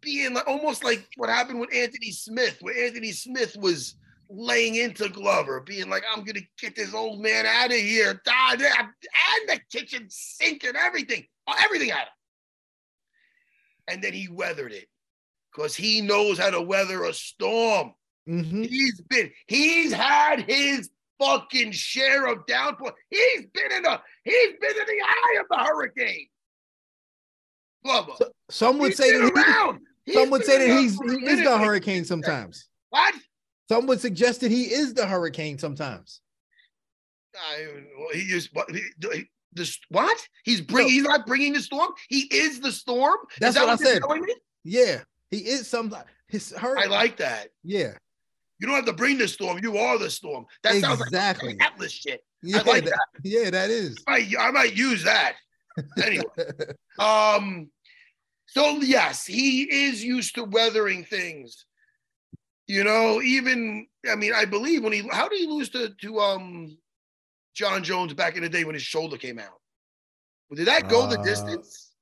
being 0.00 0.34
like 0.34 0.48
almost 0.48 0.84
like 0.84 1.06
what 1.16 1.28
happened 1.28 1.60
with 1.60 1.74
Anthony 1.74 2.10
Smith, 2.10 2.58
where 2.60 2.86
Anthony 2.86 3.12
Smith 3.12 3.56
was 3.58 3.96
laying 4.28 4.76
into 4.76 5.08
Glover, 5.08 5.60
being 5.60 5.88
like, 5.88 6.02
I'm 6.14 6.24
gonna 6.24 6.40
get 6.58 6.74
this 6.76 6.94
old 6.94 7.20
man 7.20 7.46
out 7.46 7.70
of 7.70 7.76
here. 7.76 8.10
And 8.10 8.60
the 9.48 9.60
kitchen 9.70 10.06
sink 10.08 10.64
and 10.64 10.76
everything, 10.76 11.26
uh, 11.46 11.54
everything 11.62 11.90
out 11.92 12.02
of 12.02 12.06
him. 12.06 12.12
And 13.88 14.02
then 14.02 14.12
he 14.12 14.28
weathered 14.28 14.72
it 14.72 14.88
because 15.52 15.74
he 15.76 16.00
knows 16.00 16.38
how 16.38 16.50
to 16.50 16.60
weather 16.60 17.04
a 17.04 17.14
storm. 17.14 17.94
Mhm. 18.28 18.68
He's 18.68 19.00
been, 19.02 19.30
he's 19.46 19.92
had 19.92 20.40
his 20.42 20.90
fucking 21.20 21.72
share 21.72 22.26
of 22.26 22.44
downpour. 22.46 22.92
He's 23.10 23.46
been 23.46 23.72
in 23.72 23.82
the, 23.84 24.00
he's 24.24 24.52
been 24.60 24.76
in 24.76 24.86
the 24.86 25.02
eye 25.04 25.38
of 25.40 25.46
the 25.48 25.64
hurricane. 25.64 26.28
Glover. 27.84 28.12
So- 28.18 28.32
some 28.50 28.78
would 28.78 28.88
He's 28.88 28.96
say 28.98 29.12
that 29.12 29.24
he, 29.24 29.30
around. 29.40 29.80
He's 30.04 30.14
some 30.14 30.30
would 30.30 30.44
say 30.44 30.58
that 30.68 30.78
he's 30.80 30.98
he 31.00 31.26
is 31.26 31.42
the 31.42 31.58
hurricane 31.58 32.04
sometimes. 32.04 32.68
What? 32.90 33.14
Some 33.68 33.86
would 33.86 34.00
suggest 34.00 34.40
that 34.42 34.50
he 34.50 34.64
is 34.64 34.94
the 34.94 35.06
hurricane 35.06 35.58
sometimes. 35.58 36.20
I, 37.36 37.66
well, 37.98 38.08
he 38.12 38.20
is 38.20 38.48
what? 38.52 38.70
He, 38.70 38.82
he- 39.12 39.30
this 39.52 39.78
what? 39.88 40.18
He's 40.44 40.60
bringing. 40.60 40.92
He's 40.92 41.02
not 41.04 41.26
bringing 41.26 41.54
the 41.54 41.60
storm. 41.62 41.88
He 42.10 42.20
is 42.30 42.60
the 42.60 42.70
storm. 42.70 43.16
Is 43.32 43.38
That's 43.40 43.54
that 43.56 43.66
what 43.66 43.80
I 43.80 43.84
you're 43.90 44.00
said. 44.02 44.20
me? 44.20 44.34
Yeah, 44.64 45.00
he 45.30 45.38
is 45.38 45.66
some 45.66 45.94
his 46.28 46.52
her. 46.52 46.76
I 46.78 46.84
like 46.86 47.16
that. 47.18 47.48
Yeah, 47.64 47.92
You 48.58 48.66
don't 48.66 48.76
have 48.76 48.84
to 48.84 48.92
bring 48.92 49.16
the 49.16 49.28
storm. 49.28 49.58
You 49.62 49.78
are 49.78 49.98
the 49.98 50.10
storm. 50.10 50.44
That 50.62 50.74
sounds 50.74 51.00
Exactly. 51.00 51.50
like 51.54 51.62
Atlas 51.62 51.92
shit. 51.92 52.22
yeah, 52.42 52.60
like 52.62 52.84
that, 52.84 52.98
yeah, 53.24 53.48
that 53.48 53.70
is. 53.70 53.96
I, 54.06 54.30
I 54.38 54.50
might 54.50 54.76
use 54.76 55.04
that. 55.04 55.34
Anyway. 56.02 56.24
Um, 56.98 57.68
so 58.46 58.78
yes, 58.80 59.26
he 59.26 59.62
is 59.62 60.02
used 60.04 60.34
to 60.36 60.44
weathering 60.44 61.04
things. 61.04 61.64
You 62.66 62.84
know, 62.84 63.22
even 63.22 63.86
I 64.10 64.16
mean, 64.16 64.32
I 64.34 64.44
believe 64.44 64.82
when 64.82 64.92
he 64.92 65.08
how 65.10 65.28
did 65.28 65.38
he 65.38 65.46
lose 65.46 65.68
to 65.70 65.90
to 65.90 66.20
um 66.20 66.76
Jon 67.54 67.82
Jones 67.84 68.12
back 68.14 68.36
in 68.36 68.42
the 68.42 68.48
day 68.48 68.64
when 68.64 68.74
his 68.74 68.82
shoulder 68.82 69.16
came 69.16 69.38
out? 69.38 69.60
Did 70.54 70.66
that 70.66 70.88
go 70.88 71.06
the 71.06 71.18
Uh, 71.18 71.22
distance? 71.24 71.92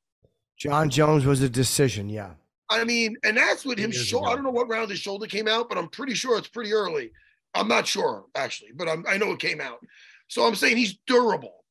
Jon 0.56 0.88
Jones 0.90 1.24
was 1.26 1.42
a 1.42 1.48
decision. 1.48 2.08
Yeah. 2.08 2.34
I 2.70 2.84
mean, 2.84 3.16
and 3.24 3.36
that's 3.36 3.64
with 3.64 3.78
him 3.78 3.92
Years. 3.92 4.12
I 4.14 4.34
don't 4.34 4.42
know 4.42 4.50
what 4.50 4.68
round 4.68 4.90
his 4.90 4.98
shoulder 4.98 5.26
came 5.26 5.48
out, 5.48 5.68
but 5.68 5.76
I'm 5.76 5.88
pretty 5.88 6.14
sure 6.14 6.38
it's 6.38 6.48
pretty 6.48 6.72
early. 6.72 7.10
I'm 7.54 7.68
not 7.68 7.86
sure 7.86 8.24
actually, 8.34 8.72
but 8.74 8.88
I'm, 8.88 9.04
I 9.06 9.16
know 9.18 9.32
it 9.32 9.38
came 9.38 9.60
out. 9.60 9.84
So 10.28 10.46
I'm 10.46 10.54
saying 10.54 10.76
he's 10.78 10.96
durable. 11.06 11.64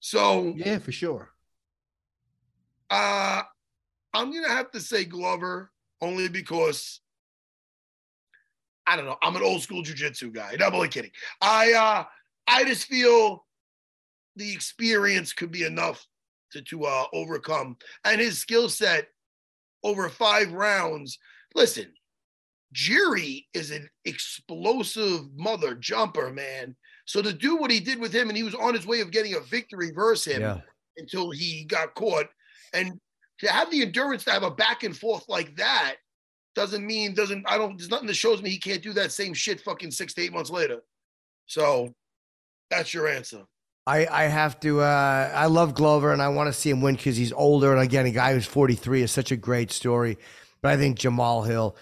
So 0.00 0.54
yeah, 0.56 0.78
for 0.78 0.92
sure. 0.92 1.30
Uh, 2.90 3.42
I'm 4.12 4.32
gonna 4.32 4.48
have 4.48 4.70
to 4.72 4.80
say 4.80 5.04
Glover 5.04 5.70
only 6.00 6.28
because 6.28 7.00
I 8.86 8.96
don't 8.96 9.06
know. 9.06 9.16
I'm 9.22 9.36
an 9.36 9.42
old 9.42 9.62
school 9.62 9.82
jujitsu 9.82 10.32
guy. 10.32 10.56
No, 10.58 10.66
I'm 10.66 10.74
only 10.74 10.88
kidding. 10.88 11.10
I 11.40 11.72
uh, 11.72 12.04
I 12.46 12.64
just 12.64 12.86
feel 12.86 13.46
the 14.36 14.52
experience 14.52 15.32
could 15.32 15.50
be 15.50 15.64
enough 15.64 16.06
to 16.52 16.62
to 16.62 16.84
uh, 16.84 17.04
overcome, 17.12 17.76
and 18.04 18.20
his 18.20 18.38
skill 18.38 18.68
set 18.68 19.08
over 19.82 20.08
five 20.08 20.52
rounds. 20.52 21.18
Listen, 21.54 21.92
Jiri 22.74 23.44
is 23.54 23.70
an 23.70 23.88
explosive 24.04 25.20
mother 25.36 25.74
jumper, 25.74 26.32
man. 26.32 26.76
So 27.06 27.22
to 27.22 27.32
do 27.32 27.56
what 27.56 27.70
he 27.70 27.80
did 27.80 28.00
with 28.00 28.12
him, 28.12 28.28
and 28.28 28.36
he 28.36 28.42
was 28.42 28.54
on 28.54 28.74
his 28.74 28.86
way 28.86 29.00
of 29.00 29.10
getting 29.10 29.34
a 29.34 29.40
victory 29.40 29.90
versus 29.92 30.32
him 30.32 30.42
Yeah. 30.42 30.60
until 30.96 31.30
he 31.30 31.64
got 31.64 31.94
caught. 31.94 32.26
And 32.72 32.98
to 33.40 33.50
have 33.50 33.70
the 33.70 33.82
endurance 33.82 34.24
to 34.24 34.32
have 34.32 34.42
a 34.42 34.50
back 34.50 34.82
and 34.84 34.96
forth 34.96 35.24
like 35.28 35.54
that 35.56 35.96
doesn't 36.54 36.86
mean 36.86 37.14
doesn't 37.14 37.44
I 37.48 37.58
don't 37.58 37.76
there's 37.76 37.90
nothing 37.90 38.06
that 38.06 38.14
shows 38.14 38.42
me 38.42 38.50
he 38.50 38.58
can't 38.58 38.82
do 38.82 38.92
that 38.94 39.12
same 39.12 39.34
shit 39.34 39.60
fucking 39.60 39.90
six 39.90 40.14
to 40.14 40.22
eight 40.22 40.32
months 40.32 40.50
later. 40.50 40.82
So 41.46 41.92
that's 42.70 42.94
your 42.94 43.08
answer. 43.08 43.42
I, 43.86 44.06
I 44.06 44.22
have 44.24 44.58
to. 44.60 44.80
Uh, 44.80 45.30
I 45.34 45.46
love 45.46 45.74
Glover, 45.74 46.12
and 46.12 46.22
I 46.22 46.28
want 46.28 46.46
to 46.48 46.52
see 46.52 46.70
him 46.70 46.80
win 46.80 46.94
because 46.94 47.16
he's 47.16 47.32
older. 47.32 47.72
And 47.72 47.82
again, 47.82 48.06
a 48.06 48.10
guy 48.10 48.32
who's 48.32 48.46
43 48.46 49.02
is 49.02 49.10
such 49.10 49.30
a 49.30 49.36
great 49.36 49.70
story. 49.70 50.16
But 50.62 50.72
I 50.72 50.76
think 50.78 50.98
Jamal 50.98 51.42
Hill, 51.42 51.76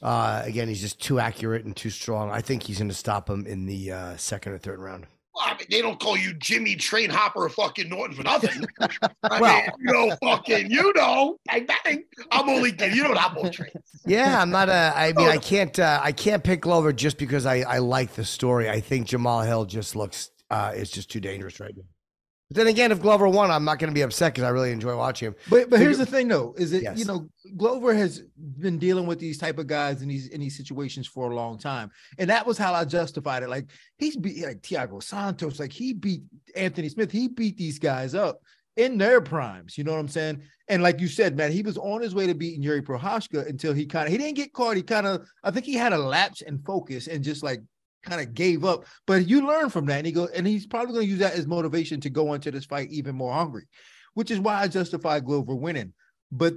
uh, 0.00 0.42
again, 0.44 0.68
he's 0.68 0.80
just 0.80 0.98
too 0.98 1.18
accurate 1.18 1.66
and 1.66 1.76
too 1.76 1.90
strong. 1.90 2.30
I 2.30 2.40
think 2.40 2.62
he's 2.62 2.78
going 2.78 2.88
to 2.88 2.94
stop 2.94 3.28
him 3.28 3.46
in 3.46 3.66
the 3.66 3.92
uh, 3.92 4.16
second 4.16 4.52
or 4.52 4.58
third 4.58 4.78
round. 4.78 5.06
Well, 5.34 5.44
I 5.46 5.54
mean, 5.56 5.66
they 5.70 5.80
don't 5.80 5.98
call 5.98 6.16
you 6.16 6.34
Jimmy 6.34 6.76
Train 6.76 7.08
Hopper 7.08 7.48
fucking 7.48 7.88
Norton 7.88 8.14
for 8.16 8.22
nothing. 8.22 8.66
I 9.22 9.40
Well- 9.40 9.54
mean, 9.62 9.70
you 9.80 9.92
know, 9.92 10.16
fucking, 10.22 10.70
you 10.70 10.92
know, 10.94 11.38
bang, 11.46 11.66
bang. 11.84 12.04
I'm 12.30 12.48
only 12.48 12.72
kidding. 12.72 12.96
You 12.96 13.04
know 13.04 13.08
what 13.10 13.18
Hopper 13.18 13.48
train. 13.50 13.70
Yeah, 14.06 14.40
I'm 14.42 14.50
not 14.50 14.68
a. 14.68 14.92
I 14.94 15.12
mean, 15.14 15.28
I 15.28 15.38
can't. 15.38 15.78
Uh, 15.78 16.00
I 16.02 16.12
can't 16.12 16.44
pick 16.44 16.60
Glover 16.60 16.92
just 16.92 17.16
because 17.16 17.46
I, 17.46 17.60
I 17.60 17.78
like 17.78 18.12
the 18.14 18.24
story. 18.24 18.68
I 18.68 18.80
think 18.80 19.06
Jamal 19.06 19.40
Hill 19.42 19.64
just 19.64 19.96
looks. 19.96 20.30
Uh, 20.50 20.72
is 20.76 20.90
just 20.90 21.10
too 21.10 21.18
dangerous 21.20 21.60
right 21.60 21.72
now. 21.74 21.82
But 22.52 22.58
then 22.58 22.66
again, 22.66 22.92
if 22.92 23.00
Glover 23.00 23.28
won, 23.28 23.50
I'm 23.50 23.64
not 23.64 23.78
going 23.78 23.88
to 23.88 23.94
be 23.94 24.02
upset 24.02 24.34
because 24.34 24.44
I 24.44 24.50
really 24.50 24.72
enjoy 24.72 24.94
watching 24.94 25.28
him. 25.28 25.34
But 25.48 25.70
but 25.70 25.80
here's 25.80 25.96
the 25.96 26.04
thing 26.04 26.28
though, 26.28 26.54
is 26.58 26.70
that 26.72 26.82
Yes. 26.82 26.98
you 26.98 27.06
know 27.06 27.26
Glover 27.56 27.94
has 27.94 28.24
been 28.58 28.78
dealing 28.78 29.06
with 29.06 29.18
these 29.18 29.38
type 29.38 29.58
of 29.58 29.66
guys 29.66 30.02
in 30.02 30.08
these 30.08 30.28
in 30.28 30.38
these 30.38 30.54
situations 30.56 31.06
for 31.06 31.30
a 31.30 31.34
long 31.34 31.58
time, 31.58 31.90
and 32.18 32.28
that 32.28 32.46
was 32.46 32.58
how 32.58 32.74
I 32.74 32.84
justified 32.84 33.42
it. 33.42 33.48
Like 33.48 33.70
he's 33.96 34.16
beat 34.16 34.44
like 34.44 34.60
Thiago 34.60 35.02
Santos, 35.02 35.58
like 35.58 35.72
he 35.72 35.94
beat 35.94 36.22
Anthony 36.54 36.90
Smith, 36.90 37.10
he 37.10 37.28
beat 37.28 37.56
these 37.56 37.78
guys 37.78 38.14
up 38.14 38.40
in 38.76 38.98
their 38.98 39.22
primes. 39.22 39.78
You 39.78 39.84
know 39.84 39.92
what 39.92 40.00
I'm 40.00 40.08
saying? 40.08 40.42
And 40.68 40.82
like 40.82 41.00
you 41.00 41.08
said, 41.08 41.36
man, 41.36 41.52
he 41.52 41.62
was 41.62 41.78
on 41.78 42.02
his 42.02 42.14
way 42.14 42.26
to 42.26 42.34
beating 42.34 42.62
Jiri 42.62 42.82
Prochazka 42.82 43.48
until 43.48 43.72
he 43.72 43.86
kind 43.86 44.06
of 44.06 44.12
he 44.12 44.18
didn't 44.18 44.36
get 44.36 44.52
caught. 44.52 44.76
He 44.76 44.82
kind 44.82 45.06
of 45.06 45.26
I 45.42 45.50
think 45.50 45.64
he 45.64 45.74
had 45.74 45.94
a 45.94 45.98
lapse 45.98 46.42
in 46.42 46.58
focus 46.58 47.06
and 47.06 47.24
just 47.24 47.42
like 47.42 47.62
kind 48.02 48.20
of 48.20 48.34
gave 48.34 48.64
up. 48.64 48.84
But 49.06 49.28
you 49.28 49.46
learn 49.46 49.70
from 49.70 49.86
that, 49.86 49.98
and 49.98 50.06
he 50.06 50.12
go 50.12 50.28
and 50.34 50.46
he's 50.46 50.66
probably 50.66 50.94
going 50.94 51.06
to 51.06 51.10
use 51.10 51.20
that 51.20 51.34
as 51.34 51.46
motivation 51.46 52.00
to 52.02 52.10
go 52.10 52.34
into 52.34 52.50
this 52.50 52.64
fight 52.64 52.90
even 52.90 53.14
more 53.14 53.32
hungry 53.32 53.66
which 54.14 54.30
is 54.30 54.40
why 54.40 54.60
I 54.60 54.68
justify 54.68 55.20
Glover 55.20 55.54
winning. 55.54 55.92
But, 56.30 56.54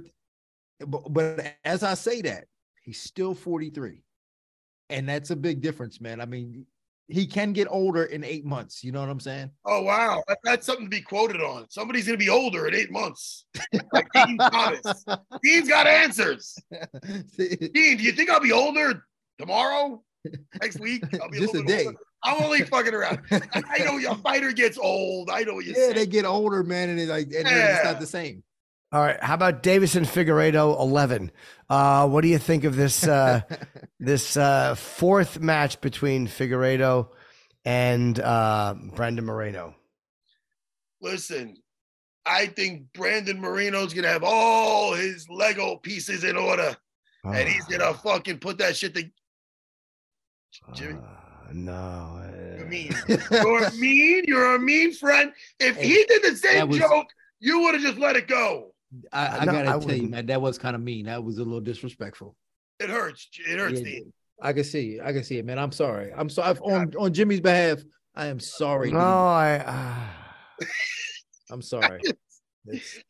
but 0.80 1.12
but 1.12 1.54
as 1.64 1.82
I 1.82 1.94
say 1.94 2.22
that, 2.22 2.44
he's 2.82 3.00
still 3.00 3.34
43. 3.34 4.02
And 4.90 5.08
that's 5.08 5.30
a 5.30 5.36
big 5.36 5.60
difference, 5.62 6.00
man. 6.00 6.20
I 6.20 6.26
mean, 6.26 6.66
he 7.08 7.26
can 7.26 7.52
get 7.52 7.68
older 7.70 8.04
in 8.04 8.24
eight 8.24 8.44
months. 8.44 8.84
You 8.84 8.92
know 8.92 9.00
what 9.00 9.08
I'm 9.08 9.20
saying? 9.20 9.50
Oh 9.64 9.82
wow, 9.82 10.22
that, 10.28 10.38
that's 10.44 10.66
something 10.66 10.86
to 10.86 10.90
be 10.90 11.00
quoted 11.00 11.40
on. 11.40 11.66
Somebody's 11.70 12.06
gonna 12.06 12.18
be 12.18 12.28
older 12.28 12.66
in 12.66 12.74
eight 12.74 12.90
months. 12.90 13.46
Like 13.92 14.08
Dean 14.12 14.38
Thomas. 14.38 15.04
Dean's 15.42 15.68
got 15.68 15.86
answers. 15.86 16.56
Dean, 17.36 17.96
do 17.96 18.02
you 18.02 18.12
think 18.12 18.30
I'll 18.30 18.40
be 18.40 18.52
older 18.52 19.04
tomorrow? 19.38 20.02
Next 20.60 20.80
week? 20.80 21.02
I'll 21.22 21.30
be 21.30 21.40
Just 21.40 21.54
a 21.54 21.58
little 21.58 21.66
bit 21.66 21.78
day. 21.78 21.86
older. 21.86 21.98
I'm 22.22 22.42
only 22.42 22.62
fucking 22.62 22.94
around. 22.94 23.20
I 23.30 23.78
know 23.84 23.98
your 23.98 24.16
fighter 24.16 24.52
gets 24.52 24.78
old. 24.78 25.30
I 25.30 25.42
know 25.42 25.54
what 25.54 25.64
you 25.64 25.74
yeah, 25.76 25.88
say. 25.88 25.92
they 25.92 26.06
get 26.06 26.24
older, 26.24 26.64
man, 26.64 26.88
and 26.88 26.98
it's 26.98 27.10
like 27.10 27.26
and 27.26 27.46
then 27.46 27.76
it's 27.76 27.84
not 27.84 28.00
the 28.00 28.06
same. 28.06 28.42
All 28.92 29.00
right, 29.02 29.20
how 29.22 29.34
about 29.34 29.62
Deiveson 29.62 30.06
Figueiredo 30.06 30.78
11? 30.80 31.32
Uh, 31.68 32.08
what 32.08 32.20
do 32.22 32.28
you 32.28 32.38
think 32.38 32.64
of 32.64 32.76
this 32.76 33.06
uh, 33.06 33.40
this 34.00 34.36
uh, 34.36 34.74
fourth 34.76 35.40
match 35.40 35.80
between 35.80 36.26
Figueiredo 36.26 37.08
and 37.64 38.18
uh, 38.20 38.74
Brandon 38.94 39.24
Moreno? 39.24 39.74
Listen, 41.00 41.56
I 42.24 42.46
think 42.46 42.92
Brandon 42.94 43.40
Moreno's 43.40 43.92
gonna 43.92 44.08
have 44.08 44.24
all 44.24 44.94
his 44.94 45.28
Lego 45.28 45.76
pieces 45.76 46.24
in 46.24 46.36
order, 46.36 46.76
and 47.24 47.48
he's 47.48 47.64
gonna 47.66 47.92
fucking 47.92 48.38
put 48.38 48.58
that 48.58 48.76
shit 48.76 48.94
to 48.94 49.04
Jimmy. 50.74 50.94
Uh, 50.94 51.52
no. 51.52 51.72
uh, 52.22 52.56
You're 52.58 52.66
mean. 52.66 52.92
You're 53.30 53.70
mean. 53.72 54.24
You're 54.26 54.54
a 54.56 54.58
mean 54.58 54.92
friend. 54.92 55.32
If 55.60 55.76
he 55.80 56.04
did 56.08 56.22
the 56.22 56.36
same 56.36 56.68
was- 56.68 56.78
joke, 56.78 57.06
you 57.40 57.60
would 57.62 57.74
have 57.74 57.82
just 57.82 57.98
let 57.98 58.16
it 58.16 58.26
go. 58.28 58.72
I, 59.12 59.38
I 59.38 59.44
No, 59.44 59.52
gotta 59.52 59.68
I 59.68 59.72
tell 59.72 59.80
you, 59.82 59.86
wouldn't. 59.86 60.10
man, 60.10 60.26
that 60.26 60.40
was 60.40 60.58
kind 60.58 60.74
of 60.76 60.82
mean. 60.82 61.06
That 61.06 61.22
was 61.22 61.38
a 61.38 61.42
little 61.44 61.60
disrespectful. 61.60 62.36
It 62.80 62.88
hurts. 62.90 63.28
It 63.46 63.58
hurts, 63.58 63.80
Yeah, 63.80 63.84
Dean. 63.84 64.12
I 64.40 64.52
can 64.52 64.64
see 64.64 64.92
it. 64.94 65.00
I 65.04 65.12
can 65.12 65.24
see 65.24 65.38
it, 65.38 65.44
man. 65.44 65.58
I'm 65.58 65.72
sorry. 65.72 66.12
I'm 66.14 66.28
sorry 66.28 66.56
on 66.62 66.92
on 66.98 67.12
Jimmy's 67.12 67.40
behalf. 67.40 67.78
I 68.14 68.26
am 68.26 68.38
sorry. 68.40 68.90
No, 68.90 68.98
dude. 68.98 69.04
I. 69.04 70.08
Uh, 70.60 70.64
I'm 71.50 71.62
sorry. 71.62 72.00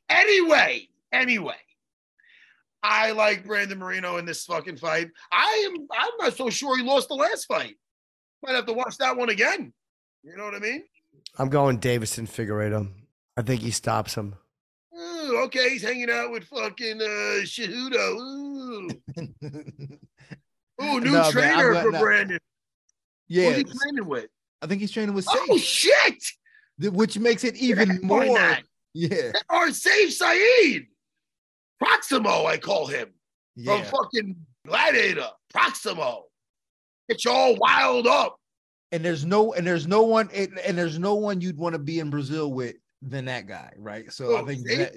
Anyway, 0.09 0.89
anyway, 1.13 1.55
I 2.89 3.11
like 3.11 3.45
Brandon 3.45 3.79
Moreno 3.81 4.17
in 4.19 4.25
this 4.27 4.45
fucking 4.45 4.77
fight. 4.77 5.09
I 5.33 5.67
am. 5.69 5.89
I'm 5.93 6.11
not 6.21 6.37
so 6.37 6.51
sure 6.51 6.77
he 6.77 6.85
lost 6.85 7.09
the 7.09 7.15
last 7.15 7.47
fight. 7.47 7.75
Might 8.45 8.55
have 8.55 8.67
to 8.67 8.73
watch 8.73 8.97
that 8.99 9.17
one 9.17 9.29
again. 9.29 9.73
You 10.23 10.37
know 10.37 10.45
what 10.45 10.55
I 10.55 10.61
mean? 10.61 10.85
I'm 11.37 11.49
going 11.49 11.81
Deiveson 11.81 12.29
Figueiredo. 12.29 12.89
I 13.37 13.43
think 13.43 13.61
he 13.63 13.73
stops 13.73 14.15
him. 14.15 14.37
Ooh, 14.97 15.39
okay, 15.47 15.71
he's 15.71 15.83
hanging 15.83 16.11
out 16.11 16.31
with 16.31 16.45
fucking 16.45 17.01
uh, 17.03 17.43
Shahudo. 17.45 18.19
Ooh, 18.21 18.89
Ooh 20.83 21.01
new 21.01 21.11
No, 21.11 21.31
trainer 21.31 21.73
glad- 21.73 21.85
for. 21.85 21.91
Brandon. 21.99 22.39
yeah, 23.29 23.49
Who's 23.51 23.57
he 23.57 23.65
training 23.65 24.07
with? 24.09 24.27
I 24.63 24.67
think 24.67 24.81
he's 24.81 24.93
training 24.93 25.15
with 25.15 25.27
Oh 25.29 25.59
shit! 25.59 26.23
which 26.81 27.19
makes 27.19 27.43
it 27.45 27.57
even 27.57 28.01
more. 28.03 28.39
Yeah, 28.95 29.33
Or 29.51 29.71
Safe 29.73 30.13
Saeed. 30.13 30.87
Proximo, 31.79 32.47
I 32.47 32.57
call 32.59 32.87
him. 32.87 33.09
yeah. 33.55 33.83
From 33.83 33.85
fucking 34.05 34.37
Gladiator. 34.67 35.29
Proximo. 35.53 36.25
Get 37.09 37.25
you 37.25 37.31
all 37.31 37.57
wild 37.57 38.07
up. 38.07 38.37
and 38.93 39.05
there's 39.05 39.25
no 39.25 39.53
and 39.55 39.67
there's 39.67 39.87
no 39.87 40.03
one 40.03 40.29
and 40.35 40.59
and 40.61 40.77
there's 40.79 40.99
no 40.99 41.15
one 41.15 41.41
you'd 41.41 41.57
want 41.59 41.75
to 41.75 41.79
be 41.79 41.99
in 41.99 42.11
Brazil 42.11 42.53
with 42.53 42.77
than 43.03 43.27
that 43.27 43.47
guy, 43.47 43.73
right? 43.77 44.11
So 44.13 44.37
I 44.37 44.41
Oh, 44.41 44.47
think 44.47 44.67
that 44.69 44.95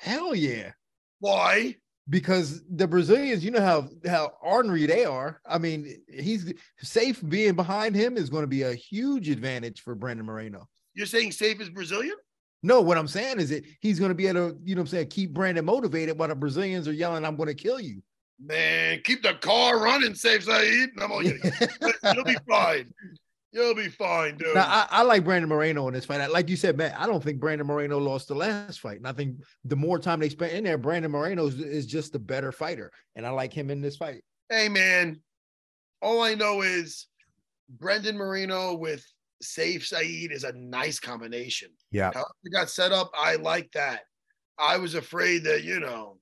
hell 0.00 0.34
yeah. 0.34 0.72
Why? 1.20 1.76
Because 2.10 2.62
the 2.70 2.86
Brazilians, 2.88 3.44
you 3.44 3.50
know 3.50 3.60
how 3.60 3.88
how 4.06 4.32
ornery 4.42 4.86
they 4.86 5.04
are. 5.04 5.40
I 5.46 5.58
mean, 5.58 6.00
he's 6.08 6.52
safe 6.78 7.22
being 7.28 7.54
behind 7.54 7.94
him 7.94 8.16
is 8.16 8.30
going 8.30 8.42
to 8.44 8.46
be 8.48 8.62
a 8.62 8.74
huge 8.74 9.28
advantage 9.28 9.82
for 9.82 9.94
Brandon 9.94 10.24
Moreno. 10.26 10.68
You're 10.94 11.06
saying 11.06 11.32
Safe 11.32 11.60
is 11.60 11.68
Brazilian? 11.70 12.16
No, 12.62 12.80
what 12.80 12.98
I'm 12.98 13.08
saying 13.08 13.38
is 13.38 13.50
that 13.50 13.64
he's 13.80 13.98
going 13.98 14.10
to 14.10 14.14
be 14.14 14.26
able 14.26 14.50
to, 14.50 14.58
you 14.64 14.74
know 14.74 14.80
what 14.80 14.88
I'm 14.88 14.90
saying, 14.90 15.08
keep 15.08 15.32
Brandon 15.32 15.64
motivated 15.64 16.18
while 16.18 16.28
the 16.28 16.34
Brazilians 16.34 16.88
are 16.88 16.92
yelling, 16.92 17.24
I'm 17.24 17.36
going 17.36 17.48
to 17.48 17.54
kill 17.54 17.80
you. 17.80 18.02
Man, 18.40 19.00
keep 19.04 19.22
the 19.22 19.34
car 19.34 19.80
running, 19.80 20.14
Safe 20.14 20.44
Saeed. 20.44 20.90
I'm 21.00 21.10
all, 21.10 21.22
you'll 21.22 22.24
be 22.24 22.36
fine. 22.48 22.92
You'll 23.50 23.74
be 23.74 23.88
fine, 23.88 24.36
dude. 24.36 24.54
Now, 24.54 24.66
I, 24.66 24.86
I 24.90 25.02
like 25.02 25.24
Brandon 25.24 25.48
Moreno 25.48 25.88
in 25.88 25.94
this 25.94 26.04
fight. 26.04 26.30
Like 26.30 26.48
you 26.48 26.56
said, 26.56 26.76
man, 26.76 26.94
I 26.98 27.06
don't 27.06 27.22
think 27.22 27.40
Brandon 27.40 27.66
Moreno 27.66 27.98
lost 27.98 28.28
the 28.28 28.34
last 28.34 28.80
fight. 28.80 28.98
And 28.98 29.06
I 29.06 29.12
think 29.12 29.38
the 29.64 29.74
more 29.74 29.98
time 29.98 30.20
they 30.20 30.28
spent 30.28 30.52
in 30.52 30.64
there, 30.64 30.78
Brandon 30.78 31.10
Moreno 31.10 31.46
is, 31.46 31.58
is 31.58 31.86
just 31.86 32.14
a 32.14 32.18
better 32.18 32.52
fighter. 32.52 32.92
And 33.16 33.26
I 33.26 33.30
like 33.30 33.52
him 33.52 33.70
in 33.70 33.80
this 33.80 33.96
fight. 33.96 34.22
hey, 34.50 34.68
man, 34.68 35.20
all 36.02 36.22
I 36.22 36.34
know 36.34 36.60
is 36.60 37.06
Brandon 37.68 38.16
Moreno 38.16 38.74
with 38.74 39.04
Safe 39.40 39.86
Saeed 39.86 40.32
is 40.32 40.44
a 40.44 40.52
nice 40.52 40.98
combination. 40.98 41.68
Yeah. 41.90 42.10
How 42.12 42.24
it 42.44 42.52
got 42.52 42.70
set 42.70 42.92
up, 42.92 43.10
I 43.16 43.36
like 43.36 43.70
that. 43.72 44.02
I 44.58 44.76
was 44.78 44.94
afraid 44.94 45.44
that, 45.44 45.62
you 45.62 45.80
know, 45.80 46.18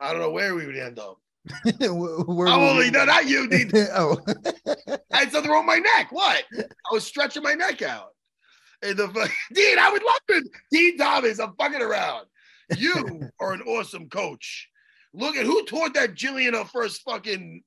I 0.00 0.12
don't 0.12 0.20
know 0.20 0.30
where 0.30 0.54
we 0.54 0.66
would 0.66 0.76
end 0.76 0.98
up. 0.98 1.18
Where 1.78 2.48
I'm 2.48 2.60
only, 2.60 2.90
no, 2.90 3.04
not 3.04 3.28
you, 3.28 3.46
Dean. 3.48 3.70
oh, 3.94 4.16
I 5.12 5.18
had 5.18 5.30
something 5.30 5.50
wrong 5.50 5.66
with 5.66 5.76
my 5.76 5.78
neck. 5.78 6.10
What? 6.10 6.42
I 6.58 6.64
was 6.90 7.04
stretching 7.04 7.42
my 7.42 7.52
neck 7.52 7.82
out. 7.82 8.14
And 8.82 8.96
the 8.96 9.06
Dean, 9.52 9.78
I 9.78 9.90
would 9.90 10.02
love 10.02 10.20
it. 10.28 10.44
Dean 10.70 10.96
Thomas, 10.96 11.38
I'm 11.38 11.54
fucking 11.58 11.82
around. 11.82 12.26
You 12.76 13.28
are 13.40 13.52
an 13.52 13.60
awesome 13.62 14.08
coach. 14.08 14.68
Look 15.12 15.36
at 15.36 15.44
who 15.44 15.64
taught 15.66 15.94
that 15.94 16.14
Jillian 16.14 16.54
her 16.54 16.64
first 16.64 17.02
fucking 17.02 17.62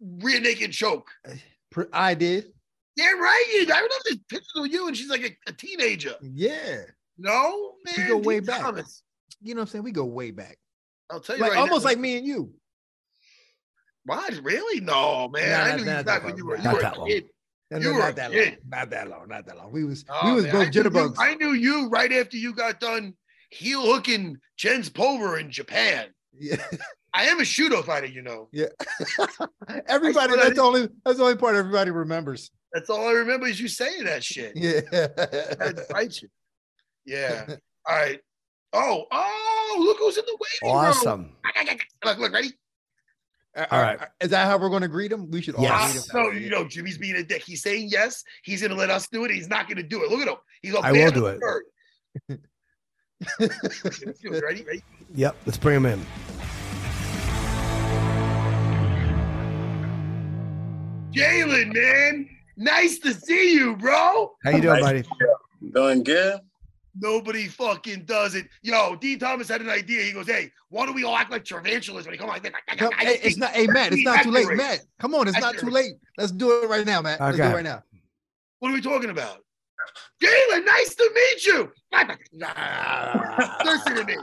rear 0.00 0.40
naked 0.40 0.72
choke. 0.72 1.08
Uh, 1.28 1.84
I 1.92 2.14
did. 2.14 2.52
Damn 3.02 3.20
right. 3.20 3.44
You, 3.52 3.60
I 3.72 3.76
remember 3.78 3.94
this 4.04 4.18
picture 4.28 4.46
of 4.58 4.66
you, 4.66 4.88
and 4.88 4.96
she's 4.96 5.08
like 5.08 5.22
a, 5.22 5.50
a 5.50 5.52
teenager. 5.52 6.14
Yeah. 6.20 6.82
No, 7.18 7.72
man. 7.84 7.94
We 7.96 8.04
go 8.04 8.16
way 8.18 8.40
back. 8.40 8.60
Thomas. 8.60 9.02
You 9.42 9.54
know 9.54 9.60
what 9.60 9.68
I'm 9.68 9.68
saying? 9.70 9.84
We 9.84 9.92
go 9.92 10.04
way 10.04 10.30
back. 10.32 10.58
I'll 11.10 11.20
tell 11.20 11.36
you 11.36 11.42
Like 11.42 11.52
right 11.52 11.60
almost 11.60 11.84
now. 11.84 11.90
like 11.90 11.98
me 11.98 12.18
and 12.18 12.26
you. 12.26 12.52
what? 14.04 14.34
Really? 14.42 14.80
No, 14.80 15.28
man. 15.28 15.50
Nah, 15.50 15.56
I 15.64 15.68
not- 15.70 15.76
knew 15.78 15.84
you 15.84 15.90
not 15.90 16.04
back 16.04 16.24
when 16.24 16.36
you 16.36 16.46
were, 16.46 16.56
you 16.56 16.62
Not 16.62 16.74
were 16.74 16.82
that 16.82 16.96
a 16.96 16.98
long. 17.00 17.08
kid. 17.08 17.24
No, 17.70 17.78
You 17.78 17.84
no, 17.84 17.92
were 17.92 17.98
not 18.00 18.12
a 18.12 18.14
that 18.16 18.30
kid. 18.32 18.48
long. 18.48 18.56
Not 18.68 18.90
that 18.90 19.08
long. 19.08 19.28
Not 19.28 19.46
that 19.46 19.56
long. 19.56 19.72
We 19.72 19.84
was 19.84 20.04
Oh, 20.08 20.20
we 20.28 20.34
was 20.34 20.44
man, 20.44 20.56
I 20.56 20.64
both 20.70 20.74
knew 20.74 20.92
you- 20.92 21.14
I 21.18 21.34
knew 21.34 21.52
you 21.52 21.88
right 21.88 22.12
after 22.12 22.36
you 22.36 22.52
got 22.52 22.80
done 22.80 23.14
heel 23.50 23.82
hooking 23.82 24.36
Jens 24.56 24.88
Pulver 24.88 25.38
in 25.38 25.50
Japan. 25.50 26.06
yeah. 26.38 26.56
I 27.12 27.24
am 27.24 27.40
a 27.40 27.44
judo 27.44 27.82
fighter, 27.82 28.06
you 28.06 28.22
know. 28.22 28.48
Yeah. 28.52 28.66
everybody, 29.88 30.36
that's 30.36 30.54
the 30.54 30.62
only 30.62 30.88
that's 31.04 31.18
the 31.18 31.24
only 31.24 31.36
part 31.36 31.56
everybody 31.56 31.90
remembers. 31.90 32.50
That's 32.72 32.88
all 32.90 33.08
I 33.08 33.12
remember 33.12 33.46
is 33.48 33.60
you 33.60 33.68
saying 33.68 34.04
that 34.04 34.22
shit. 34.24 34.52
Yeah. 34.56 34.80
I 35.60 35.64
had 35.66 35.76
to 35.76 35.84
fight 35.90 36.20
you. 36.22 36.28
Yeah. 37.04 37.46
All 37.88 37.96
right. 37.96 38.20
Oh, 38.72 39.04
oh, 39.10 39.76
look 39.80 39.98
who's 39.98 40.16
in 40.16 40.24
the 40.26 40.38
waiting 40.38 40.76
room. 40.76 40.86
Awesome. 40.86 41.32
Look, 42.04 42.18
look, 42.18 42.32
ready? 42.32 42.52
All 43.56 43.82
right. 43.82 43.98
Is 44.20 44.30
that 44.30 44.46
how 44.46 44.58
we're 44.58 44.68
going 44.68 44.82
to 44.82 44.88
greet 44.88 45.10
him? 45.10 45.28
We 45.28 45.42
should 45.42 45.56
all 45.56 45.64
Yes. 45.64 46.08
greet 46.08 46.22
him. 46.24 46.32
No, 46.32 46.38
you 46.38 46.50
know, 46.50 46.68
Jimmy's 46.68 46.96
being 46.96 47.16
a 47.16 47.24
dick. 47.24 47.42
He's 47.42 47.62
saying 47.62 47.88
yes. 47.90 48.22
He's 48.44 48.60
going 48.60 48.70
to 48.70 48.76
let 48.76 48.90
us 48.90 49.08
do 49.08 49.24
it. 49.24 49.32
He's 49.32 49.48
not 49.48 49.66
going 49.66 49.78
to 49.78 49.82
do 49.82 50.04
it. 50.04 50.10
Look 50.10 50.20
at 50.20 50.28
him. 50.28 50.36
He's 50.62 50.72
a 50.74 50.78
I 50.80 50.92
man 50.92 51.06
will 51.14 51.36
do 52.28 52.38
it. 54.28 54.42
ready? 54.42 54.62
Ready? 54.62 54.82
Yep. 55.14 55.36
Let's 55.46 55.58
bring 55.58 55.76
him 55.78 55.86
in. 55.86 56.06
Jalen, 61.12 61.74
man. 61.74 62.28
Nice 62.60 62.98
to 62.98 63.14
see 63.14 63.54
you, 63.54 63.74
bro. 63.74 64.32
How 64.44 64.50
you 64.50 64.60
doing, 64.60 64.80
buddy? 64.82 65.02
Doing 65.72 66.02
good. 66.02 66.40
Nobody 66.94 67.46
fucking 67.48 68.04
does 68.04 68.34
it. 68.34 68.48
Yo, 68.62 68.96
Dean 68.96 69.18
Thomas 69.18 69.48
had 69.48 69.62
an 69.62 69.70
idea. 69.70 70.02
He 70.02 70.12
goes, 70.12 70.26
"Hey, 70.26 70.52
why 70.68 70.84
don't 70.84 70.94
we 70.94 71.02
all 71.02 71.16
act 71.16 71.30
like 71.30 71.44
tarantulas 71.44 72.04
when 72.04 72.12
he 72.12 72.18
come 72.18 72.28
like 72.28 72.42
this?" 72.42 72.52
No, 72.78 72.90
hey, 72.98 73.18
it's 73.22 73.38
not. 73.38 73.52
Hey, 73.52 73.66
Matt, 73.66 73.92
it's 73.92 74.04
not 74.04 74.22
too 74.24 74.30
late. 74.30 74.46
Matt, 74.54 74.80
come 74.98 75.14
on, 75.14 75.26
it's 75.26 75.40
not 75.40 75.56
too 75.56 75.70
late. 75.70 75.94
Let's 76.18 76.32
do 76.32 76.62
it 76.62 76.68
right 76.68 76.84
now, 76.84 77.00
Matt. 77.00 77.18
Let's 77.18 77.38
do 77.38 77.44
it 77.44 77.54
right 77.54 77.64
now. 77.64 77.82
What 78.58 78.72
are 78.72 78.74
we 78.74 78.82
talking 78.82 79.08
about? 79.08 79.38
Jalen, 80.22 80.66
nice 80.66 80.94
to 80.96 81.10
meet 81.14 81.46
you. 81.46 81.72
Listen 83.64 83.96
to 83.96 84.04
me. 84.04 84.16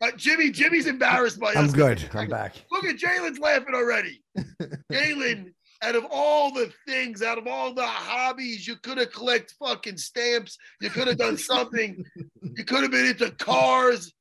Uh, 0.00 0.10
Jimmy, 0.16 0.50
Jimmy's 0.50 0.86
embarrassed 0.86 1.38
by 1.38 1.52
I'm 1.52 1.66
us. 1.66 1.72
good. 1.72 2.08
I'm 2.14 2.28
back. 2.28 2.54
Look 2.72 2.84
at 2.84 2.96
Jalen's 2.96 3.38
laughing 3.38 3.74
already. 3.74 4.22
Jalen, 4.90 5.52
out 5.82 5.96
of 5.96 6.06
all 6.10 6.52
the 6.52 6.72
things, 6.86 7.22
out 7.22 7.38
of 7.38 7.46
all 7.46 7.74
the 7.74 7.86
hobbies, 7.86 8.66
you 8.66 8.76
could 8.76 8.98
have 8.98 9.12
collected 9.12 9.54
fucking 9.58 9.96
stamps. 9.96 10.56
You 10.80 10.90
could 10.90 11.08
have 11.08 11.18
done 11.18 11.36
something. 11.38 12.04
you 12.40 12.64
could 12.64 12.82
have 12.82 12.92
been 12.92 13.06
into 13.06 13.30
cars. 13.32 14.12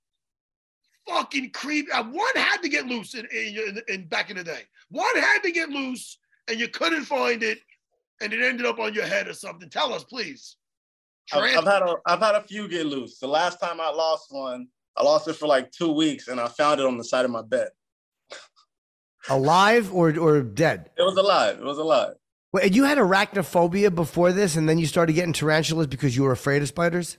Fucking 1.07 1.51
creep. 1.51 1.87
Uh, 1.93 2.03
One 2.03 2.35
had 2.35 2.61
to 2.61 2.69
get 2.69 2.85
loose 2.85 3.13
in, 3.13 3.27
in, 3.31 3.57
in, 3.57 3.81
in 3.87 4.07
back 4.07 4.29
in 4.29 4.37
the 4.37 4.43
day. 4.43 4.61
One 4.89 5.15
had 5.15 5.43
to 5.43 5.51
get 5.51 5.69
loose, 5.69 6.17
and 6.47 6.59
you 6.59 6.67
couldn't 6.67 7.05
find 7.05 7.43
it, 7.43 7.59
and 8.21 8.33
it 8.33 8.43
ended 8.43 8.65
up 8.65 8.79
on 8.79 8.93
your 8.93 9.05
head 9.05 9.27
or 9.27 9.33
something. 9.33 9.69
Tell 9.69 9.93
us, 9.93 10.03
please. 10.03 10.57
I've, 11.33 11.57
I've 11.57 11.63
had 11.65 11.81
a 11.83 11.95
I've 12.05 12.19
had 12.19 12.35
a 12.35 12.41
few 12.41 12.67
get 12.67 12.85
loose. 12.85 13.19
The 13.19 13.27
last 13.27 13.59
time 13.59 13.79
I 13.79 13.89
lost 13.89 14.27
one, 14.31 14.67
I 14.97 15.03
lost 15.03 15.27
it 15.27 15.33
for 15.33 15.47
like 15.47 15.71
two 15.71 15.91
weeks, 15.91 16.27
and 16.27 16.39
I 16.39 16.47
found 16.47 16.79
it 16.79 16.85
on 16.85 16.97
the 16.97 17.03
side 17.03 17.25
of 17.25 17.31
my 17.31 17.41
bed. 17.41 17.69
Alive 19.29 19.93
or 19.93 20.17
or 20.17 20.41
dead? 20.41 20.89
It 20.97 21.01
was 21.03 21.15
alive. 21.17 21.57
It 21.57 21.63
was 21.63 21.77
alive. 21.77 22.15
Wait, 22.53 22.73
you 22.75 22.83
had 22.83 22.97
arachnophobia 22.97 23.93
before 23.93 24.31
this, 24.33 24.55
and 24.55 24.67
then 24.67 24.77
you 24.77 24.85
started 24.85 25.13
getting 25.13 25.31
tarantulas 25.33 25.87
because 25.87 26.15
you 26.17 26.23
were 26.23 26.31
afraid 26.33 26.61
of 26.61 26.67
spiders. 26.67 27.17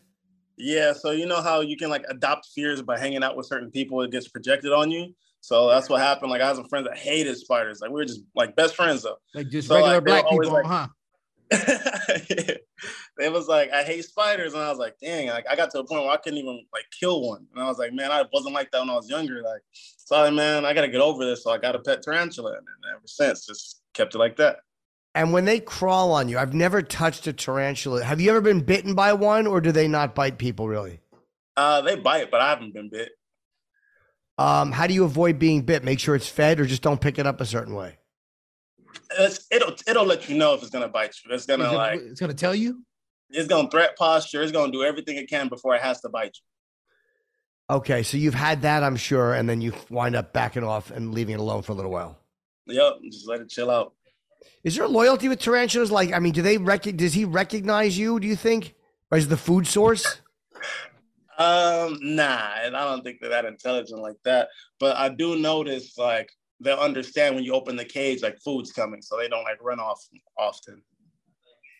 Yeah. 0.58 0.92
So 0.92 1.10
you 1.12 1.26
know 1.26 1.40
how 1.40 1.60
you 1.60 1.76
can 1.76 1.88
like 1.90 2.04
adopt 2.08 2.46
fears 2.54 2.82
by 2.82 2.98
hanging 2.98 3.22
out 3.22 3.36
with 3.36 3.46
certain 3.46 3.70
people. 3.70 4.02
It 4.02 4.10
gets 4.10 4.28
projected 4.28 4.72
on 4.72 4.90
you. 4.90 5.14
So 5.40 5.68
that's 5.68 5.88
what 5.88 6.00
happened. 6.00 6.30
Like 6.30 6.40
I 6.42 6.46
had 6.48 6.56
some 6.56 6.68
friends 6.68 6.86
that 6.88 6.96
hated 6.98 7.36
spiders. 7.36 7.80
Like 7.80 7.90
we 7.90 7.94
were 7.96 8.04
just 8.04 8.20
like 8.34 8.54
best 8.56 8.76
friends 8.76 9.02
though. 9.02 9.16
Like 9.34 9.48
just 9.48 9.68
So, 9.68 9.74
regular 9.76 9.94
like, 9.96 10.04
black 10.04 10.28
people, 10.30 10.52
like- 10.52 10.66
huh? 10.66 10.86
they 13.18 13.28
was 13.28 13.48
like, 13.48 13.70
I 13.72 13.82
hate 13.82 14.04
spiders, 14.04 14.54
and 14.54 14.62
I 14.62 14.70
was 14.70 14.78
like, 14.78 14.96
dang, 15.00 15.28
like 15.28 15.46
I 15.50 15.56
got 15.56 15.70
to 15.72 15.80
a 15.80 15.86
point 15.86 16.02
where 16.02 16.12
I 16.12 16.16
couldn't 16.16 16.38
even 16.38 16.64
like 16.72 16.84
kill 16.98 17.28
one, 17.28 17.46
and 17.54 17.62
I 17.62 17.66
was 17.66 17.78
like, 17.78 17.92
man, 17.92 18.10
I 18.10 18.24
wasn't 18.32 18.54
like 18.54 18.70
that 18.70 18.80
when 18.80 18.90
I 18.90 18.94
was 18.94 19.08
younger. 19.08 19.42
Like, 19.42 19.62
so 19.72 20.22
I, 20.22 20.30
man, 20.30 20.64
I 20.64 20.74
gotta 20.74 20.88
get 20.88 21.00
over 21.00 21.24
this. 21.24 21.44
So 21.44 21.50
I 21.50 21.58
got 21.58 21.76
a 21.76 21.80
pet 21.80 22.02
tarantula, 22.02 22.52
and 22.52 22.66
ever 22.90 23.02
since, 23.06 23.46
just 23.46 23.82
kept 23.94 24.14
it 24.14 24.18
like 24.18 24.36
that. 24.36 24.58
And 25.14 25.32
when 25.32 25.44
they 25.44 25.60
crawl 25.60 26.12
on 26.12 26.28
you, 26.28 26.38
I've 26.38 26.54
never 26.54 26.80
touched 26.80 27.26
a 27.26 27.32
tarantula. 27.32 28.02
Have 28.02 28.20
you 28.20 28.30
ever 28.30 28.40
been 28.40 28.60
bitten 28.60 28.94
by 28.94 29.12
one, 29.12 29.46
or 29.46 29.60
do 29.60 29.72
they 29.72 29.88
not 29.88 30.14
bite 30.14 30.38
people 30.38 30.68
really? 30.68 31.00
Uh, 31.56 31.82
they 31.82 31.96
bite, 31.96 32.30
but 32.30 32.40
I 32.40 32.50
haven't 32.50 32.72
been 32.72 32.88
bit. 32.88 33.10
Um, 34.38 34.72
how 34.72 34.86
do 34.86 34.94
you 34.94 35.04
avoid 35.04 35.38
being 35.38 35.62
bit? 35.62 35.84
Make 35.84 36.00
sure 36.00 36.14
it's 36.14 36.28
fed, 36.28 36.58
or 36.58 36.66
just 36.66 36.82
don't 36.82 37.00
pick 37.00 37.18
it 37.18 37.26
up 37.26 37.40
a 37.40 37.46
certain 37.46 37.74
way. 37.74 37.98
It's, 39.18 39.46
it'll 39.50 39.74
it'll 39.86 40.04
let 40.06 40.28
you 40.28 40.36
know 40.36 40.54
if 40.54 40.62
it's 40.62 40.70
gonna 40.70 40.88
bite 40.88 41.14
you. 41.24 41.34
It's 41.34 41.46
gonna 41.46 41.72
like 41.72 42.00
it's 42.00 42.20
gonna 42.20 42.34
tell 42.34 42.54
you. 42.54 42.82
it's 43.30 43.48
gonna 43.48 43.70
threat 43.70 43.96
posture. 43.96 44.42
It's 44.42 44.52
gonna 44.52 44.72
do 44.72 44.82
everything 44.82 45.16
it 45.16 45.28
can 45.28 45.48
before 45.48 45.74
it 45.74 45.82
has 45.82 46.00
to 46.02 46.08
bite 46.08 46.36
you. 46.36 47.74
Okay, 47.76 48.02
so 48.02 48.16
you've 48.16 48.34
had 48.34 48.62
that, 48.62 48.82
I'm 48.82 48.96
sure, 48.96 49.34
and 49.34 49.48
then 49.48 49.60
you 49.60 49.72
wind 49.88 50.14
up 50.14 50.32
backing 50.32 50.64
off 50.64 50.90
and 50.90 51.14
leaving 51.14 51.34
it 51.34 51.40
alone 51.40 51.62
for 51.62 51.72
a 51.72 51.74
little 51.74 51.90
while. 51.90 52.18
Yep, 52.66 52.98
just 53.04 53.26
let 53.26 53.40
it 53.40 53.48
chill 53.48 53.70
out. 53.70 53.94
Is 54.64 54.76
there 54.76 54.86
loyalty 54.86 55.28
with 55.28 55.38
tarantulas? 55.38 55.90
Like, 55.90 56.12
I 56.12 56.18
mean, 56.18 56.32
do 56.32 56.42
they 56.42 56.58
rec- 56.58 56.96
does 56.96 57.14
he 57.14 57.24
recognize 57.24 57.96
you? 57.96 58.20
Do 58.20 58.26
you 58.26 58.36
think, 58.36 58.74
or 59.10 59.18
is 59.18 59.28
the 59.28 59.36
food 59.36 59.66
source? 59.66 60.20
Um, 61.38 61.98
nah, 62.02 62.50
and 62.62 62.76
I 62.76 62.84
don't 62.84 63.02
think 63.02 63.18
they're 63.20 63.30
that 63.30 63.46
intelligent 63.46 64.00
like 64.00 64.18
that. 64.24 64.48
But 64.78 64.96
I 64.98 65.08
do 65.08 65.38
notice 65.38 65.96
like 65.96 66.30
they'll 66.62 66.78
understand 66.78 67.34
when 67.34 67.44
you 67.44 67.54
open 67.54 67.76
the 67.76 67.84
cage, 67.84 68.22
like 68.22 68.38
food's 68.40 68.72
coming, 68.72 69.02
so 69.02 69.16
they 69.16 69.28
don't 69.28 69.44
like 69.44 69.62
run 69.62 69.80
off 69.80 70.00
often. 70.38 70.82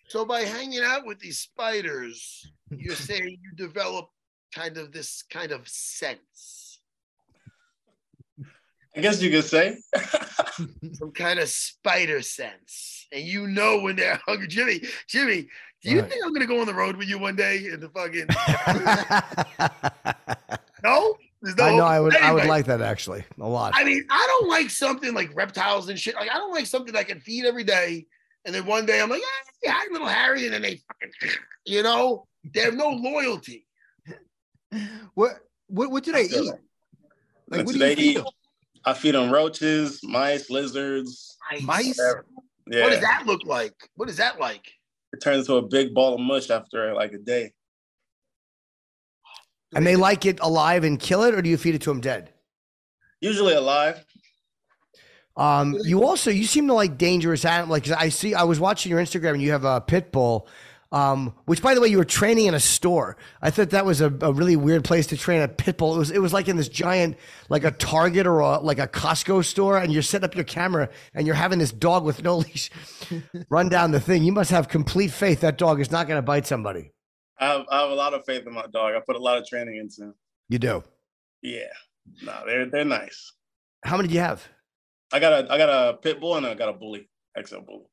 So 0.09 0.24
by 0.24 0.41
hanging 0.41 0.83
out 0.85 1.07
with 1.07 1.20
these 1.20 1.39
spiders, 1.39 2.51
you're 2.70 2.97
saying 2.97 3.39
you 3.43 3.53
develop 3.57 4.09
kind 4.55 4.76
of 4.76 4.93
this 4.93 5.22
kind 5.30 5.53
of 5.53 5.66
sense, 5.68 6.80
I 8.95 9.01
guess 9.01 9.22
you 9.22 9.30
could 9.30 9.45
say. 9.45 9.78
some 10.93 11.12
kind 11.12 11.39
of 11.39 11.49
spider 11.49 12.20
sense, 12.20 13.07
and 13.11 13.22
you 13.22 13.47
know 13.47 13.80
when 13.80 13.97
they're 13.97 14.20
hungry. 14.26 14.49
Jimmy, 14.49 14.83
Jimmy, 15.09 15.49
do 15.83 15.91
you 15.91 16.01
Right. 16.01 16.11
think 16.11 16.24
I'm 16.24 16.33
gonna 16.35 16.47
go 16.47 16.61
on 16.61 16.66
the 16.66 16.74
road 16.74 16.97
with 16.97 17.09
you 17.09 17.18
one 17.18 17.35
day 17.35 17.64
in 17.66 17.80
the 17.80 17.89
fucking? 17.89 18.26
no, 20.85 21.16
There's 21.16 21.32
no 21.43 21.64
I 21.64 21.76
know. 21.76 21.84
I 21.84 22.01
would. 22.01 22.16
I 22.16 22.32
would 22.32 22.47
like 22.47 22.66
that 22.66 22.80
actually 22.80 23.24
a 23.40 23.49
lot. 23.49 23.72
I 23.74 23.84
mean, 23.84 24.05
I 24.11 24.26
don't 24.26 24.49
like 24.49 24.70
something 24.70 25.12
like 25.14 25.30
reptiles 25.34 25.88
and 25.88 25.99
shit. 25.99 26.14
Like, 26.14 26.30
I 26.30 26.34
don't 26.34 26.53
like 26.53 26.66
something 26.66 26.93
that 26.93 27.01
I 27.01 27.05
can 27.05 27.20
feed 27.20 27.45
every 27.45 27.64
day. 27.64 28.07
And 28.45 28.55
then 28.55 28.66
one 28.66 28.86
day 28.86 29.01
I'm 29.01 29.11
like, 29.11 29.22
ah, 29.24 29.51
yeah, 29.62 29.72
hi, 29.72 29.84
little 29.93 30.07
Harry. 30.09 30.45
And 30.45 30.55
then 30.55 30.62
they 30.62 30.80
fucking, 30.88 31.36
you 31.64 31.82
know, 31.82 32.26
they 32.53 32.61
have 32.61 32.74
no 32.74 32.90
loyalty. 32.90 33.66
What 35.14 35.32
what 35.66 35.90
what 35.90 36.05
do 36.05 36.12
they 36.12 36.24
eat? 36.24 36.30
that. 36.30 36.45
Like 36.45 36.59
What 37.49 37.66
what 37.66 37.66
do 37.66 37.72
do 37.72 37.78
they 37.78 37.95
eat? 37.95 38.20
I 38.84 38.95
feed 38.95 39.14
them 39.14 39.30
roaches, 39.30 40.01
mice, 40.03 40.51
lizards. 40.51 41.36
Mice? 41.62 41.99
whatever. 41.99 42.26
Yeah, 42.68 42.82
What 42.82 42.90
does 42.90 43.01
that 43.01 43.24
look 43.26 43.45
like? 43.45 43.74
What 43.97 44.09
is 44.09 44.16
that 44.16 44.40
like? 44.40 44.66
it 45.12 45.20
turns 45.20 45.40
into 45.47 45.57
a 45.57 45.62
big 45.62 45.93
ball 45.95 46.14
of 46.14 46.20
mush 46.20 46.51
after 46.51 46.95
like 46.95 47.12
a 47.12 47.18
day. 47.18 47.53
And 49.75 49.87
they 49.87 49.97
like 49.97 50.27
it 50.27 50.39
alive 50.41 50.85
and 50.85 50.99
kill 50.99 51.23
it, 51.25 51.35
or 51.35 51.43
do 51.43 51.49
you 51.49 51.57
feed 51.57 51.75
it 51.75 51.83
to 51.83 51.91
them 51.91 52.01
dead? 52.01 52.31
Usually 53.20 53.55
alive. 53.55 54.05
Um, 55.37 55.77
you 55.85 56.05
also 56.05 56.31
you 56.31 56.45
seem 56.45 56.66
to 56.66 56.75
like 56.75 56.99
dangerous 56.99 57.45
animals. 57.45 57.89
Like 57.89 57.99
I 57.99 58.09
see, 58.11 58.35
I 58.35 58.43
was 58.43 58.61
watching 58.61 58.91
your 58.91 59.01
Instagram, 59.01 59.35
and 59.35 59.43
you 59.43 59.53
have 59.53 59.64
a 59.64 59.81
pit 59.81 60.12
bull. 60.12 60.49
Um, 60.91 61.35
which, 61.47 61.62
by 61.62 61.75
the 61.75 61.81
way, 61.81 61.89
you 61.89 61.97
were 61.97 62.05
training 62.05 62.47
in 62.47 62.55
a 62.55 62.61
store. 62.61 63.16
I 63.41 63.51
thought 63.51 63.70
that 63.70 63.87
was 63.87 64.03
a, 64.03 64.14
a 64.20 64.31
really 64.31 64.57
weird 64.57 64.85
place 64.85 65.07
to 65.07 65.16
train 65.16 65.41
a 65.41 65.49
pit 65.49 65.79
bull. 65.79 65.95
It 65.95 65.99
was 65.99 66.11
it 66.11 66.18
was 66.18 66.35
like 66.35 66.49
in 66.49 66.57
this 66.57 66.68
giant, 66.68 67.16
like 67.49 67.64
a 67.64 67.70
Target 67.70 68.27
or 68.27 68.41
a, 68.41 68.59
like 68.59 68.79
a 68.79 68.87
Costco 68.87 69.43
store, 69.43 69.79
and 69.79 69.91
you're 69.91 70.03
setting 70.03 70.27
up 70.27 70.35
your 70.35 70.45
camera, 70.45 70.91
and 71.14 71.27
you're 71.27 71.35
having 71.35 71.59
this 71.59 71.73
dog 71.73 72.05
with 72.05 72.23
no 72.23 72.37
leash 72.39 72.70
run 73.49 73.70
down 73.70 73.93
the 73.93 74.01
thing. 74.01 74.23
You 74.23 74.33
must 74.33 74.51
have 74.51 74.68
complete 74.68 75.12
faith 75.12 75.41
that 75.41 75.57
dog 75.57 75.81
is 75.81 75.91
not 75.91 76.09
going 76.09 76.18
to 76.18 76.23
bite 76.23 76.47
somebody. 76.47 76.93
I 77.43 77.47
have, 77.47 77.66
I 77.72 77.80
have 77.82 77.90
a 77.90 77.95
lot 77.95 78.14
of 78.14 78.24
faith 78.24 78.47
in 78.47 78.53
my 78.53 78.66
dog. 78.72 78.95
I 78.95 79.01
put 79.05 79.16
a 79.16 79.18
lot 79.18 79.36
of 79.36 79.45
training 79.47 79.76
into. 79.76 80.03
him. 80.11 80.14
You 80.49 80.61
do. 80.61 80.84
Yeah, 81.43 81.72
no, 82.22 82.34
they're 82.47 82.70
they're 82.70 82.84
nice. 82.84 83.32
How 83.84 83.97
many 83.97 84.09
do 84.09 84.14
you 84.14 84.20
have? 84.20 84.47
I 85.12 85.18
got 85.18 85.32
a 85.32 85.53
I 85.53 85.59
got 85.59 85.68
a 85.68 85.97
pit 85.97 86.20
bull 86.20 86.36
and 86.36 86.47
I 86.47 86.55
got 86.55 86.68
a 86.68 86.72
bully, 86.72 87.09
XL 87.45 87.62
bully. 87.66 87.86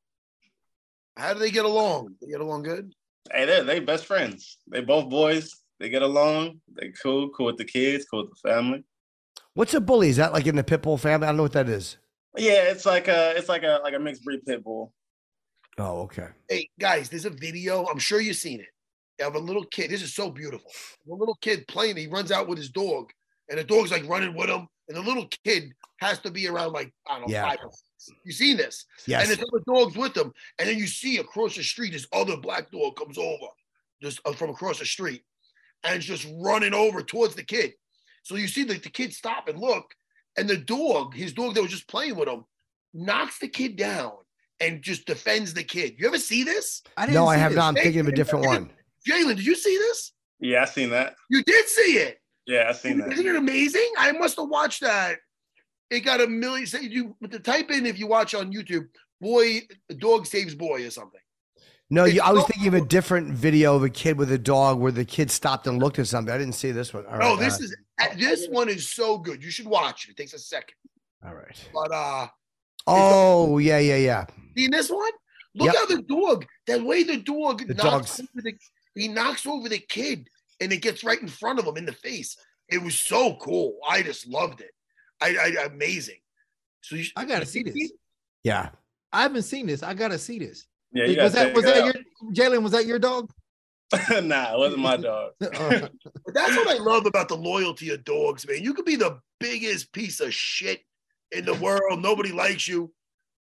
How 1.16 1.32
do 1.34 1.40
they 1.40 1.50
get 1.50 1.64
along? 1.64 2.14
They 2.20 2.28
get 2.28 2.40
along 2.40 2.62
good? 2.62 2.92
Hey, 3.32 3.44
they 3.44 3.62
they 3.64 3.80
best 3.80 4.06
friends. 4.06 4.58
They 4.68 4.82
both 4.82 5.10
boys. 5.10 5.52
They 5.80 5.88
get 5.88 6.02
along. 6.02 6.60
They 6.72 6.92
cool, 7.02 7.30
cool 7.30 7.46
with 7.46 7.56
the 7.56 7.64
kids, 7.64 8.06
cool 8.08 8.28
with 8.28 8.40
the 8.40 8.48
family. 8.48 8.84
What's 9.54 9.74
a 9.74 9.80
bully? 9.80 10.10
Is 10.10 10.16
that 10.18 10.32
like 10.32 10.46
in 10.46 10.54
the 10.54 10.62
pit 10.62 10.82
bull 10.82 10.96
family? 10.96 11.26
I 11.26 11.30
don't 11.30 11.38
know 11.38 11.42
what 11.42 11.54
that 11.54 11.68
is. 11.68 11.96
Yeah, 12.36 12.70
it's 12.70 12.86
like 12.86 13.08
a 13.08 13.36
it's 13.36 13.48
like 13.48 13.64
a 13.64 13.80
like 13.82 13.94
a 13.94 13.98
mixed 13.98 14.22
breed 14.22 14.46
pit 14.46 14.62
bull. 14.62 14.92
Oh, 15.76 16.02
okay. 16.02 16.28
Hey, 16.48 16.68
guys, 16.78 17.08
there's 17.08 17.24
a 17.24 17.30
video. 17.30 17.86
I'm 17.86 17.98
sure 17.98 18.20
you've 18.20 18.36
seen 18.36 18.60
it. 18.60 18.68
Of 19.20 19.34
a 19.34 19.38
little 19.38 19.64
kid. 19.66 19.90
This 19.90 20.02
is 20.02 20.14
so 20.14 20.30
beautiful. 20.30 20.70
A 21.10 21.14
little 21.14 21.36
kid 21.42 21.66
playing. 21.68 21.96
He 21.96 22.06
runs 22.06 22.32
out 22.32 22.48
with 22.48 22.56
his 22.58 22.70
dog, 22.70 23.10
and 23.50 23.58
the 23.58 23.64
dog's 23.64 23.90
like 23.90 24.08
running 24.08 24.34
with 24.34 24.48
him. 24.48 24.66
And 24.88 24.96
the 24.96 25.02
little 25.02 25.28
kid 25.44 25.72
has 25.98 26.18
to 26.20 26.30
be 26.30 26.48
around 26.48 26.72
like 26.72 26.90
I 27.08 27.18
don't 27.18 27.28
know 27.28 27.32
Yeah. 27.34 27.48
five. 27.48 27.58
or 27.62 27.70
six. 27.70 28.18
You 28.24 28.32
seen 28.32 28.56
this? 28.56 28.86
Yes. 29.06 29.20
And 29.22 29.30
there's 29.38 29.46
other 29.52 29.62
dogs 29.66 29.94
with 29.96 30.14
them. 30.14 30.32
And 30.58 30.68
then 30.68 30.78
you 30.78 30.86
see 30.86 31.18
across 31.18 31.54
the 31.56 31.62
street, 31.62 31.92
this 31.92 32.06
other 32.12 32.36
black 32.38 32.70
dog 32.70 32.96
comes 32.96 33.18
over 33.18 33.46
just 34.02 34.20
uh, 34.24 34.32
from 34.32 34.50
across 34.50 34.78
the 34.78 34.86
street 34.86 35.22
and 35.84 35.96
it's 35.96 36.06
just 36.06 36.26
running 36.42 36.72
over 36.74 37.02
towards 37.02 37.34
the 37.34 37.42
kid. 37.44 37.74
So 38.22 38.36
you 38.36 38.48
see 38.48 38.64
the, 38.64 38.74
the 38.78 38.88
kid 38.88 39.12
stop 39.12 39.48
and 39.48 39.58
look, 39.58 39.94
and 40.38 40.48
the 40.48 40.56
dog, 40.56 41.14
his 41.14 41.32
dog 41.34 41.54
that 41.54 41.62
was 41.62 41.70
just 41.70 41.88
playing 41.88 42.16
with 42.16 42.28
him, 42.28 42.44
knocks 42.94 43.38
the 43.38 43.48
kid 43.48 43.76
down 43.76 44.12
and 44.60 44.82
just 44.82 45.06
defends 45.06 45.54
the 45.54 45.62
kid. 45.62 45.94
You 45.98 46.06
ever 46.06 46.18
see 46.18 46.42
this? 46.42 46.82
I 46.96 47.06
No, 47.06 47.26
I 47.26 47.36
have 47.36 47.52
this. 47.52 47.56
not. 47.58 47.68
I'm 47.68 47.74
thinking 47.82 48.00
of 48.00 48.08
a 48.08 48.12
different 48.12 48.46
one. 48.46 48.70
Jalen, 49.08 49.36
did 49.36 49.46
you 49.46 49.54
see 49.54 49.76
this? 49.76 50.12
Yeah, 50.40 50.62
I 50.62 50.64
seen 50.66 50.90
that. 50.90 51.14
You 51.28 51.42
did 51.44 51.68
see 51.68 51.98
it. 51.98 52.18
Yeah, 52.46 52.66
I 52.68 52.72
seen 52.72 52.98
that. 52.98 53.12
Isn't 53.12 53.26
it 53.26 53.36
amazing? 53.36 53.92
I 53.98 54.12
must 54.12 54.36
have 54.38 54.48
watched 54.48 54.80
that. 54.82 55.18
It 55.90 56.00
got 56.00 56.20
a 56.20 56.26
million. 56.26 56.66
Say 56.66 56.82
you 56.82 57.16
but 57.20 57.30
to 57.32 57.38
type 57.40 57.70
in 57.70 57.84
if 57.86 57.98
you 57.98 58.06
watch 58.06 58.34
on 58.34 58.52
YouTube, 58.52 58.86
boy, 59.20 59.60
dog 59.98 60.26
saves 60.26 60.54
boy 60.54 60.86
or 60.86 60.90
something. 60.90 61.20
No, 61.92 62.04
you, 62.04 62.22
I 62.22 62.30
was 62.30 62.44
thinking 62.46 62.68
of 62.68 62.74
a 62.74 62.80
different 62.86 63.32
video 63.32 63.74
of 63.74 63.82
a 63.82 63.90
kid 63.90 64.16
with 64.16 64.30
a 64.30 64.38
dog 64.38 64.78
where 64.78 64.92
the 64.92 65.04
kid 65.04 65.28
stopped 65.30 65.66
and 65.66 65.80
looked 65.80 65.98
at 65.98 66.06
something. 66.06 66.32
I 66.32 66.38
didn't 66.38 66.54
see 66.54 66.70
this 66.70 66.94
one. 66.94 67.04
All 67.06 67.18
No, 67.18 67.30
right, 67.30 67.40
this 67.40 67.60
uh, 67.60 67.64
is 67.64 67.76
this 68.16 68.46
one 68.48 68.68
is 68.68 68.88
so 68.88 69.18
good. 69.18 69.42
You 69.42 69.50
should 69.50 69.66
watch 69.66 70.04
it. 70.06 70.12
It 70.12 70.16
takes 70.16 70.32
a 70.32 70.38
second. 70.38 70.74
all 71.26 71.34
right. 71.34 71.68
But 71.74 71.92
uh 71.92 72.28
Oh, 72.86 73.58
yeah, 73.58 73.78
yeah, 73.78 73.96
yeah. 73.96 74.26
seen 74.56 74.70
this 74.70 74.88
one? 74.88 75.10
Look 75.54 75.66
Yep. 75.66 75.76
how 75.76 75.86
the 75.86 76.02
dog, 76.02 76.46
that 76.66 76.82
way 76.82 77.02
the 77.02 77.18
dog 77.18 77.66
The 77.66 77.74
knocks 77.74 78.16
dog's- 78.16 78.20
over 78.20 78.42
the 78.42 78.54
he 78.94 79.08
knocks 79.08 79.46
over 79.46 79.68
the 79.68 79.78
kid 79.78 80.28
and 80.60 80.72
it 80.72 80.82
gets 80.82 81.04
right 81.04 81.20
in 81.20 81.28
front 81.28 81.58
of 81.58 81.66
him 81.66 81.76
in 81.76 81.86
the 81.86 81.92
face. 81.92 82.36
It 82.68 82.82
was 82.82 82.98
so 82.98 83.34
cool. 83.36 83.78
I 83.88 84.02
just 84.02 84.26
loved 84.28 84.60
it. 84.60 84.70
I, 85.20 85.56
I 85.58 85.64
amazing. 85.64 86.18
So 86.82 86.96
you, 86.96 87.04
I 87.16 87.24
gotta 87.24 87.46
see 87.46 87.62
this. 87.62 87.92
Yeah. 88.44 88.70
I 89.12 89.22
haven't 89.22 89.42
seen 89.42 89.66
this. 89.66 89.82
I 89.82 89.94
gotta 89.94 90.18
see 90.18 90.38
this. 90.38 90.66
Yeah, 90.92 91.04
you 91.04 91.20
was 91.20 91.32
that 91.34 91.54
was 91.54 91.64
that 91.64 91.76
it 91.76 92.04
your 92.22 92.32
Jalen? 92.32 92.62
Was 92.62 92.72
that 92.72 92.86
your 92.86 92.98
dog? 92.98 93.30
nah, 94.22 94.54
it 94.54 94.58
wasn't 94.58 94.82
my 94.82 94.96
dog. 94.96 95.32
Oh. 95.42 95.88
But 96.24 96.34
that's 96.34 96.56
what 96.56 96.68
I 96.68 96.78
love 96.78 97.06
about 97.06 97.28
the 97.28 97.36
loyalty 97.36 97.90
of 97.90 98.04
dogs, 98.04 98.46
man. 98.46 98.62
You 98.62 98.72
could 98.72 98.84
be 98.84 98.96
the 98.96 99.18
biggest 99.40 99.92
piece 99.92 100.20
of 100.20 100.32
shit 100.32 100.80
in 101.32 101.44
the 101.44 101.54
world. 101.54 102.00
Nobody 102.00 102.30
likes 102.30 102.68
you. 102.68 102.92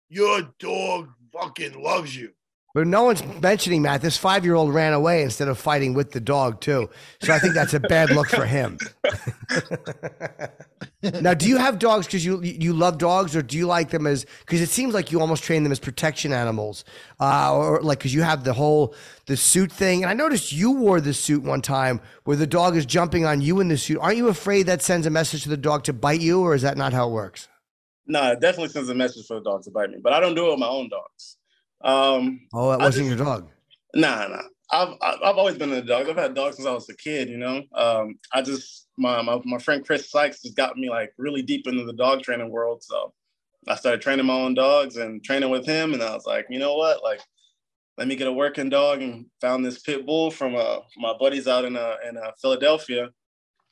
Your 0.08 0.42
dog 0.58 1.10
fucking 1.32 1.82
loves 1.82 2.16
you. 2.16 2.30
But 2.78 2.86
no 2.86 3.02
one's 3.02 3.24
mentioning 3.42 3.82
Matt. 3.82 4.02
This 4.02 4.16
five 4.16 4.44
year 4.44 4.54
old 4.54 4.72
ran 4.72 4.92
away 4.92 5.24
instead 5.24 5.48
of 5.48 5.58
fighting 5.58 5.94
with 5.94 6.12
the 6.12 6.20
dog, 6.20 6.60
too. 6.60 6.88
So 7.20 7.32
I 7.32 7.40
think 7.40 7.54
that's 7.54 7.74
a 7.74 7.80
bad 7.80 8.10
look 8.10 8.28
for 8.28 8.46
him. 8.46 8.78
now, 11.20 11.34
do 11.34 11.48
you 11.48 11.56
have 11.56 11.80
dogs 11.80 12.06
because 12.06 12.24
you 12.24 12.40
you 12.40 12.72
love 12.72 12.98
dogs, 12.98 13.34
or 13.34 13.42
do 13.42 13.58
you 13.58 13.66
like 13.66 13.90
them 13.90 14.06
as 14.06 14.26
because 14.46 14.60
it 14.60 14.68
seems 14.68 14.94
like 14.94 15.10
you 15.10 15.20
almost 15.20 15.42
train 15.42 15.64
them 15.64 15.72
as 15.72 15.80
protection 15.80 16.32
animals, 16.32 16.84
uh, 17.18 17.52
or 17.52 17.82
like 17.82 17.98
because 17.98 18.14
you 18.14 18.22
have 18.22 18.44
the 18.44 18.52
whole 18.52 18.94
the 19.26 19.36
suit 19.36 19.72
thing. 19.72 20.04
And 20.04 20.10
I 20.10 20.14
noticed 20.14 20.52
you 20.52 20.70
wore 20.70 21.00
the 21.00 21.14
suit 21.14 21.42
one 21.42 21.62
time 21.62 22.00
where 22.26 22.36
the 22.36 22.46
dog 22.46 22.76
is 22.76 22.86
jumping 22.86 23.26
on 23.26 23.40
you 23.40 23.58
in 23.58 23.66
the 23.66 23.76
suit. 23.76 23.98
Aren't 23.98 24.18
you 24.18 24.28
afraid 24.28 24.66
that 24.66 24.82
sends 24.82 25.04
a 25.04 25.10
message 25.10 25.42
to 25.42 25.48
the 25.48 25.56
dog 25.56 25.82
to 25.82 25.92
bite 25.92 26.20
you, 26.20 26.42
or 26.42 26.54
is 26.54 26.62
that 26.62 26.76
not 26.76 26.92
how 26.92 27.08
it 27.08 27.12
works? 27.12 27.48
No, 28.06 28.30
it 28.30 28.40
definitely 28.40 28.68
sends 28.68 28.88
a 28.88 28.94
message 28.94 29.26
for 29.26 29.34
the 29.34 29.42
dog 29.42 29.64
to 29.64 29.72
bite 29.72 29.90
me, 29.90 29.98
but 30.00 30.12
I 30.12 30.20
don't 30.20 30.36
do 30.36 30.46
it 30.46 30.50
with 30.50 30.60
my 30.60 30.68
own 30.68 30.88
dogs. 30.88 31.37
Um, 31.82 32.46
Oh, 32.52 32.70
that 32.70 32.80
wasn't 32.80 33.08
just- 33.08 33.18
your 33.18 33.26
dog. 33.26 33.48
Nah, 33.94 34.28
nah. 34.28 34.42
I've 34.70 34.94
I've 35.00 35.22
I've 35.24 35.36
always 35.38 35.56
been 35.56 35.72
into 35.72 35.86
dogs. 35.86 36.08
I've 36.10 36.16
had 36.16 36.34
dogs 36.34 36.56
since 36.56 36.68
I 36.68 36.72
was 36.72 36.88
a 36.90 36.96
kid. 36.96 37.28
You 37.30 37.38
know, 37.38 37.62
um, 37.74 38.18
I 38.34 38.42
just 38.42 38.88
my, 38.98 39.22
my 39.22 39.40
my 39.44 39.58
friend 39.58 39.84
Chris 39.86 40.10
Sykes 40.10 40.42
has 40.42 40.52
got 40.52 40.76
me 40.76 40.90
like 40.90 41.14
really 41.16 41.40
deep 41.40 41.66
into 41.66 41.84
the 41.84 41.94
dog 41.94 42.22
training 42.22 42.50
world. 42.50 42.82
So 42.82 43.14
I 43.66 43.76
started 43.76 44.02
training 44.02 44.26
my 44.26 44.34
own 44.34 44.52
dogs 44.54 44.96
and 44.96 45.24
training 45.24 45.48
with 45.48 45.64
him, 45.64 45.94
and 45.94 46.02
I 46.02 46.14
was 46.14 46.26
like, 46.26 46.46
you 46.50 46.58
know 46.58 46.74
what, 46.74 47.02
like. 47.02 47.20
Let 47.96 48.06
me 48.06 48.14
get 48.14 48.28
a 48.28 48.32
working 48.32 48.68
dog 48.68 49.02
and 49.02 49.26
found 49.40 49.64
this 49.64 49.80
pit 49.80 50.06
bull 50.06 50.30
from 50.30 50.54
uh, 50.54 50.76
my 50.98 51.14
buddies 51.18 51.48
out 51.48 51.64
in 51.64 51.76
uh, 51.76 51.96
in 52.08 52.16
uh, 52.16 52.30
Philadelphia. 52.40 53.08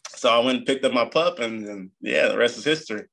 So 0.09 0.29
I 0.29 0.45
went 0.45 0.59
and 0.59 0.67
picked 0.67 0.85
up 0.85 0.93
my 0.93 1.05
pup, 1.05 1.39
and, 1.39 1.65
and 1.69 1.91
yeah, 2.01 2.27
the 2.27 2.37
rest 2.37 2.59
is 2.59 2.65
history. 2.65 3.05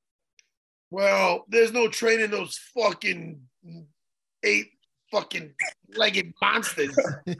Well, 0.90 1.46
there's 1.50 1.72
no 1.72 1.88
training 1.88 2.32
those 2.32 2.60
fucking 2.76 3.40
eight 4.42 4.72
fucking 5.14 5.54
legged 5.96 6.34
monsters. 6.42 6.98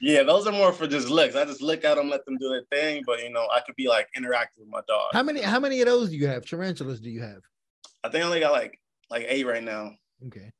Yeah, 0.00 0.22
those 0.22 0.46
are 0.46 0.52
more 0.52 0.72
for 0.72 0.86
just 0.86 1.08
looks. 1.08 1.36
I 1.36 1.44
just 1.44 1.62
look 1.62 1.84
at 1.84 1.96
them, 1.96 2.08
let 2.08 2.24
them 2.24 2.38
do 2.38 2.48
their 2.48 2.64
thing. 2.70 3.02
But 3.06 3.20
you 3.20 3.30
know, 3.30 3.46
I 3.54 3.60
could 3.60 3.76
be 3.76 3.88
like 3.88 4.08
interactive 4.16 4.58
with 4.58 4.68
my 4.68 4.80
dog. 4.88 5.10
How 5.12 5.22
many 5.22 5.42
how 5.42 5.60
many 5.60 5.80
of 5.80 5.86
those 5.86 6.10
do 6.10 6.16
you 6.16 6.26
have? 6.26 6.44
Tarantulas 6.44 7.00
do 7.00 7.10
you 7.10 7.20
have? 7.20 7.42
I 8.02 8.08
think 8.08 8.24
I 8.24 8.26
only 8.26 8.40
got 8.40 8.52
like 8.52 8.80
like 9.10 9.26
eight 9.28 9.46
right 9.46 9.62
now. 9.62 9.92
Okay. 10.26 10.50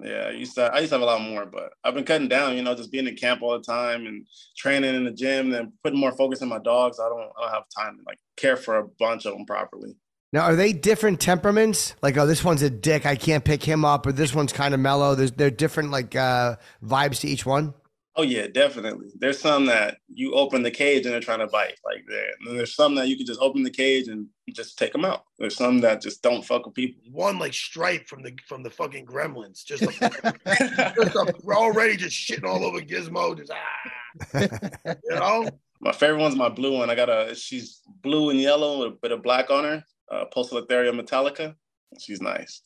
Yeah, 0.00 0.26
I 0.28 0.30
used 0.30 0.54
to 0.54 0.72
I 0.72 0.78
used 0.78 0.90
to 0.90 0.96
have 0.96 1.02
a 1.02 1.06
lot 1.06 1.22
more, 1.22 1.46
but 1.46 1.72
I've 1.82 1.94
been 1.94 2.04
cutting 2.04 2.28
down. 2.28 2.56
You 2.56 2.62
know, 2.62 2.74
just 2.74 2.92
being 2.92 3.06
in 3.08 3.16
camp 3.16 3.42
all 3.42 3.58
the 3.58 3.64
time 3.64 4.06
and 4.06 4.26
training 4.56 4.94
in 4.94 5.04
the 5.04 5.10
gym, 5.10 5.52
and 5.54 5.72
putting 5.82 5.98
more 5.98 6.12
focus 6.12 6.42
on 6.42 6.48
my 6.48 6.60
dogs. 6.60 7.00
I 7.00 7.08
don't 7.08 7.30
I 7.36 7.42
don't 7.42 7.54
have 7.54 7.64
time 7.76 7.96
to 7.98 8.02
like 8.06 8.18
care 8.36 8.56
for 8.56 8.78
a 8.78 8.88
bunch 8.98 9.26
of 9.26 9.32
them 9.32 9.46
properly. 9.46 9.96
Now, 10.32 10.42
are 10.42 10.56
they 10.56 10.72
different 10.74 11.20
temperaments? 11.20 11.94
Like, 12.02 12.16
oh, 12.18 12.26
this 12.26 12.44
one's 12.44 12.62
a 12.62 12.68
dick. 12.68 13.06
I 13.06 13.16
can't 13.16 13.44
pick 13.44 13.62
him 13.62 13.84
up, 13.84 14.06
or 14.06 14.12
this 14.12 14.34
one's 14.34 14.52
kind 14.52 14.74
of 14.74 14.80
mellow. 14.80 15.14
There's 15.14 15.32
they're 15.32 15.50
different 15.50 15.90
like 15.90 16.14
uh, 16.14 16.56
vibes 16.84 17.20
to 17.20 17.28
each 17.28 17.46
one. 17.46 17.72
Oh 18.18 18.22
yeah, 18.22 18.48
definitely. 18.48 19.12
There's 19.16 19.38
some 19.38 19.66
that 19.66 19.98
you 20.12 20.34
open 20.34 20.64
the 20.64 20.72
cage 20.72 21.06
and 21.06 21.14
they're 21.14 21.20
trying 21.20 21.38
to 21.38 21.46
bite, 21.46 21.78
like 21.84 22.04
there. 22.08 22.32
And 22.44 22.58
there's 22.58 22.74
some 22.74 22.96
that 22.96 23.06
you 23.06 23.16
can 23.16 23.24
just 23.24 23.40
open 23.40 23.62
the 23.62 23.70
cage 23.70 24.08
and 24.08 24.26
just 24.50 24.76
take 24.76 24.90
them 24.92 25.04
out. 25.04 25.22
There's 25.38 25.54
some 25.54 25.80
that 25.82 26.02
just 26.02 26.20
don't 26.20 26.44
fuck 26.44 26.66
with 26.66 26.74
people. 26.74 27.00
One 27.12 27.38
like 27.38 27.54
Stripe 27.54 28.08
from 28.08 28.22
the 28.22 28.36
from 28.46 28.64
the 28.64 28.70
fucking 28.70 29.06
Gremlins, 29.06 29.64
just, 29.64 29.84
a, 29.84 29.86
just 30.96 31.14
a, 31.14 31.32
we're 31.44 31.56
already 31.56 31.96
just 31.96 32.16
shitting 32.16 32.44
all 32.44 32.64
over 32.64 32.80
Gizmo, 32.80 33.36
just 33.36 33.52
ah, 33.52 34.40
you 35.04 35.14
know. 35.14 35.48
My 35.80 35.92
favorite 35.92 36.20
one's 36.20 36.34
my 36.34 36.48
blue 36.48 36.76
one. 36.76 36.90
I 36.90 36.96
got 36.96 37.08
a 37.08 37.36
she's 37.36 37.82
blue 38.02 38.30
and 38.30 38.40
yellow 38.40 38.80
with 38.80 38.94
a 38.94 38.96
bit 39.00 39.12
of 39.12 39.22
black 39.22 39.48
on 39.48 39.62
her. 39.62 39.84
Uh, 40.10 40.24
Poecilotheria 40.34 40.92
metallica. 40.98 41.54
She's 41.98 42.20
nice. 42.20 42.62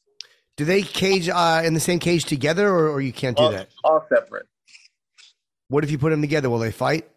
Do 0.56 0.64
they 0.64 0.82
cage 0.82 1.28
uh, 1.28 1.62
in 1.64 1.74
the 1.74 1.80
same 1.80 1.98
cage 1.98 2.24
together, 2.24 2.68
or, 2.68 2.90
or 2.90 3.00
you 3.00 3.12
can't 3.12 3.36
do 3.36 3.44
all, 3.44 3.50
that? 3.50 3.68
All 3.84 4.04
separate. 4.08 4.46
What 5.68 5.84
if 5.84 5.90
you 5.90 5.98
put 5.98 6.10
them 6.10 6.20
together? 6.20 6.50
Will 6.50 6.58
they 6.58 6.72
fight? 6.72 7.08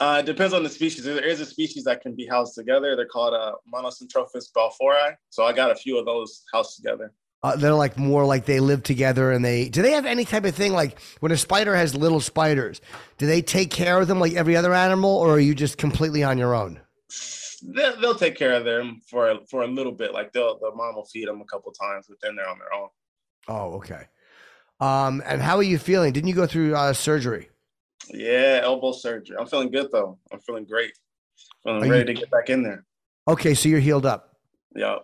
Uh, 0.00 0.18
it 0.20 0.26
depends 0.26 0.54
on 0.54 0.62
the 0.62 0.68
species. 0.68 1.04
There 1.04 1.24
is 1.24 1.40
a 1.40 1.46
species 1.46 1.84
that 1.84 2.00
can 2.00 2.14
be 2.14 2.26
housed 2.26 2.54
together. 2.54 2.96
They're 2.96 3.06
called 3.06 3.34
uh, 3.34 3.52
Monocentropus 3.72 4.50
balfouri. 4.56 5.16
So 5.30 5.44
I 5.44 5.52
got 5.52 5.70
a 5.70 5.74
few 5.74 5.98
of 5.98 6.06
those 6.06 6.44
housed 6.52 6.76
together. 6.76 7.12
Uh, 7.42 7.54
they're 7.56 7.74
like 7.74 7.98
more 7.98 8.24
like 8.24 8.46
they 8.46 8.58
live 8.58 8.82
together 8.82 9.30
and 9.30 9.44
they 9.44 9.68
do 9.68 9.82
they 9.82 9.90
have 9.90 10.06
any 10.06 10.24
type 10.24 10.46
of 10.46 10.54
thing 10.54 10.72
like 10.72 10.98
when 11.20 11.30
a 11.30 11.36
spider 11.36 11.76
has 11.76 11.94
little 11.94 12.18
spiders 12.18 12.80
do 13.18 13.26
they 13.26 13.42
take 13.42 13.70
care 13.70 14.00
of 14.00 14.08
them 14.08 14.18
like 14.18 14.32
every 14.32 14.56
other 14.56 14.72
animal 14.72 15.10
or 15.10 15.32
are 15.32 15.38
you 15.38 15.54
just 15.54 15.76
completely 15.76 16.24
on 16.24 16.38
your 16.38 16.54
own 16.54 16.80
they'll, 17.64 18.00
they'll 18.00 18.14
take 18.14 18.36
care 18.36 18.52
of 18.52 18.64
them 18.64 19.00
for 19.08 19.38
for 19.50 19.62
a 19.62 19.66
little 19.66 19.92
bit. 19.92 20.12
Like 20.12 20.32
they'll 20.32 20.58
the 20.58 20.70
mom 20.74 20.94
will 20.96 21.04
feed 21.06 21.28
them 21.28 21.40
a 21.40 21.44
couple 21.44 21.72
times 21.72 22.06
but 22.08 22.18
then 22.22 22.36
they're 22.36 22.48
on 22.48 22.58
their 22.58 22.72
own. 22.74 22.88
Oh 23.48 23.74
okay. 23.76 24.06
Um 24.80 25.22
and 25.26 25.40
how 25.40 25.56
are 25.56 25.62
you 25.62 25.78
feeling? 25.78 26.12
Didn't 26.12 26.28
you 26.28 26.34
go 26.34 26.46
through 26.46 26.74
uh, 26.74 26.92
surgery? 26.92 27.48
Yeah 28.12 28.60
elbow 28.62 28.92
surgery. 28.92 29.36
I'm 29.38 29.46
feeling 29.46 29.70
good 29.70 29.88
though. 29.92 30.18
I'm 30.32 30.40
feeling 30.40 30.64
great. 30.64 30.92
Feeling 31.62 31.84
Are 31.84 31.88
ready 31.90 32.10
you- 32.10 32.14
to 32.16 32.20
get 32.20 32.30
back 32.30 32.50
in 32.50 32.62
there. 32.62 32.84
Okay 33.28 33.54
so 33.54 33.68
you're 33.68 33.80
healed 33.80 34.06
up. 34.06 34.36
Yeah 34.74 34.98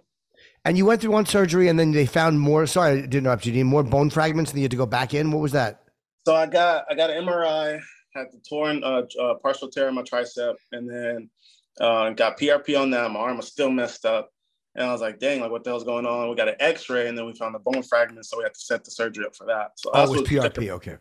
and 0.64 0.76
you 0.76 0.84
went 0.84 1.00
through 1.00 1.12
one 1.12 1.26
surgery 1.26 1.68
and 1.68 1.78
then 1.78 1.90
they 1.92 2.06
found 2.06 2.38
more 2.38 2.66
sorry 2.66 2.92
i 2.92 2.96
didn't 3.00 3.14
interrupt 3.14 3.46
you, 3.46 3.52
you 3.52 3.58
need 3.64 3.70
more 3.70 3.82
bone 3.82 4.10
fragments 4.10 4.50
and 4.50 4.60
you 4.60 4.64
had 4.64 4.70
to 4.70 4.76
go 4.76 4.86
back 4.86 5.14
in? 5.14 5.30
What 5.30 5.40
was 5.40 5.52
that? 5.52 5.82
So 6.26 6.34
I 6.34 6.46
got 6.46 6.84
I 6.90 6.94
got 6.94 7.10
an 7.10 7.24
MRI, 7.24 7.80
had 8.14 8.26
the 8.32 8.40
torn 8.46 8.84
uh, 8.84 9.02
uh, 9.20 9.34
partial 9.42 9.70
tear 9.70 9.88
in 9.88 9.94
my 9.94 10.02
tricep, 10.02 10.54
and 10.72 10.88
then 10.88 11.30
uh, 11.80 12.10
got 12.10 12.38
PRP 12.38 12.80
on 12.80 12.90
that. 12.90 13.10
My 13.10 13.20
arm 13.20 13.36
was 13.38 13.48
still 13.48 13.70
messed 13.70 14.04
up, 14.04 14.30
and 14.74 14.86
I 14.86 14.92
was 14.92 15.00
like, 15.00 15.18
"Dang, 15.18 15.40
like 15.40 15.50
what 15.50 15.64
the 15.64 15.70
hell's 15.70 15.84
going 15.84 16.06
on?" 16.06 16.28
We 16.28 16.36
got 16.36 16.48
an 16.48 16.56
X-ray, 16.60 17.08
and 17.08 17.16
then 17.16 17.26
we 17.26 17.34
found 17.34 17.54
the 17.54 17.58
bone 17.58 17.82
fragment, 17.82 18.26
so 18.26 18.38
we 18.38 18.44
had 18.44 18.54
to 18.54 18.60
set 18.60 18.84
the 18.84 18.90
surgery 18.90 19.24
up 19.24 19.34
for 19.34 19.46
that. 19.46 19.72
So 19.76 19.90
oh 19.92 19.98
that's 19.98 20.10
it 20.10 20.20
was 20.20 20.42
what- 20.44 20.54
prp 20.54 20.68
okay 20.70 20.96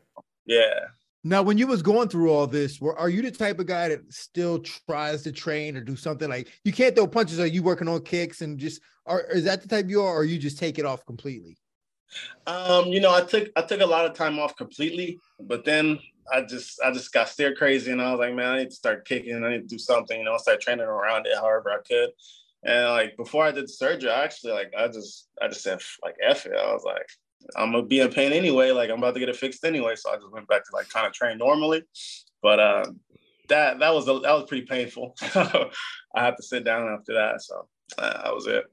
Yeah, 0.46 0.80
Now, 1.24 1.42
when 1.44 1.58
you 1.58 1.68
was 1.68 1.82
going 1.82 2.08
through 2.10 2.32
all 2.32 2.48
this, 2.48 2.80
were 2.80 2.98
are 2.98 3.10
you 3.10 3.22
the 3.22 3.32
type 3.32 3.60
of 3.60 3.66
guy 3.66 3.90
that 3.90 4.12
still 4.12 4.60
tries 4.60 5.22
to 5.24 5.32
train 5.32 5.76
or 5.76 5.82
do 5.82 5.96
something 5.96 6.30
like 6.30 6.48
you 6.64 6.72
can't 6.72 6.96
throw 6.96 7.08
punches? 7.08 7.40
Are 7.40 7.46
you 7.46 7.62
working 7.62 7.88
on 7.88 8.02
kicks 8.02 8.42
and 8.42 8.58
just 8.58 8.82
are 9.06 9.22
is 9.22 9.44
that 9.44 9.62
the 9.62 9.68
type 9.68 9.90
you 9.90 10.02
are, 10.02 10.16
or 10.16 10.24
you 10.24 10.38
just 10.40 10.58
take 10.58 10.80
it 10.80 10.86
off 10.86 11.06
completely? 11.06 11.58
Um, 12.48 12.88
you 12.88 13.00
know, 13.02 13.14
I 13.14 13.22
took 13.22 13.50
I 13.56 13.62
took 13.62 13.82
a 13.82 13.86
lot 13.86 14.06
of 14.06 14.14
time 14.14 14.40
off 14.40 14.56
completely, 14.56 15.20
but 15.42 15.66
then 15.66 16.00
I 16.32 16.42
just 16.42 16.80
I 16.82 16.92
just 16.92 17.12
got 17.12 17.30
stir 17.30 17.56
crazy, 17.56 17.92
and 17.92 18.02
I 18.02 18.12
was 18.12 18.20
like, 18.20 18.34
man, 18.34 18.52
I 18.52 18.58
need 18.60 18.70
to 18.70 18.76
start 18.76 19.08
kicking. 19.08 19.44
I 19.44 19.50
need 19.50 19.62
to 19.62 19.76
do 19.76 19.80
something. 19.80 20.18
You 20.18 20.26
know, 20.26 20.34
I 20.34 20.38
started 20.38 20.62
training 20.62 20.86
around 20.86 21.26
it 21.26 21.36
however 21.36 21.72
I 21.72 21.82
could. 21.88 22.10
And 22.64 22.90
like 22.90 23.18
before 23.18 23.46
I 23.46 23.52
did 23.52 23.66
the 23.66 23.70
surgery, 23.70 24.10
I 24.10 24.24
actually 24.24 24.54
like 24.54 24.74
I 24.78 24.88
just 24.88 25.30
I 25.42 25.48
just 25.48 25.64
said 25.64 25.80
like 26.04 26.16
F 26.22 26.46
it. 26.46 26.54
I 26.58 26.74
was 26.74 26.84
like, 26.84 27.08
I'm 27.56 27.72
gonna 27.72 27.86
be 27.86 28.02
in 28.02 28.10
pain 28.10 28.34
anyway. 28.34 28.72
Like 28.72 28.90
I'm 28.90 28.98
about 28.98 29.14
to 29.14 29.20
get 29.20 29.30
it 29.30 29.36
fixed 29.36 29.64
anyway. 29.64 29.96
So 29.96 30.12
I 30.12 30.16
just 30.16 30.32
went 30.32 30.48
back 30.48 30.66
to 30.66 30.72
like 30.74 30.90
kind 30.90 31.08
of 31.08 31.14
train 31.14 31.38
normally. 31.38 31.84
But 32.42 32.60
um, 32.60 33.00
that 33.48 33.80
that 33.80 33.94
was 33.94 34.06
that 34.06 34.22
was 34.22 34.46
pretty 34.48 34.66
painful. 34.66 35.16
I 35.22 35.70
had 36.16 36.38
to 36.38 36.44
sit 36.44 36.66
down 36.66 36.88
after 36.90 37.14
that. 37.14 37.42
So 37.42 37.68
uh, 37.98 38.24
that 38.24 38.34
was 38.34 38.48
it. 38.48 38.66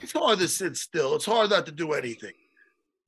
It's 0.00 0.12
hard 0.12 0.38
to 0.38 0.48
sit 0.48 0.76
still. 0.76 1.14
It's 1.16 1.26
hard 1.26 1.50
not 1.50 1.66
to 1.66 1.72
do 1.72 1.92
anything. 1.92 2.32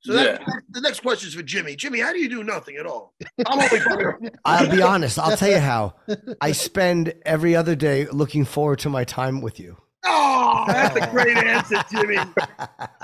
So 0.05 0.13
that, 0.13 0.41
the 0.69 0.81
next 0.81 0.99
question 1.01 1.29
is 1.29 1.33
for 1.35 1.43
Jimmy. 1.43 1.75
Jimmy, 1.77 1.99
how 1.99 2.11
do 2.11 2.19
you 2.19 2.27
do 2.29 2.43
nothing 2.43 2.75
at 2.75 2.85
all? 2.85 3.13
I'm 3.45 3.59
only 3.59 3.67
fucking- 3.79 4.31
i'll 4.45 4.69
be 4.69 4.81
honest 4.81 5.17
i'll 5.17 5.37
tell 5.37 5.49
you 5.49 5.59
how 5.59 5.93
i 6.41 6.51
spend 6.51 7.13
every 7.25 7.55
other 7.55 7.75
day 7.75 8.05
looking 8.11 8.43
forward 8.45 8.79
to 8.79 8.89
my 8.89 9.03
time 9.05 9.41
with 9.41 9.59
you 9.59 9.77
Oh, 10.05 10.65
that's 10.67 10.95
a 10.97 11.07
great 11.11 11.37
answer, 11.37 11.81
Jimmy. 11.89 12.17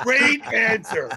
Great 0.04 0.44
answer. 0.54 1.10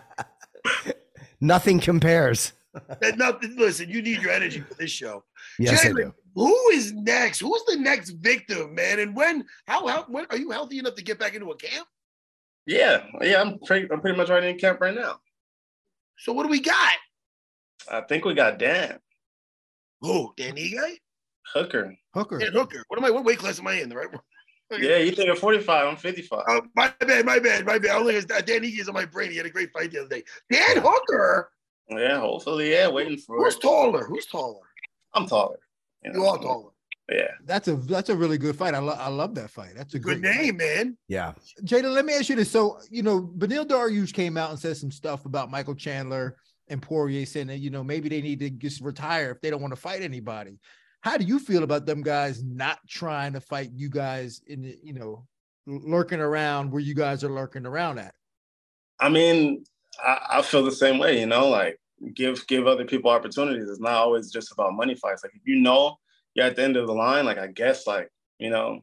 nothing 1.41 1.81
compares 1.81 2.53
That 3.01 3.19
nothing. 3.19 3.57
Listen, 3.59 3.89
you 3.91 4.01
need 4.01 4.23
your 4.23 4.31
energy 4.33 4.61
for 4.61 4.75
this 4.75 4.91
show. 4.93 5.25
yes 5.59 5.85
i 5.85 5.89
do 5.93 6.15
Who 6.37 6.57
is 6.71 6.93
next? 6.93 7.41
Who's 7.41 7.65
the 7.67 7.77
next 7.77 8.11
victim, 8.11 8.75
man? 8.77 9.01
And 9.01 9.15
when? 9.17 9.45
How? 9.67 9.87
How? 9.89 10.05
When 10.09 10.25
are 10.31 10.39
you 10.39 10.51
healthy 10.51 10.79
enough 10.79 10.95
to 10.95 11.03
get 11.03 11.19
back 11.19 11.35
into 11.35 11.51
a 11.51 11.57
camp? 11.57 11.87
Yeah, 12.67 13.05
yeah. 13.21 13.41
I'm 13.41 13.59
pretty 13.59 13.91
I'm 13.93 14.01
pretty 14.01 14.17
much 14.17 14.31
right 14.31 14.43
in 14.45 14.57
camp 14.59 14.81
right 14.81 14.95
now. 14.95 15.19
So 16.23 16.33
what 16.33 16.45
do 16.45 16.49
we 16.49 16.61
got? 16.61 16.93
I 17.91 18.01
think 18.03 18.25
we 18.25 18.35
got 18.35 18.59
Dan 18.61 18.99
Who? 20.03 20.33
Danny 20.37 20.71
guy? 20.71 20.93
Hooker. 21.53 21.97
Hooker. 22.15 22.39
Dan 22.39 22.53
Hooker. 22.53 22.85
What 22.87 22.99
am 22.99 23.05
I? 23.05 23.11
What 23.11 23.25
weight 23.25 23.39
class 23.39 23.59
am 23.59 23.67
I 23.67 23.75
in? 23.81 23.89
The 23.89 23.97
right 23.97 24.11
one? 24.11 24.21
Yeah, 24.81 24.97
you 24.97 25.13
think 25.13 25.29
of 25.29 25.39
45, 25.39 25.87
I'm 25.87 25.97
55. 25.97 26.45
Oh, 26.49 26.63
my 26.75 26.91
bad, 27.01 27.27
my 27.27 27.39
bad, 27.39 27.67
my 27.67 27.79
bad. 27.79 27.91
Only 27.95 28.15
has 28.15 28.25
uh, 28.31 28.41
Dan 28.41 28.63
Ige 28.63 28.79
is 28.81 28.89
on 28.89 28.95
my 28.95 29.05
brain. 29.05 29.31
He 29.31 29.37
had 29.37 29.45
a 29.45 29.51
great 29.51 29.71
fight 29.71 29.91
the 29.91 29.99
other 29.99 30.09
day. 30.09 30.23
Dan 30.51 30.79
Hooker. 30.83 31.51
Yeah, 31.91 32.21
hopefully, 32.21 32.73
yeah, 32.73 32.89
waiting 32.89 33.19
for 33.19 33.37
Who's 33.37 33.57
it. 33.57 33.61
taller? 33.61 34.05
Who's 34.07 34.25
taller? 34.25 34.65
I'm 35.13 35.27
taller. 35.27 35.59
You 36.03 36.25
are 36.25 36.39
taller. 36.39 36.71
Yeah. 37.13 37.29
That's 37.45 37.69
a 37.69 37.77
that's 37.77 38.09
a 38.09 38.17
really 38.17 38.39
good 38.39 38.57
fight. 38.57 38.75
I, 38.75 38.79
lo- 38.79 38.97
I 38.99 39.09
love 39.09 39.35
that 39.35 39.51
fight. 39.51 39.73
That's 39.77 39.95
a 39.95 39.99
Good 39.99 40.23
great 40.23 40.35
fight. 40.35 40.43
name, 40.43 40.57
man. 40.57 40.97
yeah 41.09 41.33
Jada, 41.65 41.93
let 41.93 42.05
me 42.05 42.15
ask 42.15 42.29
you 42.29 42.37
this. 42.37 42.51
So, 42.51 42.79
you 42.91 43.03
know, 43.03 43.21
Beneil 43.21 43.67
Dariush 43.67 44.13
came 44.13 44.37
out 44.37 44.51
and 44.51 44.59
said 44.59 44.77
some 44.77 44.91
stuff 44.91 45.27
about 45.27 45.51
Michael 45.51 45.75
Chandler 45.75 46.37
and 46.69 46.81
Poirier 46.81 47.27
saying 47.27 47.49
that, 47.49 47.59
you 47.59 47.71
know, 47.71 47.85
maybe 47.85 48.09
they 48.09 48.23
need 48.23 48.41
to 48.41 48.51
just 48.51 48.81
retire 48.81 49.31
if 49.31 49.41
they 49.41 49.51
don't 49.51 49.61
want 49.61 49.75
to 49.75 49.81
fight 49.81 50.03
anybody. 50.03 50.59
How 51.03 51.17
do 51.19 51.25
you 51.25 51.39
feel 51.39 51.65
about 51.65 51.85
them 51.85 52.03
guys 52.03 52.43
not 52.45 52.79
trying 52.89 53.33
to 53.35 53.41
fight 53.41 53.71
you 53.75 53.91
guys 53.91 54.41
in 54.47 54.63
the, 54.63 54.79
you 54.83 54.93
know, 54.95 55.27
lurking 55.67 56.21
around 56.21 56.71
where 56.71 56.81
you 56.81 56.95
guys 56.95 57.25
are 57.25 57.29
lurking 57.31 57.67
around 57.67 57.99
at? 57.99 58.15
I 59.01 59.09
mean, 59.09 59.65
I, 60.03 60.39
I 60.39 60.43
feel 60.43 60.65
the 60.65 60.71
same 60.71 60.99
way, 60.99 61.19
you 61.21 61.27
know, 61.27 61.49
like 61.49 61.79
give 62.15 62.47
give 62.47 62.67
other 62.67 62.85
people 62.85 63.11
opportunities. 63.11 63.69
It's 63.69 63.81
not 63.81 63.95
always 63.95 64.31
just 64.31 64.53
about 64.53 64.75
money 64.75 64.95
fights. 64.95 65.23
Like 65.25 65.33
if 65.35 65.43
you 65.45 65.57
know 65.61 65.99
you're 66.35 66.47
at 66.47 66.57
the 66.57 66.63
end 66.63 66.77
of 66.77 66.87
the 66.87 66.95
line, 66.95 67.25
like 67.25 67.39
I 67.39 67.49
guess 67.49 67.87
like, 67.87 68.11
you 68.39 68.51
know, 68.51 68.81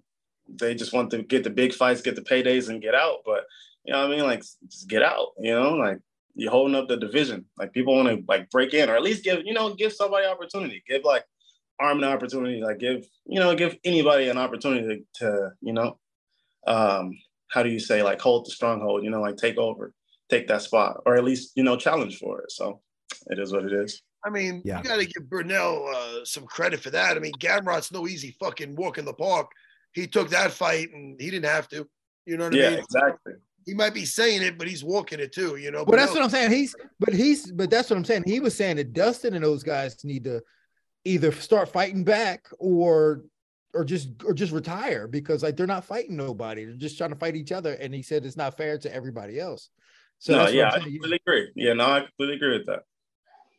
they 0.47 0.75
just 0.75 0.93
want 0.93 1.11
to 1.11 1.23
get 1.23 1.43
the 1.43 1.49
big 1.49 1.73
fights, 1.73 2.01
get 2.01 2.15
the 2.15 2.21
paydays 2.21 2.69
and 2.69 2.81
get 2.81 2.95
out. 2.95 3.19
But 3.25 3.45
you 3.85 3.93
know 3.93 4.01
what 4.01 4.11
I 4.11 4.15
mean? 4.15 4.25
Like 4.25 4.41
just 4.41 4.87
get 4.87 5.03
out, 5.03 5.29
you 5.39 5.53
know, 5.53 5.71
like 5.71 5.99
you're 6.35 6.51
holding 6.51 6.75
up 6.75 6.87
the 6.87 6.97
division. 6.97 7.45
Like 7.57 7.73
people 7.73 7.95
want 7.95 8.07
to 8.09 8.23
like 8.27 8.49
break 8.49 8.73
in 8.73 8.89
or 8.89 8.95
at 8.95 9.03
least 9.03 9.23
give, 9.23 9.41
you 9.45 9.53
know, 9.53 9.73
give 9.73 9.93
somebody 9.93 10.25
opportunity. 10.25 10.83
Give 10.87 11.03
like 11.03 11.25
arm 11.79 11.99
an 11.99 12.09
opportunity, 12.09 12.61
like 12.61 12.79
give, 12.79 13.05
you 13.25 13.39
know, 13.39 13.55
give 13.55 13.77
anybody 13.83 14.29
an 14.29 14.37
opportunity 14.37 15.05
to, 15.15 15.25
to 15.25 15.51
you 15.61 15.73
know, 15.73 15.97
um, 16.67 17.17
how 17.49 17.63
do 17.63 17.69
you 17.69 17.79
say 17.79 18.03
like 18.03 18.21
hold 18.21 18.45
the 18.45 18.51
stronghold, 18.51 19.03
you 19.03 19.09
know, 19.09 19.21
like 19.21 19.37
take 19.37 19.57
over, 19.57 19.93
take 20.29 20.47
that 20.47 20.61
spot, 20.61 21.01
or 21.05 21.15
at 21.15 21.23
least, 21.23 21.51
you 21.55 21.63
know, 21.63 21.77
challenge 21.77 22.17
for 22.17 22.41
it. 22.41 22.51
So 22.51 22.81
it 23.27 23.39
is 23.39 23.51
what 23.51 23.65
it 23.65 23.73
is. 23.73 24.01
I 24.25 24.29
mean, 24.29 24.61
Yeah. 24.65 24.77
you 24.79 24.83
got 24.83 24.97
to 24.97 25.05
give 25.05 25.23
Beneil 25.23 25.93
uh, 25.93 26.25
some 26.25 26.45
credit 26.45 26.79
for 26.81 26.89
that. 26.89 27.15
I 27.15 27.19
mean, 27.19 27.31
Gamrot's 27.39 27.91
no 27.91 28.07
easy 28.07 28.35
fucking 28.39 28.75
walk 28.75 28.97
in 28.97 29.05
the 29.05 29.13
park. 29.13 29.51
He 29.93 30.07
took 30.07 30.29
that 30.31 30.51
fight 30.51 30.91
and 30.93 31.19
he 31.19 31.29
didn't 31.29 31.49
have 31.49 31.67
to. 31.69 31.87
You 32.25 32.37
know 32.37 32.45
what 32.45 32.53
Yeah, 32.53 32.67
I 32.67 32.69
mean? 32.71 32.79
exactly. 32.79 33.33
He 33.65 33.73
might 33.73 33.93
be 33.93 34.05
saying 34.05 34.41
it, 34.41 34.57
but 34.57 34.67
he's 34.67 34.83
walking 34.83 35.19
it 35.19 35.31
too. 35.31 35.55
You 35.57 35.71
know. 35.71 35.83
Well, 35.85 35.97
that's 35.97 36.11
Beneil- 36.11 36.15
what 36.15 36.23
I'm 36.25 36.29
saying. 36.29 36.51
He's, 36.51 36.75
but 36.99 37.13
he's, 37.13 37.51
but 37.51 37.69
that's 37.69 37.89
what 37.89 37.97
I'm 37.97 38.05
saying. 38.05 38.23
He 38.25 38.39
was 38.39 38.55
saying 38.55 38.75
that 38.77 38.93
Dustin 38.93 39.33
and 39.35 39.43
those 39.43 39.63
guys 39.63 40.03
need 40.03 40.23
to 40.25 40.41
either 41.05 41.31
start 41.31 41.69
fighting 41.69 42.03
back 42.03 42.45
or, 42.59 43.23
or 43.73 43.85
just, 43.85 44.09
or 44.25 44.33
just 44.33 44.51
retire 44.51 45.07
because 45.07 45.43
like 45.43 45.55
they're 45.55 45.65
not 45.67 45.85
fighting 45.85 46.17
nobody. 46.17 46.65
They're 46.65 46.75
just 46.75 46.97
trying 46.97 47.11
to 47.11 47.15
fight 47.15 47.35
each 47.35 47.51
other. 47.51 47.73
And 47.73 47.93
he 47.93 48.01
said 48.01 48.25
it's 48.25 48.35
not 48.37 48.57
fair 48.57 48.77
to 48.79 48.93
everybody 48.93 49.39
else. 49.39 49.69
So 50.19 50.33
no, 50.33 50.47
yeah, 50.49 50.63
I'm 50.63 50.67
I 50.67 50.71
saying. 50.83 50.83
completely 50.95 51.19
agree. 51.25 51.51
Yeah, 51.55 51.73
no, 51.73 51.85
I 51.85 51.99
completely 52.01 52.35
agree 52.35 52.57
with 52.57 52.65
that. 52.67 52.83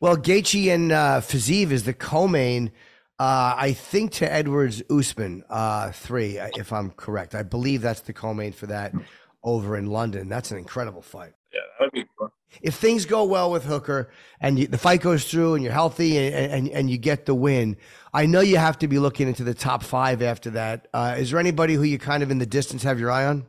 Well, 0.00 0.16
Gaethje 0.16 0.74
and 0.74 0.92
uh, 0.92 1.20
Fiziev 1.20 1.70
is 1.70 1.84
the 1.84 1.92
co-main. 1.92 2.72
Uh, 3.18 3.54
I 3.54 3.74
think 3.74 4.12
to 4.12 4.32
Edwards 4.32 4.82
Usman 4.88 5.44
uh, 5.50 5.92
three, 5.92 6.38
if 6.38 6.72
I'm 6.72 6.90
correct. 6.92 7.34
I 7.34 7.42
believe 7.42 7.82
that's 7.82 8.00
the 8.00 8.14
co-main 8.14 8.52
for 8.52 8.66
that 8.66 8.94
over 9.42 9.76
in 9.76 9.88
London. 9.88 10.30
That's 10.30 10.50
an 10.52 10.56
incredible 10.56 11.02
fight. 11.02 11.34
Yeah, 11.52 11.60
that 11.78 11.84
would 11.84 11.92
be 11.92 12.06
fun. 12.18 12.30
if 12.62 12.76
things 12.76 13.04
go 13.04 13.24
well 13.24 13.50
with 13.50 13.64
Hooker 13.64 14.10
and 14.40 14.58
you, 14.58 14.66
the 14.66 14.78
fight 14.78 15.02
goes 15.02 15.30
through 15.30 15.54
and 15.54 15.62
you're 15.62 15.72
healthy 15.72 16.16
and, 16.16 16.52
and, 16.52 16.68
and 16.70 16.90
you 16.90 16.96
get 16.96 17.26
the 17.26 17.34
win, 17.34 17.76
I 18.14 18.24
know 18.24 18.40
you 18.40 18.56
have 18.56 18.78
to 18.78 18.88
be 18.88 18.98
looking 18.98 19.28
into 19.28 19.44
the 19.44 19.54
top 19.54 19.82
five 19.82 20.22
after 20.22 20.50
that. 20.50 20.88
Uh, 20.94 21.16
is 21.18 21.30
there 21.30 21.40
anybody 21.40 21.74
who 21.74 21.82
you 21.82 21.98
kind 21.98 22.22
of 22.22 22.30
in 22.30 22.38
the 22.38 22.46
distance 22.46 22.82
have 22.84 22.98
your 22.98 23.10
eye 23.10 23.26
on? 23.26 23.46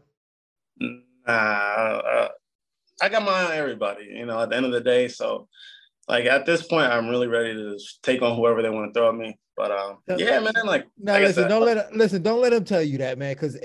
Nah, 0.79 1.33
uh, 1.33 2.29
I 3.01 3.09
got 3.09 3.23
my 3.23 3.31
eye 3.31 3.45
on 3.45 3.51
everybody. 3.53 4.05
You 4.05 4.25
know, 4.25 4.41
at 4.41 4.49
the 4.49 4.57
end 4.57 4.65
of 4.65 4.73
the 4.73 4.81
day, 4.81 5.07
so 5.07 5.47
like 6.11 6.25
at 6.25 6.45
this 6.45 6.61
point, 6.63 6.91
I'm 6.91 7.07
really 7.07 7.27
ready 7.27 7.53
to 7.53 7.79
take 8.03 8.21
on 8.21 8.35
whoever 8.35 8.61
they 8.61 8.69
want 8.69 8.93
to 8.93 8.99
throw 8.99 9.09
at 9.09 9.15
me. 9.15 9.39
But 9.55 9.71
um, 9.71 9.97
yeah, 10.17 10.39
man, 10.39 10.53
like 10.65 10.85
No, 10.97 11.13
like 11.13 11.21
I 11.21 11.25
listen, 11.27 11.43
said, 11.43 11.47
don't 11.47 11.63
let 11.63 11.77
him, 11.77 11.97
listen, 11.97 12.21
don't 12.21 12.41
let 12.41 12.51
him 12.51 12.65
tell 12.65 12.81
you 12.81 12.97
that, 12.97 13.17
man. 13.17 13.33
Because 13.33 13.57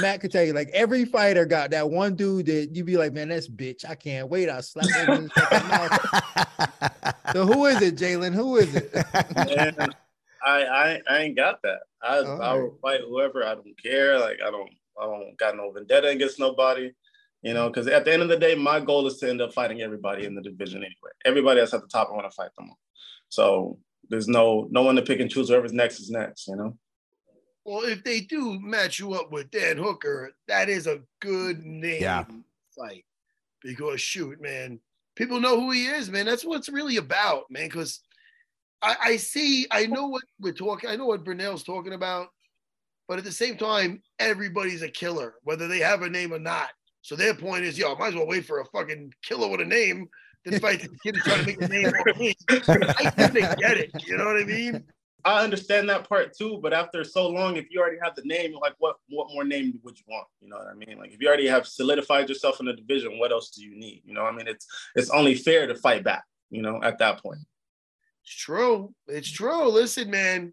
Matt 0.00 0.20
could 0.20 0.32
tell 0.32 0.42
you, 0.42 0.52
like 0.52 0.68
every 0.74 1.04
fighter 1.04 1.46
got 1.46 1.70
that 1.70 1.88
one 1.88 2.16
dude 2.16 2.46
that 2.46 2.70
you'd 2.74 2.86
be 2.86 2.96
like, 2.96 3.12
man, 3.12 3.28
that's 3.28 3.48
bitch. 3.48 3.88
I 3.88 3.94
can't 3.94 4.28
wait. 4.28 4.50
I'll 4.50 4.62
slap 4.62 4.86
him 4.86 5.10
in 5.10 5.22
his 5.22 5.30
fucking 5.32 5.68
mouth. 5.68 5.98
So 7.32 7.46
who 7.46 7.64
is 7.64 7.80
it, 7.80 7.96
Jalen? 7.96 8.34
Who 8.34 8.58
is 8.58 8.74
it? 8.74 8.92
man, 9.34 9.94
I, 10.44 10.64
I 10.64 11.00
I 11.08 11.18
ain't 11.20 11.34
got 11.34 11.62
that. 11.62 11.80
I 12.02 12.18
All 12.18 12.42
I 12.42 12.54
will 12.54 12.78
fight 12.82 13.00
whoever. 13.08 13.42
I 13.42 13.54
don't 13.54 13.82
care. 13.82 14.18
Like 14.18 14.38
I 14.44 14.50
don't 14.50 14.70
I 15.00 15.06
don't 15.06 15.34
got 15.38 15.56
no 15.56 15.70
vendetta 15.70 16.08
against 16.08 16.38
nobody. 16.38 16.92
You 17.42 17.54
know, 17.54 17.68
because 17.68 17.88
at 17.88 18.04
the 18.04 18.12
end 18.12 18.22
of 18.22 18.28
the 18.28 18.36
day, 18.36 18.54
my 18.54 18.78
goal 18.78 19.06
is 19.06 19.16
to 19.18 19.28
end 19.28 19.40
up 19.40 19.52
fighting 19.52 19.82
everybody 19.82 20.26
in 20.26 20.34
the 20.34 20.42
division 20.42 20.78
anyway. 20.78 21.10
Everybody 21.24 21.58
that's 21.60 21.74
at 21.74 21.80
the 21.80 21.88
top, 21.88 22.08
I 22.10 22.14
want 22.14 22.30
to 22.30 22.34
fight 22.34 22.54
them 22.56 22.68
all. 22.70 22.78
So 23.30 23.78
there's 24.08 24.28
no 24.28 24.68
no 24.70 24.82
one 24.82 24.94
to 24.96 25.02
pick 25.02 25.20
and 25.20 25.30
choose. 25.30 25.48
Whoever's 25.48 25.72
next 25.72 25.98
is 26.00 26.10
next. 26.10 26.46
You 26.46 26.56
know. 26.56 26.78
Well, 27.64 27.82
if 27.82 28.02
they 28.04 28.20
do 28.20 28.58
match 28.60 28.98
you 28.98 29.14
up 29.14 29.30
with 29.32 29.50
Dan 29.50 29.76
Hooker, 29.76 30.32
that 30.48 30.68
is 30.68 30.86
a 30.86 31.00
good 31.20 31.64
name 31.64 32.02
Yeah. 32.02 32.24
fight. 32.76 33.04
Because 33.60 34.00
shoot, 34.00 34.40
man, 34.40 34.80
people 35.14 35.38
know 35.40 35.60
who 35.60 35.70
he 35.70 35.86
is, 35.86 36.10
man. 36.10 36.26
That's 36.26 36.44
what 36.44 36.58
it's 36.58 36.68
really 36.68 36.96
about, 36.96 37.44
man. 37.50 37.68
Because 37.68 38.00
I, 38.82 38.96
I 39.00 39.16
see, 39.16 39.66
I 39.70 39.86
know 39.86 40.08
what 40.08 40.24
we're 40.40 40.52
talking, 40.52 40.90
I 40.90 40.96
know 40.96 41.06
what 41.06 41.24
Beneil's 41.24 41.62
talking 41.62 41.92
about, 41.92 42.28
but 43.06 43.18
at 43.18 43.24
the 43.24 43.30
same 43.30 43.56
time, 43.56 44.02
everybody's 44.18 44.82
a 44.82 44.88
killer, 44.88 45.34
whether 45.44 45.68
they 45.68 45.78
have 45.78 46.02
a 46.02 46.10
name 46.10 46.32
or 46.32 46.40
not. 46.40 46.70
So 47.02 47.16
their 47.16 47.34
point 47.34 47.64
is, 47.64 47.78
yo, 47.78 47.94
I 47.94 47.98
might 47.98 48.08
as 48.08 48.14
well 48.14 48.26
wait 48.26 48.46
for 48.46 48.60
a 48.60 48.64
fucking 48.66 49.12
killer 49.22 49.48
with 49.48 49.60
a 49.60 49.64
name 49.64 50.08
than 50.44 50.60
fight 50.60 50.80
the 50.80 50.88
kid 51.02 51.16
trying 51.16 51.40
to 51.40 51.46
make 51.46 51.62
a 51.62 51.68
name 51.68 51.90
for 51.90 52.18
me. 52.18 52.34
I 52.48 53.10
think 53.10 53.32
they 53.32 53.40
get 53.40 53.76
it. 53.76 53.90
You 54.06 54.16
know 54.16 54.26
what 54.26 54.36
I 54.36 54.44
mean? 54.44 54.84
I 55.24 55.44
understand 55.44 55.88
that 55.88 56.08
part 56.08 56.36
too, 56.36 56.58
but 56.62 56.72
after 56.72 57.04
so 57.04 57.28
long, 57.28 57.56
if 57.56 57.66
you 57.70 57.80
already 57.80 57.98
have 58.02 58.16
the 58.16 58.22
name, 58.22 58.54
like 58.60 58.74
what 58.78 58.96
what 59.08 59.28
more 59.32 59.44
name 59.44 59.78
would 59.84 59.96
you 59.96 60.04
want? 60.08 60.26
You 60.40 60.48
know 60.48 60.56
what 60.56 60.66
I 60.66 60.74
mean? 60.74 60.98
Like 60.98 61.12
if 61.12 61.20
you 61.20 61.28
already 61.28 61.46
have 61.46 61.66
solidified 61.66 62.28
yourself 62.28 62.58
in 62.58 62.66
the 62.66 62.72
division, 62.72 63.18
what 63.18 63.30
else 63.30 63.50
do 63.50 63.62
you 63.62 63.76
need? 63.76 64.02
You 64.04 64.14
know, 64.14 64.24
I 64.24 64.32
mean, 64.32 64.48
it's 64.48 64.66
it's 64.96 65.10
only 65.10 65.34
fair 65.34 65.66
to 65.66 65.76
fight 65.76 66.02
back. 66.02 66.24
You 66.50 66.62
know, 66.62 66.80
at 66.82 66.98
that 66.98 67.22
point. 67.22 67.38
It's 68.24 68.34
true. 68.34 68.94
It's 69.06 69.30
true. 69.30 69.68
Listen, 69.68 70.10
man, 70.10 70.52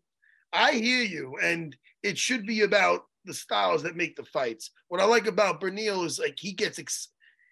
I 0.53 0.73
hear 0.73 1.03
you, 1.03 1.37
and 1.41 1.75
it 2.03 2.17
should 2.17 2.45
be 2.45 2.61
about 2.61 3.01
the 3.29 3.33
styles 3.35 3.83
that 3.83 3.95
make 3.95 4.15
the 4.15 4.23
fights. 4.25 4.71
What 4.87 4.99
I 4.99 5.05
like 5.05 5.27
about 5.27 5.61
Beneil 5.61 6.03
is 6.03 6.19
like 6.19 6.35
he 6.37 6.51
gets 6.51 6.79
ex- 6.79 7.09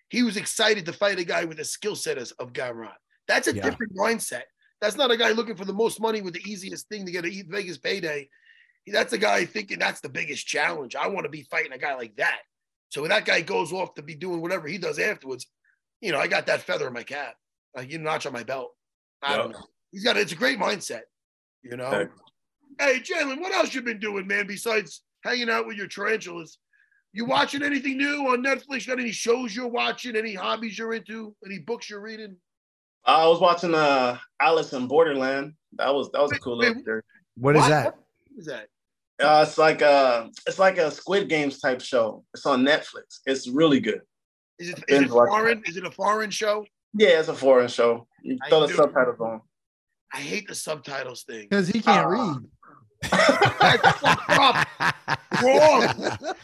he 0.09 0.23
was 0.23 0.35
excited 0.35 0.85
to 0.87 0.93
fight 0.93 1.19
a 1.19 1.23
guy 1.23 1.45
with 1.45 1.57
the 1.57 1.65
skill 1.65 1.95
set 1.95 2.17
as- 2.17 2.31
of 2.33 2.51
Gamrot. 2.51 2.95
That's 3.27 3.47
a 3.47 3.53
Yeah. 3.53 3.61
different 3.63 3.95
mindset. 3.95 4.43
That's 4.81 4.95
not 4.95 5.11
a 5.11 5.17
guy 5.17 5.31
looking 5.31 5.55
for 5.55 5.65
the 5.65 5.73
most 5.73 6.01
money 6.01 6.21
with 6.21 6.33
the 6.33 6.49
easiest 6.49 6.89
thing 6.89 7.05
to 7.05 7.11
get 7.11 7.25
a 7.25 7.43
Vegas 7.43 7.77
payday. 7.77 8.27
That's 8.87 9.13
a 9.13 9.17
guy 9.17 9.45
thinking 9.45 9.77
that's 9.79 10.01
the 10.01 10.09
biggest 10.09 10.47
challenge. 10.47 10.95
I 10.95 11.07
want 11.07 11.25
to 11.25 11.29
be 11.29 11.43
fighting 11.43 11.73
a 11.73 11.77
guy 11.77 11.93
like 11.95 12.15
that. 12.15 12.39
So 12.89 13.01
when 13.01 13.09
that 13.09 13.25
guy 13.25 13.41
goes 13.41 13.71
off 13.73 13.93
to 13.95 14.01
be 14.01 14.15
doing 14.15 14.41
whatever 14.41 14.67
he 14.67 14.77
does 14.77 14.97
afterwards, 14.97 15.45
you 16.01 16.11
know, 16.11 16.19
I 16.19 16.27
got 16.27 16.45
that 16.47 16.61
feather 16.61 16.87
in 16.87 16.93
my 16.93 17.03
cap, 17.03 17.35
like 17.75 17.91
you 17.91 17.99
notch 17.99 18.25
on 18.25 18.33
my 18.33 18.43
belt. 18.43 18.73
I 19.21 19.35
don't 19.35 19.51
know. 19.51 19.65
He's 19.91 20.03
got 20.03 20.15
it's 20.17 20.31
a 20.31 20.35
great 20.35 20.57
mindset, 20.57 21.01
you 21.63 21.75
know. 21.75 21.85
Okay. 21.87 22.11
Hey, 22.79 22.99
Jalen, 22.99 23.41
what 23.41 23.53
else 23.53 23.73
you 23.73 23.81
been 23.81 23.99
doing, 23.99 24.27
man? 24.27 24.47
Besides 24.47 25.01
hanging 25.27 25.49
out 25.49 25.67
with 25.67 25.77
your 25.77 25.87
tarantulas, 25.87 26.57
you 27.13 27.25
watching 27.25 27.63
anything 27.63 27.97
new 27.97 28.27
on 28.27 28.43
Netflix? 28.43 28.87
Got 28.87 28.99
any 28.99 29.11
shows 29.11 29.55
you're 29.55 29.67
watching? 29.67 30.15
Any 30.15 30.33
hobbies 30.33 30.77
you're 30.77 30.93
into? 30.93 31.35
Any 31.45 31.59
books 31.59 31.89
you're 31.89 32.01
reading? 32.01 32.37
I 33.05 33.27
was 33.27 33.39
watching 33.39 33.73
uh 33.73 34.17
Alice 34.41 34.73
in 34.73 34.87
Borderland. 34.87 35.53
That 35.73 35.93
was 35.93 36.09
that 36.11 36.21
was 36.21 36.31
a 36.31 36.39
cool 36.39 36.57
Wait, 36.59 36.69
little 36.69 36.83
series. 36.83 37.03
What 37.35 37.55
is 37.55 37.61
What? 37.61 37.69
that? 37.69 37.85
What 37.85 37.95
is 38.39 38.45
that? 38.47 38.67
Uh, 39.19 39.43
it's 39.47 39.57
like 39.57 39.81
a 39.81 40.29
it's 40.45 40.59
like 40.59 40.77
a 40.77 40.91
Squid 40.91 41.27
Games 41.29 41.59
type 41.59 41.81
show. 41.81 42.23
It's 42.33 42.45
on 42.45 42.63
Netflix. 42.63 43.19
It's 43.25 43.47
really 43.47 43.79
good. 43.79 44.01
Is 44.59 44.69
it, 44.69 44.77
is 44.77 44.83
Binge 44.87 45.05
it 45.07 45.11
watch 45.11 45.29
foreign? 45.29 45.63
Is 45.65 45.77
it 45.77 45.85
a 45.85 45.91
foreign 45.91 46.29
show? 46.29 46.65
Yeah, 46.93 47.19
it's 47.19 47.27
a 47.27 47.33
foreign 47.33 47.67
show. 47.67 48.07
You 48.23 48.37
I 48.43 48.49
throw 48.49 48.67
the 48.67 48.73
subtitles 48.73 49.19
on. 49.19 49.41
I 50.13 50.17
hate 50.17 50.47
the 50.47 50.55
subtitles 50.55 51.23
thing. 51.23 51.47
Because 51.49 51.67
he 51.67 51.81
can't 51.81 52.05
Ah. 52.05 52.09
read. 52.09 52.45
That's 53.01 53.99
fucked 53.99 54.29
up. 54.29 54.67
Wrong. 55.43 56.35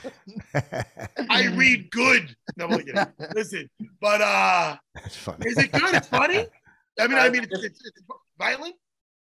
I 1.30 1.48
read 1.56 1.90
good. 1.92 2.36
No, 2.58 2.68
I'm 2.68 2.80
kidding. 2.80 3.06
Listen, 3.34 3.70
but 4.02 4.22
uh, 4.22 4.78
That's 4.96 5.16
funny. 5.16 5.48
is 5.48 5.58
it 5.58 5.72
good? 5.72 5.96
It's 5.96 6.08
funny. 6.08 6.46
I 7.00 7.08
mean, 7.08 7.18
I 7.18 7.30
mean, 7.30 7.44
it's, 7.44 7.64
it's, 7.64 7.86
it's 7.86 8.02
violent. 8.38 8.76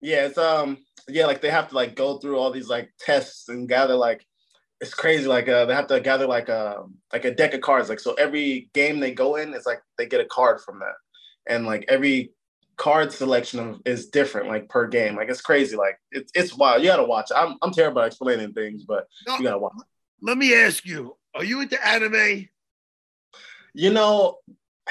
Yeah, 0.00 0.26
it's 0.26 0.38
um 0.38 0.78
yeah, 1.08 1.26
like 1.26 1.40
they 1.40 1.50
have 1.50 1.68
to 1.70 1.74
like 1.74 1.94
go 1.94 2.18
through 2.18 2.38
all 2.38 2.50
these 2.50 2.68
like 2.68 2.90
tests 3.00 3.48
and 3.48 3.68
gather 3.68 3.94
like 3.94 4.26
it's 4.80 4.94
crazy. 4.94 5.26
Like 5.26 5.48
uh, 5.48 5.64
they 5.64 5.74
have 5.74 5.86
to 5.86 6.00
gather 6.00 6.26
like 6.26 6.48
a 6.48 6.84
like 7.12 7.24
a 7.24 7.34
deck 7.34 7.54
of 7.54 7.60
cards. 7.60 7.88
Like 7.88 8.00
so 8.00 8.14
every 8.14 8.70
game 8.74 9.00
they 9.00 9.12
go 9.12 9.36
in, 9.36 9.54
it's 9.54 9.66
like 9.66 9.80
they 9.96 10.06
get 10.06 10.20
a 10.20 10.26
card 10.26 10.60
from 10.60 10.80
that, 10.80 10.94
and 11.48 11.64
like 11.66 11.84
every 11.88 12.32
card 12.76 13.12
selection 13.12 13.58
of, 13.60 13.80
is 13.84 14.08
different 14.08 14.48
like 14.48 14.68
per 14.68 14.86
game. 14.86 15.16
Like 15.16 15.28
it's 15.28 15.40
crazy. 15.40 15.76
Like 15.76 15.98
it's 16.10 16.30
it's 16.34 16.56
wild. 16.56 16.82
You 16.82 16.88
gotta 16.88 17.04
watch. 17.04 17.30
I'm 17.34 17.56
I'm 17.62 17.72
terrible 17.72 18.02
at 18.02 18.08
explaining 18.08 18.52
things, 18.52 18.84
but 18.84 19.06
No, 19.26 19.36
you 19.38 19.44
gotta 19.44 19.58
watch. 19.58 19.72
let 20.22 20.36
me 20.38 20.54
ask 20.54 20.84
you: 20.84 21.16
Are 21.34 21.44
you 21.44 21.60
into 21.60 21.84
anime? 21.86 22.48
You 23.74 23.92
know, 23.92 24.38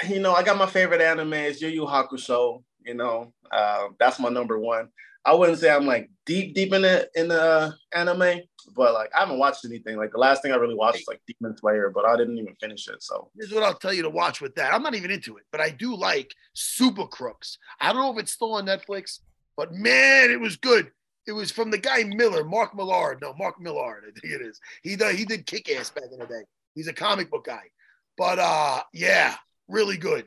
you 0.08 0.20
know, 0.20 0.32
I 0.34 0.42
got 0.42 0.58
my 0.58 0.66
favorite 0.66 1.00
anime 1.00 1.32
is 1.34 1.60
Yu 1.60 1.68
Yu 1.68 1.82
Hakusho. 1.86 2.62
You 2.84 2.94
know, 2.94 3.32
uh, 3.50 3.88
that's 3.98 4.20
my 4.20 4.28
number 4.28 4.58
one. 4.58 4.90
I 5.26 5.34
wouldn't 5.34 5.58
say 5.58 5.70
I'm 5.70 5.86
like 5.86 6.08
deep, 6.24 6.54
deep 6.54 6.72
in 6.72 6.82
the 6.82 7.08
in 7.16 7.28
the 7.28 7.42
uh, 7.42 7.70
anime, 7.92 8.42
but 8.76 8.94
like 8.94 9.10
I 9.14 9.20
haven't 9.20 9.38
watched 9.38 9.64
anything. 9.64 9.96
Like 9.96 10.12
the 10.12 10.18
last 10.18 10.40
thing 10.40 10.52
I 10.52 10.56
really 10.56 10.76
watched 10.76 10.98
was 10.98 11.08
like 11.08 11.20
Demon 11.26 11.56
Slayer, 11.58 11.90
but 11.90 12.04
I 12.04 12.16
didn't 12.16 12.38
even 12.38 12.54
finish 12.60 12.86
it. 12.88 13.02
So 13.02 13.30
Here's 13.36 13.52
what 13.52 13.64
I'll 13.64 13.74
tell 13.74 13.92
you 13.92 14.02
to 14.02 14.10
watch 14.10 14.40
with 14.40 14.54
that. 14.54 14.72
I'm 14.72 14.84
not 14.84 14.94
even 14.94 15.10
into 15.10 15.36
it, 15.36 15.44
but 15.50 15.60
I 15.60 15.70
do 15.70 15.96
like 15.96 16.32
Super 16.54 17.06
Crooks. 17.06 17.58
I 17.80 17.92
don't 17.92 18.02
know 18.02 18.12
if 18.12 18.18
it's 18.18 18.32
still 18.32 18.54
on 18.54 18.66
Netflix, 18.66 19.18
but 19.56 19.72
man, 19.72 20.30
it 20.30 20.40
was 20.40 20.56
good. 20.56 20.92
It 21.26 21.32
was 21.32 21.50
from 21.50 21.72
the 21.72 21.78
guy 21.78 22.04
Miller, 22.04 22.44
Mark 22.44 22.76
Millard. 22.76 23.20
No, 23.20 23.34
Mark 23.34 23.60
Millard, 23.60 24.04
I 24.08 24.20
think 24.20 24.32
it 24.32 24.46
is. 24.46 24.60
He 24.82 24.94
did, 24.94 25.16
he 25.16 25.24
did 25.24 25.44
kick 25.44 25.68
ass 25.70 25.90
back 25.90 26.04
in 26.12 26.20
the 26.20 26.26
day. 26.26 26.42
He's 26.76 26.86
a 26.86 26.92
comic 26.92 27.30
book 27.30 27.46
guy. 27.46 27.64
But 28.16 28.38
uh 28.38 28.82
yeah, 28.92 29.34
really 29.66 29.96
good. 29.96 30.26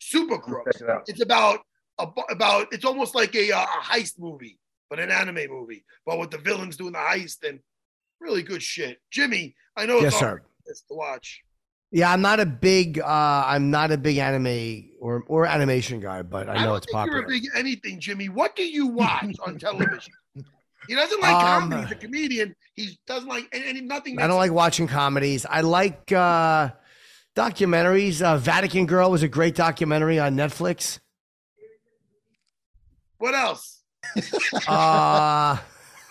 Super 0.00 0.38
Crooks. 0.38 0.80
it. 0.80 0.86
It's 1.06 1.22
about 1.22 1.60
abo- 1.60 1.62
about 1.98 2.68
it's 2.72 2.84
almost 2.84 3.14
like 3.14 3.34
a, 3.34 3.52
uh, 3.52 3.62
a 3.62 3.82
heist 3.84 4.18
movie, 4.18 4.58
but 4.90 4.98
an 4.98 5.10
anime 5.10 5.50
movie, 5.50 5.84
but 6.06 6.18
with 6.18 6.30
the 6.30 6.38
villains 6.38 6.76
doing 6.76 6.92
the 6.92 6.98
heist 6.98 7.46
and 7.48 7.60
really 8.20 8.42
good 8.42 8.62
shit. 8.62 9.00
Jimmy, 9.10 9.54
I 9.76 9.86
know 9.86 9.96
it's 9.96 10.04
Yes, 10.12 10.18
sir. 10.18 10.42
this 10.66 10.82
to 10.88 10.94
watch. 10.94 11.40
Yeah, 11.94 12.10
I'm 12.10 12.22
not 12.22 12.40
a 12.40 12.46
big 12.46 12.98
uh 13.00 13.44
I'm 13.46 13.70
not 13.70 13.90
a 13.90 13.98
big 13.98 14.16
anime 14.16 14.90
or 15.00 15.24
or 15.28 15.44
animation 15.46 16.00
guy, 16.00 16.22
but 16.22 16.48
I 16.48 16.54
know 16.54 16.64
don't 16.70 16.76
it's 16.78 16.86
popular. 16.92 17.18
You're 17.18 17.26
a 17.26 17.28
big 17.28 17.42
anything, 17.54 18.00
Jimmy. 18.00 18.28
What 18.30 18.56
do 18.56 18.64
you 18.66 18.86
watch 18.86 19.36
on 19.46 19.58
television? 19.58 20.12
He 20.88 20.94
doesn't 20.94 21.20
like 21.20 21.34
Um, 21.34 21.70
comedy. 21.70 21.82
He's 21.82 21.92
a 21.92 21.94
comedian. 21.96 22.56
He 22.74 22.98
doesn't 23.06 23.28
like 23.28 23.46
any 23.52 23.82
nothing. 23.82 24.20
I 24.20 24.26
don't 24.26 24.38
like 24.38 24.52
watching 24.52 24.86
comedies. 24.88 25.44
I 25.44 25.60
like 25.60 26.10
uh 26.12 26.70
documentaries. 27.36 28.22
Uh, 28.22 28.36
Vatican 28.38 28.86
Girl 28.86 29.10
was 29.10 29.22
a 29.22 29.28
great 29.28 29.54
documentary 29.54 30.18
on 30.18 30.34
Netflix. 30.34 30.98
What 33.22 33.36
else? 33.36 33.82
Uh 34.66 35.56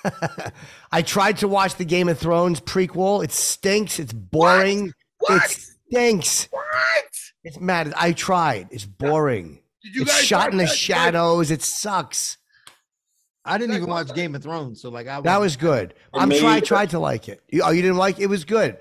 I 0.93 1.01
tried 1.01 1.39
to 1.39 1.49
watch 1.49 1.75
the 1.75 1.83
Game 1.83 2.07
of 2.07 2.17
Thrones 2.17 2.61
prequel. 2.61 3.21
It 3.21 3.33
stinks. 3.33 3.99
It's 3.99 4.13
boring. 4.13 4.93
What? 5.19 5.43
It 5.43 5.67
stinks. 5.91 6.47
What? 6.51 7.05
It's 7.43 7.59
mad. 7.59 7.93
I 7.97 8.13
tried. 8.13 8.69
It's 8.71 8.85
boring. 8.85 9.59
Did 9.83 9.93
you 9.93 10.01
It's 10.03 10.11
guys 10.15 10.23
shot 10.23 10.51
in 10.53 10.57
the 10.57 10.63
that? 10.63 10.73
shadows. 10.73 11.51
It 11.51 11.61
sucks. 11.61 12.37
I 13.43 13.57
didn't 13.57 13.75
even 13.75 13.89
watch 13.89 14.13
Game 14.15 14.33
of 14.33 14.41
Thrones, 14.41 14.81
so 14.81 14.89
like 14.89 15.07
I 15.09 15.19
That 15.19 15.41
was 15.41 15.57
good. 15.57 15.93
I'm 16.13 16.29
made- 16.29 16.39
try 16.39 16.61
tried 16.61 16.91
to 16.91 16.99
like 16.99 17.27
it. 17.27 17.41
You, 17.49 17.63
oh, 17.65 17.71
you 17.71 17.81
didn't 17.81 17.97
like 17.97 18.19
it? 18.19 18.23
It 18.23 18.29
was 18.29 18.45
good. 18.45 18.77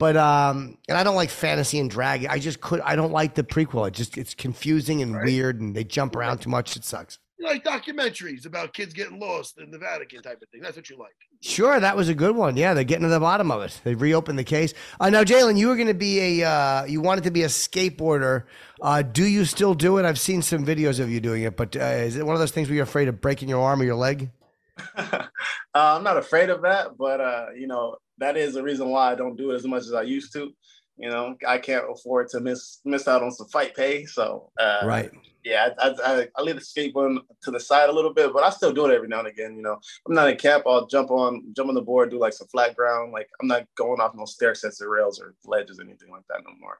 But 0.00 0.16
um, 0.16 0.78
and 0.88 0.98
I 0.98 1.04
don't 1.04 1.14
like 1.14 1.30
fantasy 1.30 1.78
and 1.78 1.88
drag. 1.88 2.26
I 2.26 2.40
just 2.40 2.60
could. 2.60 2.80
I 2.80 2.96
don't 2.96 3.12
like 3.12 3.36
the 3.36 3.44
prequel. 3.44 3.86
It 3.86 3.94
just 3.94 4.18
it's 4.18 4.34
confusing 4.34 5.00
and 5.00 5.14
weird, 5.14 5.60
and 5.60 5.76
they 5.76 5.84
jump 5.84 6.16
around 6.16 6.38
too 6.38 6.50
much. 6.50 6.76
It 6.76 6.82
sucks. 6.84 7.20
You 7.38 7.46
like 7.46 7.64
documentaries 7.64 8.46
about 8.46 8.72
kids 8.72 8.92
getting 8.92 9.20
lost 9.20 9.58
in 9.60 9.70
the 9.70 9.78
Vatican 9.78 10.22
type 10.22 10.42
of 10.42 10.48
thing. 10.48 10.60
That's 10.60 10.76
what 10.76 10.90
you 10.90 10.98
like. 10.98 11.14
Sure, 11.40 11.78
that 11.78 11.96
was 11.96 12.08
a 12.08 12.14
good 12.14 12.34
one. 12.34 12.56
Yeah, 12.56 12.74
they're 12.74 12.82
getting 12.82 13.04
to 13.04 13.08
the 13.08 13.20
bottom 13.20 13.52
of 13.52 13.62
it. 13.62 13.80
They 13.84 13.94
reopened 13.94 14.38
the 14.38 14.44
case. 14.44 14.74
Uh, 14.98 15.08
now, 15.10 15.22
Jalen, 15.22 15.56
you 15.56 15.68
were 15.68 15.76
going 15.76 15.86
to 15.86 15.94
be 15.94 16.40
a, 16.40 16.48
uh, 16.48 16.84
you 16.84 17.00
wanted 17.00 17.24
to 17.24 17.30
be 17.30 17.44
a 17.44 17.48
skateboarder. 17.48 18.44
Uh, 18.82 19.02
do 19.02 19.24
you 19.24 19.44
still 19.44 19.74
do 19.74 19.98
it? 19.98 20.04
I've 20.04 20.18
seen 20.18 20.42
some 20.42 20.66
videos 20.66 20.98
of 20.98 21.10
you 21.10 21.20
doing 21.20 21.44
it, 21.44 21.56
but 21.56 21.76
uh, 21.76 21.80
is 21.80 22.16
it 22.16 22.26
one 22.26 22.34
of 22.34 22.40
those 22.40 22.50
things 22.50 22.68
where 22.68 22.74
you're 22.74 22.84
afraid 22.84 23.06
of 23.06 23.20
breaking 23.20 23.48
your 23.48 23.62
arm 23.62 23.80
or 23.80 23.84
your 23.84 23.94
leg? 23.94 24.30
uh, 24.96 25.26
I'm 25.74 26.02
not 26.02 26.16
afraid 26.16 26.50
of 26.50 26.62
that, 26.62 26.96
but 26.98 27.20
uh, 27.20 27.46
you 27.56 27.66
know 27.66 27.96
that 28.18 28.36
is 28.36 28.54
the 28.54 28.62
reason 28.62 28.88
why 28.88 29.12
I 29.12 29.14
don't 29.14 29.36
do 29.36 29.50
it 29.52 29.56
as 29.56 29.64
much 29.64 29.82
as 29.82 29.92
I 29.92 30.02
used 30.02 30.32
to. 30.34 30.50
You 30.96 31.10
know, 31.10 31.36
I 31.46 31.58
can't 31.58 31.84
afford 31.90 32.28
to 32.30 32.40
miss 32.40 32.80
miss 32.84 33.06
out 33.06 33.22
on 33.22 33.30
some 33.30 33.48
fight 33.48 33.74
pay. 33.74 34.04
So 34.04 34.50
uh, 34.58 34.82
Right. 34.84 35.10
Yeah, 35.48 35.70
I, 35.78 35.94
I, 36.04 36.28
I 36.36 36.42
leave 36.42 36.56
the 36.56 36.60
skateboarding 36.60 37.20
to 37.42 37.50
the 37.50 37.58
side 37.58 37.88
a 37.88 37.92
little 37.92 38.12
bit, 38.12 38.32
but 38.34 38.44
I 38.44 38.50
still 38.50 38.72
do 38.72 38.84
it 38.86 38.94
every 38.94 39.08
now 39.08 39.20
and 39.20 39.28
again. 39.28 39.56
You 39.56 39.62
know, 39.62 39.80
I'm 40.06 40.14
not 40.14 40.28
in 40.28 40.36
camp. 40.36 40.64
I'll 40.66 40.86
jump 40.86 41.10
on 41.10 41.42
jump 41.56 41.70
on 41.70 41.74
the 41.74 41.80
board, 41.80 42.10
do 42.10 42.18
like 42.18 42.34
some 42.34 42.48
flat 42.48 42.76
ground. 42.76 43.12
Like 43.12 43.28
I'm 43.40 43.48
not 43.48 43.66
going 43.74 44.00
off 44.00 44.14
no 44.14 44.26
stair 44.26 44.54
sets 44.54 44.82
or 44.82 44.90
rails 44.90 45.18
or 45.18 45.34
ledges, 45.46 45.78
or 45.78 45.82
anything 45.82 46.10
like 46.10 46.24
that 46.28 46.42
no 46.44 46.52
more. 46.60 46.78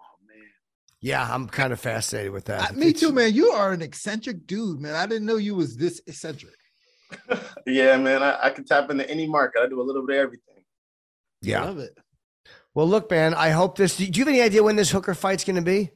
Oh 0.00 0.16
man, 0.26 0.46
yeah, 1.00 1.28
I'm 1.28 1.48
kind 1.48 1.72
of 1.72 1.80
fascinated 1.80 2.32
with 2.32 2.44
that. 2.44 2.70
Uh, 2.70 2.74
me 2.74 2.92
too, 2.92 3.10
man. 3.10 3.34
You 3.34 3.50
are 3.50 3.72
an 3.72 3.82
eccentric 3.82 4.46
dude, 4.46 4.80
man. 4.80 4.94
I 4.94 5.06
didn't 5.06 5.26
know 5.26 5.36
you 5.36 5.56
was 5.56 5.76
this 5.76 6.00
eccentric. 6.06 6.54
Yeah, 7.66 7.96
man, 7.98 8.22
I, 8.22 8.46
I 8.46 8.50
can 8.50 8.64
tap 8.64 8.90
into 8.90 9.08
any 9.08 9.28
market. 9.28 9.62
I 9.62 9.68
do 9.68 9.80
a 9.80 9.84
little 9.84 10.04
bit 10.04 10.16
of 10.16 10.22
everything. 10.24 10.64
Yeah. 11.42 11.62
I 11.62 11.66
love 11.66 11.78
it. 11.78 11.96
Well, 12.74 12.88
look, 12.88 13.10
man, 13.10 13.34
I 13.34 13.50
hope 13.50 13.76
this. 13.76 13.96
Do 13.96 14.04
you 14.04 14.24
have 14.24 14.28
any 14.28 14.40
idea 14.40 14.62
when 14.62 14.76
this 14.76 14.90
hooker 14.90 15.14
fight's 15.14 15.44
going 15.44 15.56
to 15.56 15.62
be? 15.62 15.90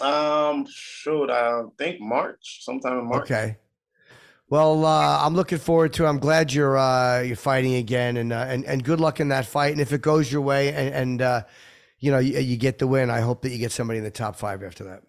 Um, 0.00 0.66
shoot, 0.68 1.30
I 1.30 1.62
think 1.78 2.00
March, 2.00 2.64
sometime 2.64 2.98
in 2.98 3.08
March. 3.08 3.30
Okay. 3.30 3.56
Well, 4.48 4.84
uh, 4.84 5.24
I'm 5.24 5.34
looking 5.34 5.58
forward 5.58 5.92
to. 5.94 6.04
it. 6.04 6.08
I'm 6.08 6.18
glad 6.18 6.52
you're 6.52 6.76
uh, 6.76 7.20
you're 7.20 7.36
fighting 7.36 7.74
again, 7.74 8.16
and 8.16 8.32
uh, 8.32 8.44
and 8.48 8.64
and 8.66 8.84
good 8.84 9.00
luck 9.00 9.18
in 9.18 9.28
that 9.28 9.46
fight. 9.46 9.72
And 9.72 9.80
if 9.80 9.92
it 9.92 10.02
goes 10.02 10.30
your 10.30 10.42
way, 10.42 10.68
and, 10.68 10.94
and 10.94 11.22
uh, 11.22 11.42
you 11.98 12.10
know 12.10 12.18
you, 12.18 12.38
you 12.38 12.56
get 12.56 12.78
the 12.78 12.86
win, 12.86 13.10
I 13.10 13.20
hope 13.20 13.42
that 13.42 13.50
you 13.50 13.58
get 13.58 13.72
somebody 13.72 13.98
in 13.98 14.04
the 14.04 14.10
top 14.10 14.36
five 14.36 14.62
after 14.62 14.84
that. 14.84 15.02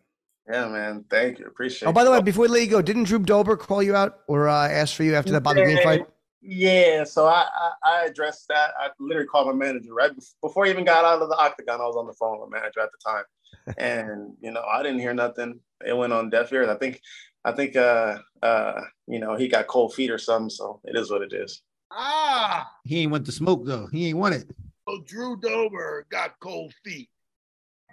Yeah, 0.50 0.68
man. 0.68 1.06
Thank 1.10 1.40
you. 1.40 1.48
Appreciate 1.48 1.88
Oh, 1.90 1.92
by 1.92 2.04
the 2.04 2.12
way, 2.12 2.22
before 2.22 2.44
we 2.44 2.48
let 2.50 2.62
you 2.62 2.70
go, 2.70 2.82
didn't 2.82 3.04
Drew 3.06 3.20
Dober 3.20 3.58
call 3.58 3.82
you 3.84 3.96
out 3.96 4.20
or 4.28 4.48
uh, 4.48 4.68
ask 4.68 4.96
for 4.96 5.04
you 5.04 5.16
after 5.16 5.32
that 5.32 5.42
Bobby 5.42 5.64
Green 5.64 5.82
fight? 5.82 6.08
Yeah, 6.48 7.04
so 7.06 7.26
I, 7.26 7.48
I 7.56 7.72
I 7.84 8.06
addressed 8.06 8.48
that. 8.50 8.72
I 8.80 8.90
literally 9.00 9.28
called 9.28 9.48
my 9.48 9.54
manager 9.54 9.94
right 9.94 10.12
before 10.44 10.68
I 10.68 10.70
even 10.70 10.86
got 10.86 11.04
out 11.04 11.22
of 11.22 11.30
the 11.30 11.36
octagon. 11.38 11.82
I 11.82 11.86
was 11.86 11.96
on 11.96 12.06
the 12.06 12.14
phone 12.14 12.40
with 12.40 12.52
my 12.52 12.60
manager 12.60 12.82
at 12.82 12.90
the 12.92 13.12
time, 13.12 13.76
and 13.80 14.34
you 14.42 14.52
know 14.52 14.62
I 14.62 14.84
didn't 14.84 15.00
hear 15.00 15.14
nothing. 15.14 15.60
It 15.86 15.98
went 15.98 16.14
on 16.14 16.30
deaf 16.30 16.54
ears. 16.54 16.70
I 16.70 16.76
think 16.76 17.02
I 17.44 17.52
think 17.52 17.76
uh 17.76 18.20
uh 18.44 18.82
you 19.08 19.20
know 19.20 19.36
he 19.36 19.48
got 19.48 19.66
cold 19.66 19.96
feet 19.96 20.12
or 20.12 20.20
something. 20.20 20.52
So 20.52 20.82
it 20.84 20.96
is 20.96 21.10
what 21.10 21.24
it 21.24 21.34
is. 21.34 21.62
Ah, 21.92 22.70
He 22.84 23.00
ain't 23.02 23.12
want 23.12 23.26
to 23.26 23.32
smoke 23.32 23.66
though. 23.66 23.88
He 23.88 24.08
ain't 24.10 24.18
want 24.20 24.36
it. 24.36 24.46
so 24.88 25.02
Drew 25.08 25.38
Dober 25.38 26.06
got 26.12 26.40
cold 26.40 26.74
feet. 26.84 27.10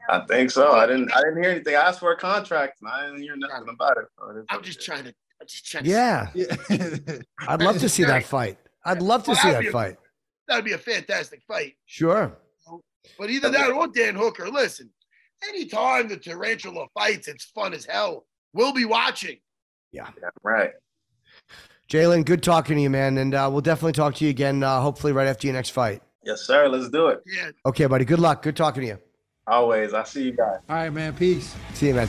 I 0.08 0.20
think 0.26 0.50
so. 0.50 0.72
I 0.72 0.86
didn't 0.86 1.10
I 1.14 1.20
didn't 1.22 1.42
hear 1.42 1.52
anything. 1.52 1.74
I 1.76 1.80
asked 1.88 2.00
for 2.00 2.12
a 2.12 2.16
contract 2.18 2.80
and 2.82 2.90
I 2.90 3.06
didn't 3.06 3.22
hear 3.22 3.36
nothing 3.36 3.68
about 3.70 3.96
it. 3.96 4.06
So 4.18 4.30
it 4.30 4.40
is 4.40 4.44
I'm 4.50 4.62
just 4.62 4.84
trying 4.84 5.04
to. 5.04 5.14
I'm 5.42 5.46
just 5.48 5.66
trying. 5.66 5.84
Yeah, 5.84 6.28
Yeah. 6.34 6.54
I'd 7.48 7.60
love 7.62 7.78
to 7.80 7.88
see 7.88 8.04
that 8.04 8.24
fight. 8.24 8.58
I'd 8.84 9.02
love 9.02 9.24
to 9.24 9.30
Well, 9.32 9.40
see 9.40 9.50
that'd 9.50 9.68
a- 9.68 9.72
fight. 9.72 9.96
That'd 10.48 10.64
be 10.64 10.72
a 10.72 10.78
fantastic 10.78 11.42
fight. 11.46 11.74
Sure. 11.86 12.36
But 13.18 13.30
either 13.30 13.50
that 13.50 13.70
or 13.70 13.86
Dan 13.88 14.14
Hooker. 14.14 14.48
Listen, 14.48 14.90
anytime 15.48 16.08
the 16.08 16.16
tarantula 16.16 16.86
fights, 16.94 17.26
it's 17.28 17.44
fun 17.44 17.74
as 17.74 17.84
hell. 17.84 18.26
We'll 18.54 18.72
be 18.72 18.84
watching. 18.84 19.38
Yeah, 19.92 20.08
right. 20.42 20.70
Jalen, 21.90 22.24
good 22.24 22.42
talking 22.42 22.76
to 22.76 22.82
you, 22.82 22.90
man, 22.90 23.18
and 23.18 23.34
uh, 23.34 23.48
we'll 23.52 23.60
definitely 23.60 23.92
talk 23.92 24.14
to 24.16 24.24
you 24.24 24.30
again. 24.30 24.62
Uh, 24.62 24.80
hopefully, 24.80 25.12
right 25.12 25.26
after 25.26 25.46
your 25.46 25.54
next 25.54 25.70
fight. 25.70 26.02
Yes, 26.24 26.42
sir. 26.42 26.68
Let's 26.68 26.88
do 26.90 27.08
it. 27.08 27.20
Yeah. 27.26 27.50
Okay, 27.66 27.86
buddy. 27.86 28.04
Good 28.04 28.20
luck. 28.20 28.42
Good 28.42 28.56
talking 28.56 28.82
to 28.82 28.86
you. 28.86 28.98
Always. 29.46 29.92
I'll 29.92 30.04
see 30.04 30.22
you 30.24 30.32
guys. 30.32 30.58
All 30.68 30.76
right, 30.76 30.90
man. 30.90 31.14
Peace. 31.14 31.54
See 31.74 31.88
you, 31.88 31.94
man. 31.94 32.08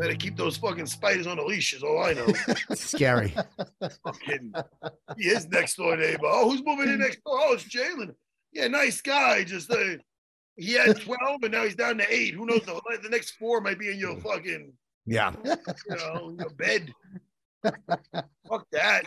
Better 0.00 0.14
keep 0.14 0.36
those 0.36 0.56
fucking 0.56 0.86
spiders 0.86 1.26
on 1.26 1.38
a 1.38 1.44
leash, 1.44 1.74
is 1.74 1.82
all 1.82 2.02
I 2.02 2.14
know. 2.14 2.26
Scary. 2.74 3.34
fucking 4.04 4.52
his 5.18 5.46
next 5.48 5.76
door 5.76 5.96
neighbor. 5.96 6.22
Oh, 6.24 6.50
who's 6.50 6.62
moving 6.64 6.88
in 6.88 6.98
next 6.98 7.16
door? 7.24 7.38
Oh, 7.38 7.52
it's 7.52 7.64
Jalen. 7.64 8.14
Yeah, 8.52 8.68
nice 8.68 9.00
guy. 9.02 9.44
Just 9.44 9.70
uh, 9.70 9.96
he 10.56 10.72
had 10.72 11.00
12 11.00 11.42
and 11.42 11.52
now 11.52 11.64
he's 11.64 11.74
down 11.74 11.98
to 11.98 12.12
eight. 12.12 12.34
Who 12.34 12.46
knows? 12.46 12.62
The, 12.64 12.80
the 13.02 13.08
next 13.10 13.32
four 13.32 13.60
might 13.60 13.78
be 13.78 13.90
in 13.90 13.98
your 13.98 14.16
fucking, 14.20 14.72
Yeah. 15.06 15.34
you 15.44 15.56
know, 15.96 16.34
your 16.38 16.50
bed. 16.50 16.92
Fuck 17.62 18.66
that. 18.72 19.02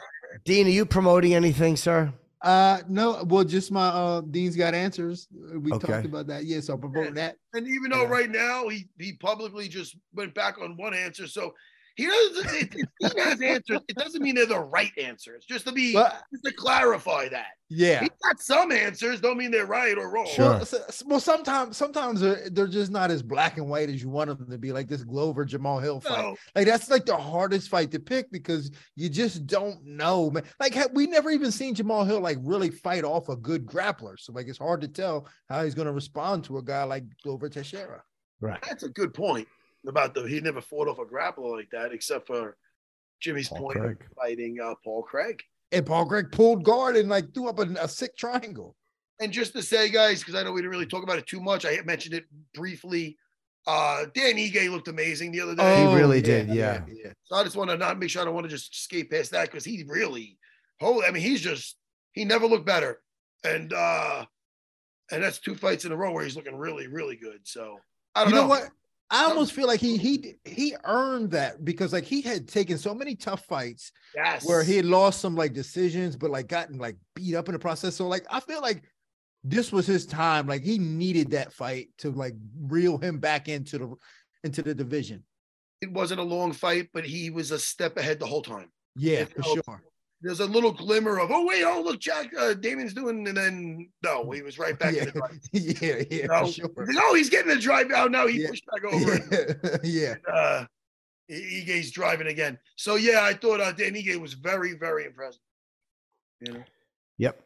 Dean, 0.46 0.68
are 0.68 0.70
you 0.72 0.86
promoting 0.86 1.34
anything, 1.34 1.76
sir? 1.76 2.14
Uh 2.44 2.82
no, 2.90 3.24
well, 3.24 3.46
just 3.46 3.72
my 3.72 3.88
uh 3.88 4.20
Dean's 4.20 4.58
got 4.58 4.74
answers. 4.74 5.30
We 5.32 5.72
Okay. 5.72 5.88
talked 5.88 6.06
about 6.06 6.28
that. 6.28 6.44
Yeah, 6.44 6.60
so 6.60 6.74
I'm 6.74 6.82
promoting 6.82 7.14
that. 7.14 7.38
And 7.54 7.66
even 7.68 7.90
though 7.90 8.02
Yeah. 8.02 8.10
right 8.10 8.30
now 8.30 8.68
he 8.68 8.90
he 9.00 9.14
publicly 9.14 9.70
just 9.70 9.96
went 10.14 10.34
back 10.36 10.60
on 10.62 10.76
one 10.76 10.94
answer, 10.94 11.26
so 11.26 11.54
he 11.96 12.06
doesn't. 12.06 12.54
It, 12.54 12.76
it, 12.76 13.14
he 13.14 13.20
has 13.22 13.42
answers. 13.42 13.80
It 13.88 13.96
doesn't 13.96 14.22
mean 14.22 14.36
they're 14.36 14.46
the 14.46 14.60
right 14.60 14.92
answers. 14.98 15.46
Just 15.46 15.66
to 15.68 15.72
be, 15.72 15.94
But 15.94 16.22
just 16.32 16.44
to 16.46 16.54
clarify 16.54 17.30
that 17.30 17.48
yeah. 17.76 18.02
he 18.02 18.10
got 18.24 18.40
some 18.40 18.72
answers. 18.72 19.20
Don't 19.20 19.38
mean 19.38 19.52
they're 19.52 19.66
right 19.66 19.98
or 19.98 20.10
wrong. 20.10 20.28
Sure. 20.28 20.60
Well, 20.60 20.68
well, 21.06 21.20
sometimes 21.20 21.78
sometimes 21.78 22.22
they're, 22.22 22.50
they're 22.50 22.68
just 22.68 22.92
not 22.92 23.12
as 23.12 23.22
black 23.22 23.58
and 23.58 23.68
white 23.68 23.90
as 23.90 24.02
you 24.02 24.10
want 24.10 24.38
them 24.38 24.50
to 24.50 24.58
be, 24.58 24.72
like 24.72 24.88
this 24.88 25.04
Glover 25.04 25.46
Jamal 25.46 25.80
Hill 25.80 26.00
fight. 26.00 26.18
No, 26.18 26.36
Like 26.56 26.68
that's 26.68 26.90
like 26.90 27.06
the 27.06 27.18
hardest 27.18 27.70
fight 27.70 27.92
to 27.92 28.00
pick 28.00 28.32
because 28.32 28.72
you 28.96 29.10
just 29.10 29.48
don't 29.48 29.84
know, 29.86 30.30
man. 30.30 30.44
Like 30.60 30.76
ha- 30.76 30.90
we 30.94 31.08
never 31.08 31.32
even 31.32 31.52
seen 31.52 31.76
Jamal 31.76 32.06
Hill 32.06 32.22
like 32.22 32.38
really 32.42 32.70
fight 32.70 33.04
off 33.04 33.30
a 33.30 33.36
good 33.36 33.66
grappler, 33.66 34.20
so 34.20 34.34
like 34.34 34.48
it's 34.48 34.60
hard 34.60 34.82
to 34.82 34.88
tell 34.88 35.28
how 35.50 35.64
he's 35.64 35.76
going 35.76 35.88
to 35.88 35.94
respond 35.94 36.44
to 36.46 36.58
a 36.58 36.64
guy 36.64 36.84
like 36.84 37.04
Glover 37.24 37.50
Teixeira. 37.50 38.04
Right. 38.42 38.62
that's 38.68 38.84
a 38.84 38.90
good 38.90 39.14
point 39.14 39.48
about 39.88 40.14
the 40.14 40.24
he 40.24 40.40
never 40.40 40.62
fought 40.62 40.88
off 40.88 41.00
a 41.00 41.06
grappler 41.06 41.52
like 41.58 41.70
that, 41.72 41.92
except 41.92 42.28
for 42.28 42.56
Jimmy's 43.22 43.50
Paul 43.50 43.60
point 43.60 43.78
of 43.78 43.84
Craig. 43.84 43.98
fighting 44.16 44.60
uh, 44.64 44.74
Paul 44.84 45.04
Craig. 45.04 45.42
And 45.72 45.86
Paul 45.86 46.06
Craig 46.06 46.28
pulled 46.32 46.64
guard 46.64 46.96
and 46.96 47.10
like 47.10 47.34
threw 47.34 47.48
up 47.50 47.60
a, 47.60 47.64
a 47.80 47.88
sick 47.88 48.16
triangle. 48.18 48.76
And 49.20 49.32
just 49.32 49.54
to 49.54 49.62
say, 49.62 49.90
guys, 49.90 50.20
because 50.20 50.36
I 50.36 50.44
know 50.44 50.52
we 50.52 50.60
didn't 50.62 50.72
really 50.72 50.86
talk 50.86 51.04
about 51.04 51.18
it 51.18 51.28
too 51.28 51.40
much, 51.40 51.66
I 51.66 51.80
mentioned 51.86 52.16
it 52.16 52.26
briefly. 52.54 53.18
Uh, 53.66 54.06
Dan 54.14 54.36
Ige 54.36 54.70
looked 54.70 54.90
amazing 54.90 55.32
the 55.32 55.40
other 55.40 55.56
day. 55.56 55.88
He 55.88 55.96
really 55.96 56.22
did, 56.22 56.50
yeah. 56.50 56.82
yeah. 56.88 57.12
So 57.24 57.36
I 57.38 57.44
just 57.44 57.56
want 57.56 57.70
to 57.70 57.78
not 57.78 57.98
make 57.98 58.10
sure 58.10 58.22
I 58.22 58.26
don't 58.26 58.34
want 58.34 58.46
to 58.46 58.50
just 58.50 58.76
skate 58.84 59.10
past 59.10 59.32
that 59.32 59.50
because 59.50 59.64
he 59.64 59.86
really, 59.88 60.38
holy, 60.82 61.06
I 61.06 61.12
mean, 61.12 61.24
he's 61.24 61.40
just 61.42 61.78
he 62.12 62.26
never 62.26 62.46
looked 62.46 62.66
better, 62.66 63.02
and 63.46 63.72
uh 63.72 64.26
and 65.12 65.24
that's 65.24 65.40
two 65.40 65.56
fights 65.56 65.86
in 65.86 65.92
a 65.92 65.96
row 65.96 66.12
where 66.12 66.24
he's 66.26 66.36
looking 66.36 66.56
really, 66.58 66.88
really 66.88 67.16
good. 67.16 67.40
So 67.44 67.78
I 68.16 68.24
don't 68.24 68.30
You 68.32 68.36
know. 68.36 68.42
know 68.44 68.48
what? 68.50 68.64
I 69.10 69.26
almost 69.26 69.54
feel 69.54 69.68
like 69.68 69.80
he 69.80 69.98
he 69.98 70.36
he 70.44 70.76
earned 70.86 71.32
that 71.32 71.64
because 71.64 71.94
like 71.94 72.04
he 72.04 72.22
had 72.22 72.48
taken 72.48 72.78
so 72.78 72.96
many 72.96 73.16
tough 73.16 73.46
fights 73.46 73.92
Yes. 74.16 74.46
where 74.46 74.64
he 74.64 74.76
had 74.76 74.86
lost 74.86 75.22
some 75.22 75.36
like 75.36 75.54
decisions, 75.54 76.16
but 76.16 76.32
like 76.32 76.48
gotten 76.48 76.78
like 76.80 76.98
beat 77.16 77.36
up 77.36 77.48
in 77.48 77.54
the 77.54 77.60
process. 77.60 77.96
So 77.96 78.08
like 78.08 78.26
I 78.32 78.40
feel 78.40 78.62
like 78.62 78.84
this 79.44 79.72
was 79.72 79.86
his 79.86 80.06
time. 80.06 80.48
Like 80.48 80.64
he 80.64 80.80
needed 80.80 81.32
that 81.32 81.54
fight 81.54 81.90
to 82.00 82.10
like 82.12 82.34
reel 82.60 82.98
him 82.98 83.20
back 83.20 83.48
into 83.50 83.78
the 83.78 83.96
into 84.44 84.62
the 84.64 84.74
division. 84.74 85.24
it 85.82 85.92
wasn't 85.92 86.20
a 86.20 86.24
long 86.24 86.52
fight, 86.54 86.90
but 86.94 87.06
he 87.06 87.30
was 87.30 87.52
a 87.52 87.60
step 87.60 87.98
ahead 87.98 88.20
the 88.20 88.26
whole 88.26 88.42
time. 88.42 88.70
Yeah, 88.96 89.20
It 89.20 89.36
for 89.36 89.44
sure. 89.44 89.84
There's 90.24 90.40
a 90.40 90.46
little 90.46 90.72
glimmer 90.72 91.20
of, 91.20 91.32
oh 91.32 91.46
wait, 91.46 91.64
oh 91.66 91.82
look, 91.82 92.00
Jack, 92.00 92.32
uh, 92.40 92.54
Damien's 92.54 92.94
doing, 92.94 93.28
and 93.28 93.36
then 93.36 93.90
no, 94.04 94.32
he 94.32 94.42
was 94.42 94.58
right 94.58 94.80
back 94.80 94.96
Yeah, 94.96 95.02
in 95.02 95.06
the 95.08 95.12
drive. 95.12 95.40
yeah, 95.52 96.04
yeah, 96.10 96.26
No, 96.28 96.50
sure. 96.50 96.70
He's 96.88 96.96
like, 96.96 97.06
oh, 97.06 97.14
he's 97.14 97.30
getting 97.30 97.50
the 97.50 97.60
drive 97.60 97.92
out 97.92 98.10
now. 98.10 98.26
He 98.26 98.42
Yeah. 98.42 98.50
pushed 98.50 98.66
back 98.68 98.86
over. 98.86 99.12
and, 99.74 99.80
Yeah, 99.84 100.16
yeah. 100.26 100.34
uh, 100.34 100.66
Ige's 101.30 101.92
driving 101.92 102.28
again. 102.28 102.58
So 102.78 102.96
yeah, 102.96 103.24
I 103.24 103.34
thought 103.34 103.60
uh, 103.60 103.74
Dan 103.74 103.96
Ige 103.96 104.20
was 104.20 104.34
very, 104.34 104.74
very 104.74 105.06
impressive. 105.06 105.42
You 106.40 106.54
know? 106.54 106.64
Yep. 107.18 107.42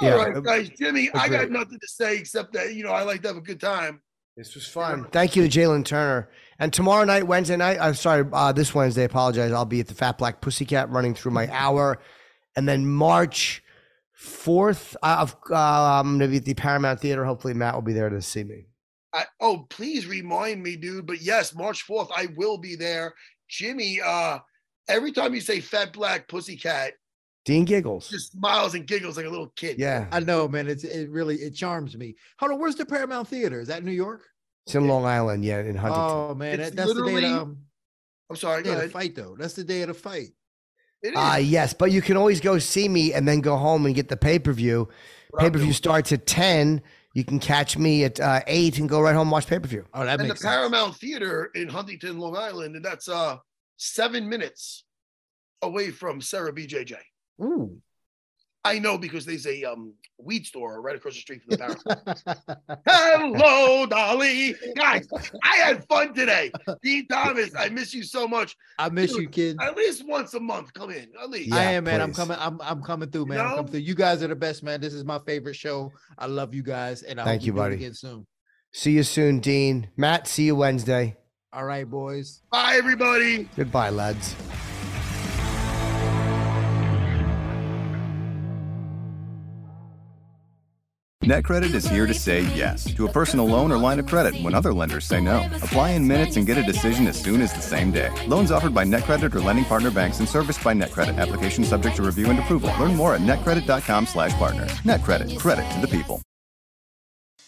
All 0.00 0.08
Yeah, 0.08 0.14
right, 0.14 0.42
guys. 0.42 0.70
Jimmy, 0.70 1.10
I 1.14 1.28
got 1.28 1.50
nothing 1.50 1.78
to 1.80 1.88
say 1.88 2.16
except 2.16 2.52
that 2.54 2.74
you 2.74 2.84
know 2.84 2.90
I 2.92 3.02
like 3.02 3.22
to 3.22 3.28
have 3.28 3.36
a 3.36 3.40
good 3.42 3.60
time. 3.60 4.02
This 4.36 4.54
was 4.54 4.66
fun. 4.66 5.06
Thank 5.10 5.34
you 5.36 5.46
to 5.46 5.58
Jalen 5.58 5.84
Turner. 5.84 6.30
And 6.60 6.72
tomorrow 6.72 7.04
night, 7.04 7.26
Wednesday 7.26 7.56
night, 7.56 7.78
I'm 7.80 7.94
sorry, 7.94 8.24
uh, 8.32 8.52
this 8.52 8.74
Wednesday, 8.74 9.02
I 9.02 9.06
apologize. 9.06 9.50
I'll 9.52 9.64
be 9.64 9.80
at 9.80 9.88
the 9.88 9.94
Fat 9.94 10.16
Black 10.16 10.40
Pussycat 10.40 10.88
running 10.90 11.14
through 11.14 11.32
my 11.32 11.48
hour. 11.52 11.98
And 12.56 12.68
then 12.68 12.86
March 12.86 13.62
4th, 14.18 14.96
uh, 15.02 15.26
uh, 15.50 15.54
I'm 15.54 16.18
going 16.18 16.20
to 16.20 16.28
be 16.28 16.36
at 16.38 16.44
the 16.44 16.54
Paramount 16.54 17.00
Theater. 17.00 17.24
Hopefully, 17.24 17.54
Matt 17.54 17.74
will 17.74 17.82
be 17.82 17.92
there 17.92 18.10
to 18.10 18.20
see 18.20 18.44
me. 18.44 18.66
I, 19.12 19.24
oh, 19.40 19.66
please 19.70 20.06
remind 20.06 20.62
me, 20.62 20.76
dude. 20.76 21.06
But 21.06 21.20
yes, 21.20 21.54
March 21.54 21.86
4th, 21.86 22.10
I 22.14 22.28
will 22.36 22.58
be 22.58 22.76
there. 22.76 23.14
Jimmy, 23.48 24.00
uh, 24.04 24.38
every 24.88 25.12
time 25.12 25.34
you 25.34 25.40
say 25.40 25.60
fat 25.60 25.92
black 25.92 26.28
pussycat, 26.28 26.92
Dean 27.44 27.64
Giggles. 27.64 28.08
just 28.08 28.32
smiles 28.32 28.74
and 28.74 28.86
giggles 28.86 29.16
like 29.16 29.26
a 29.26 29.30
little 29.30 29.52
kid. 29.56 29.78
Yeah. 29.78 30.06
I 30.12 30.20
know, 30.20 30.46
man. 30.46 30.68
It's 30.68 30.84
it 30.84 31.10
really 31.10 31.36
it 31.36 31.54
charms 31.54 31.96
me. 31.96 32.14
Hold 32.38 32.52
on, 32.52 32.60
where's 32.60 32.74
the 32.74 32.84
Paramount 32.84 33.28
Theater? 33.28 33.60
Is 33.60 33.68
that 33.68 33.78
in 33.78 33.86
New 33.86 33.92
York? 33.92 34.22
It's 34.66 34.74
in 34.74 34.86
Long 34.86 35.06
Island, 35.06 35.44
yeah, 35.44 35.60
in 35.60 35.74
Huntington. 35.74 36.10
Oh 36.10 36.34
man, 36.34 36.58
that, 36.58 36.76
that's 36.76 36.92
the 36.92 36.94
day 36.94 37.00
of 37.00 37.06
literally- 37.06 37.22
the, 37.22 37.40
um, 37.40 37.58
I'm 38.28 38.36
sorry, 38.36 38.62
day 38.62 38.70
go 38.70 38.76
of 38.76 38.82
the 38.82 38.88
fight 38.90 39.14
though. 39.14 39.36
That's 39.38 39.54
the 39.54 39.64
day 39.64 39.82
of 39.82 39.88
the 39.88 39.94
fight. 39.94 40.28
It 41.02 41.14
is. 41.14 41.16
Uh, 41.16 41.38
yes, 41.42 41.72
but 41.72 41.90
you 41.92 42.02
can 42.02 42.16
always 42.16 42.40
go 42.40 42.58
see 42.58 42.88
me 42.88 43.12
and 43.12 43.26
then 43.26 43.40
go 43.40 43.56
home 43.56 43.86
and 43.86 43.94
get 43.94 44.08
the 44.08 44.16
pay 44.16 44.38
per 44.38 44.52
view. 44.52 44.88
What 45.30 45.40
Pay 45.40 45.50
per 45.50 45.58
view 45.58 45.72
starts 45.72 46.12
at 46.12 46.26
10. 46.26 46.82
You 47.14 47.24
can 47.24 47.38
catch 47.38 47.76
me 47.78 48.04
at 48.04 48.20
uh, 48.20 48.40
8 48.46 48.78
and 48.78 48.88
go 48.88 49.00
right 49.00 49.14
home 49.14 49.22
and 49.22 49.30
watch 49.32 49.46
pay 49.46 49.58
per 49.58 49.66
view. 49.68 49.84
Oh, 49.94 50.04
that 50.04 50.20
and 50.20 50.30
the 50.30 50.36
sense. 50.36 50.42
Paramount 50.42 50.96
Theater 50.96 51.50
in 51.54 51.68
Huntington, 51.68 52.18
Long 52.18 52.36
Island, 52.36 52.76
and 52.76 52.84
that's 52.84 53.08
uh 53.08 53.36
seven 53.76 54.28
minutes 54.28 54.84
away 55.62 55.90
from 55.90 56.20
Serra 56.20 56.52
BJJ. 56.52 56.96
Ooh. 57.42 57.80
I 58.64 58.78
know 58.78 58.98
because 58.98 59.24
there's 59.24 59.46
a 59.46 59.64
um 59.64 59.94
weed 60.18 60.44
store 60.44 60.82
right 60.82 60.94
across 60.94 61.14
the 61.14 61.20
street 61.20 61.42
from 61.42 61.56
the 61.56 61.58
Paramount. 61.58 62.82
Hello, 62.86 63.86
Dolly. 63.86 64.54
Guys, 64.76 65.08
I 65.42 65.56
had 65.56 65.86
fun 65.88 66.12
today. 66.12 66.52
Dean 66.82 67.06
Thomas, 67.08 67.50
I 67.58 67.70
miss 67.70 67.94
you 67.94 68.02
so 68.02 68.28
much. 68.28 68.56
I 68.78 68.90
miss 68.90 69.16
you, 69.16 69.28
kid. 69.28 69.56
At 69.62 69.76
least 69.76 70.06
once 70.06 70.34
a 70.34 70.40
month, 70.40 70.74
come 70.74 70.90
in. 70.90 71.08
At 71.22 71.30
least. 71.30 71.52
I 71.54 71.62
Yeah, 71.62 71.70
am, 71.70 71.84
man. 71.84 72.00
I'm 72.02 72.12
coming. 72.12 72.36
I'm 72.38 72.60
I'm 72.62 72.82
coming 72.82 73.10
through, 73.10 73.26
man. 73.26 73.40
I'm 73.40 73.56
coming 73.56 73.70
through. 73.70 73.80
You 73.80 73.94
guys 73.94 74.22
are 74.22 74.28
the 74.28 74.36
best, 74.36 74.62
man. 74.62 74.80
This 74.80 74.92
is 74.92 75.04
my 75.04 75.18
favorite 75.20 75.56
show. 75.56 75.90
I 76.18 76.26
love 76.26 76.54
you 76.54 76.62
guys, 76.62 77.02
and 77.02 77.18
I 77.20 77.24
Thank 77.24 77.44
you, 77.46 77.54
we 77.54 77.58
do 77.58 77.62
it 77.62 77.64
buddy. 77.64 77.74
Again 77.76 77.94
soon. 77.94 78.26
See 78.72 78.92
you 78.92 79.02
soon, 79.02 79.40
Dean. 79.40 79.88
Matt, 79.96 80.28
see 80.28 80.44
you 80.44 80.54
Wednesday. 80.54 81.16
All 81.52 81.64
right, 81.64 81.88
boys. 81.88 82.42
Bye, 82.52 82.74
everybody. 82.76 83.48
Goodbye, 83.56 83.90
lads. 83.90 84.36
NetCredit 91.30 91.74
is 91.74 91.86
here 91.86 92.08
to 92.08 92.12
say 92.12 92.40
yes 92.56 92.92
to 92.92 93.06
a 93.06 93.12
personal 93.12 93.46
loan 93.46 93.70
or 93.70 93.78
line 93.78 94.00
of 94.00 94.06
credit 94.06 94.34
when 94.42 94.52
other 94.52 94.74
lenders 94.74 95.04
say 95.04 95.20
no. 95.20 95.48
Apply 95.62 95.90
in 95.90 96.04
minutes 96.04 96.36
and 96.36 96.44
get 96.44 96.58
a 96.58 96.62
decision 96.64 97.06
as 97.06 97.22
soon 97.22 97.40
as 97.40 97.52
the 97.52 97.62
same 97.62 97.92
day. 97.92 98.10
Loans 98.26 98.50
offered 98.50 98.74
by 98.74 98.82
NetCredit 98.82 99.32
or 99.32 99.40
lending 99.40 99.64
partner 99.64 99.92
banks 99.92 100.18
and 100.18 100.28
serviced 100.28 100.64
by 100.64 100.74
NetCredit. 100.74 101.18
Application 101.18 101.62
subject 101.62 101.94
to 101.94 102.02
review 102.02 102.30
and 102.30 102.40
approval. 102.40 102.72
Learn 102.80 102.96
more 102.96 103.14
at 103.14 103.20
netcredit.com/partner. 103.20 104.66
NetCredit. 104.82 105.38
Credit 105.38 105.70
to 105.70 105.80
the 105.80 105.86
people. 105.86 106.20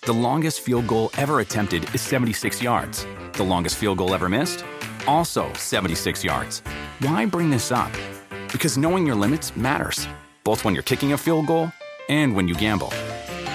The 0.07 0.13
longest 0.13 0.61
field 0.61 0.87
goal 0.87 1.11
ever 1.19 1.41
attempted 1.41 1.93
is 1.93 2.03
76 2.03 2.63
yards. 2.63 3.05
The 3.33 3.43
longest 3.43 3.79
field 3.79 3.99
goal 3.99 4.15
ever 4.15 4.29
missed? 4.29 4.65
Also 5.09 5.53
76 5.55 6.23
yards. 6.23 6.63
Why 7.01 7.27
bring 7.27 7.51
this 7.51 7.73
up? 7.73 7.91
Because 8.53 8.79
knowing 8.79 9.05
your 9.05 9.17
limits 9.17 9.57
matters, 9.57 10.07
both 10.45 10.65
when 10.65 10.73
you're 10.73 10.85
kicking 10.85 11.15
a 11.15 11.19
field 11.19 11.49
goal 11.49 11.73
and 12.09 12.37
when 12.37 12.47
you 12.47 12.55
gamble. 12.55 12.93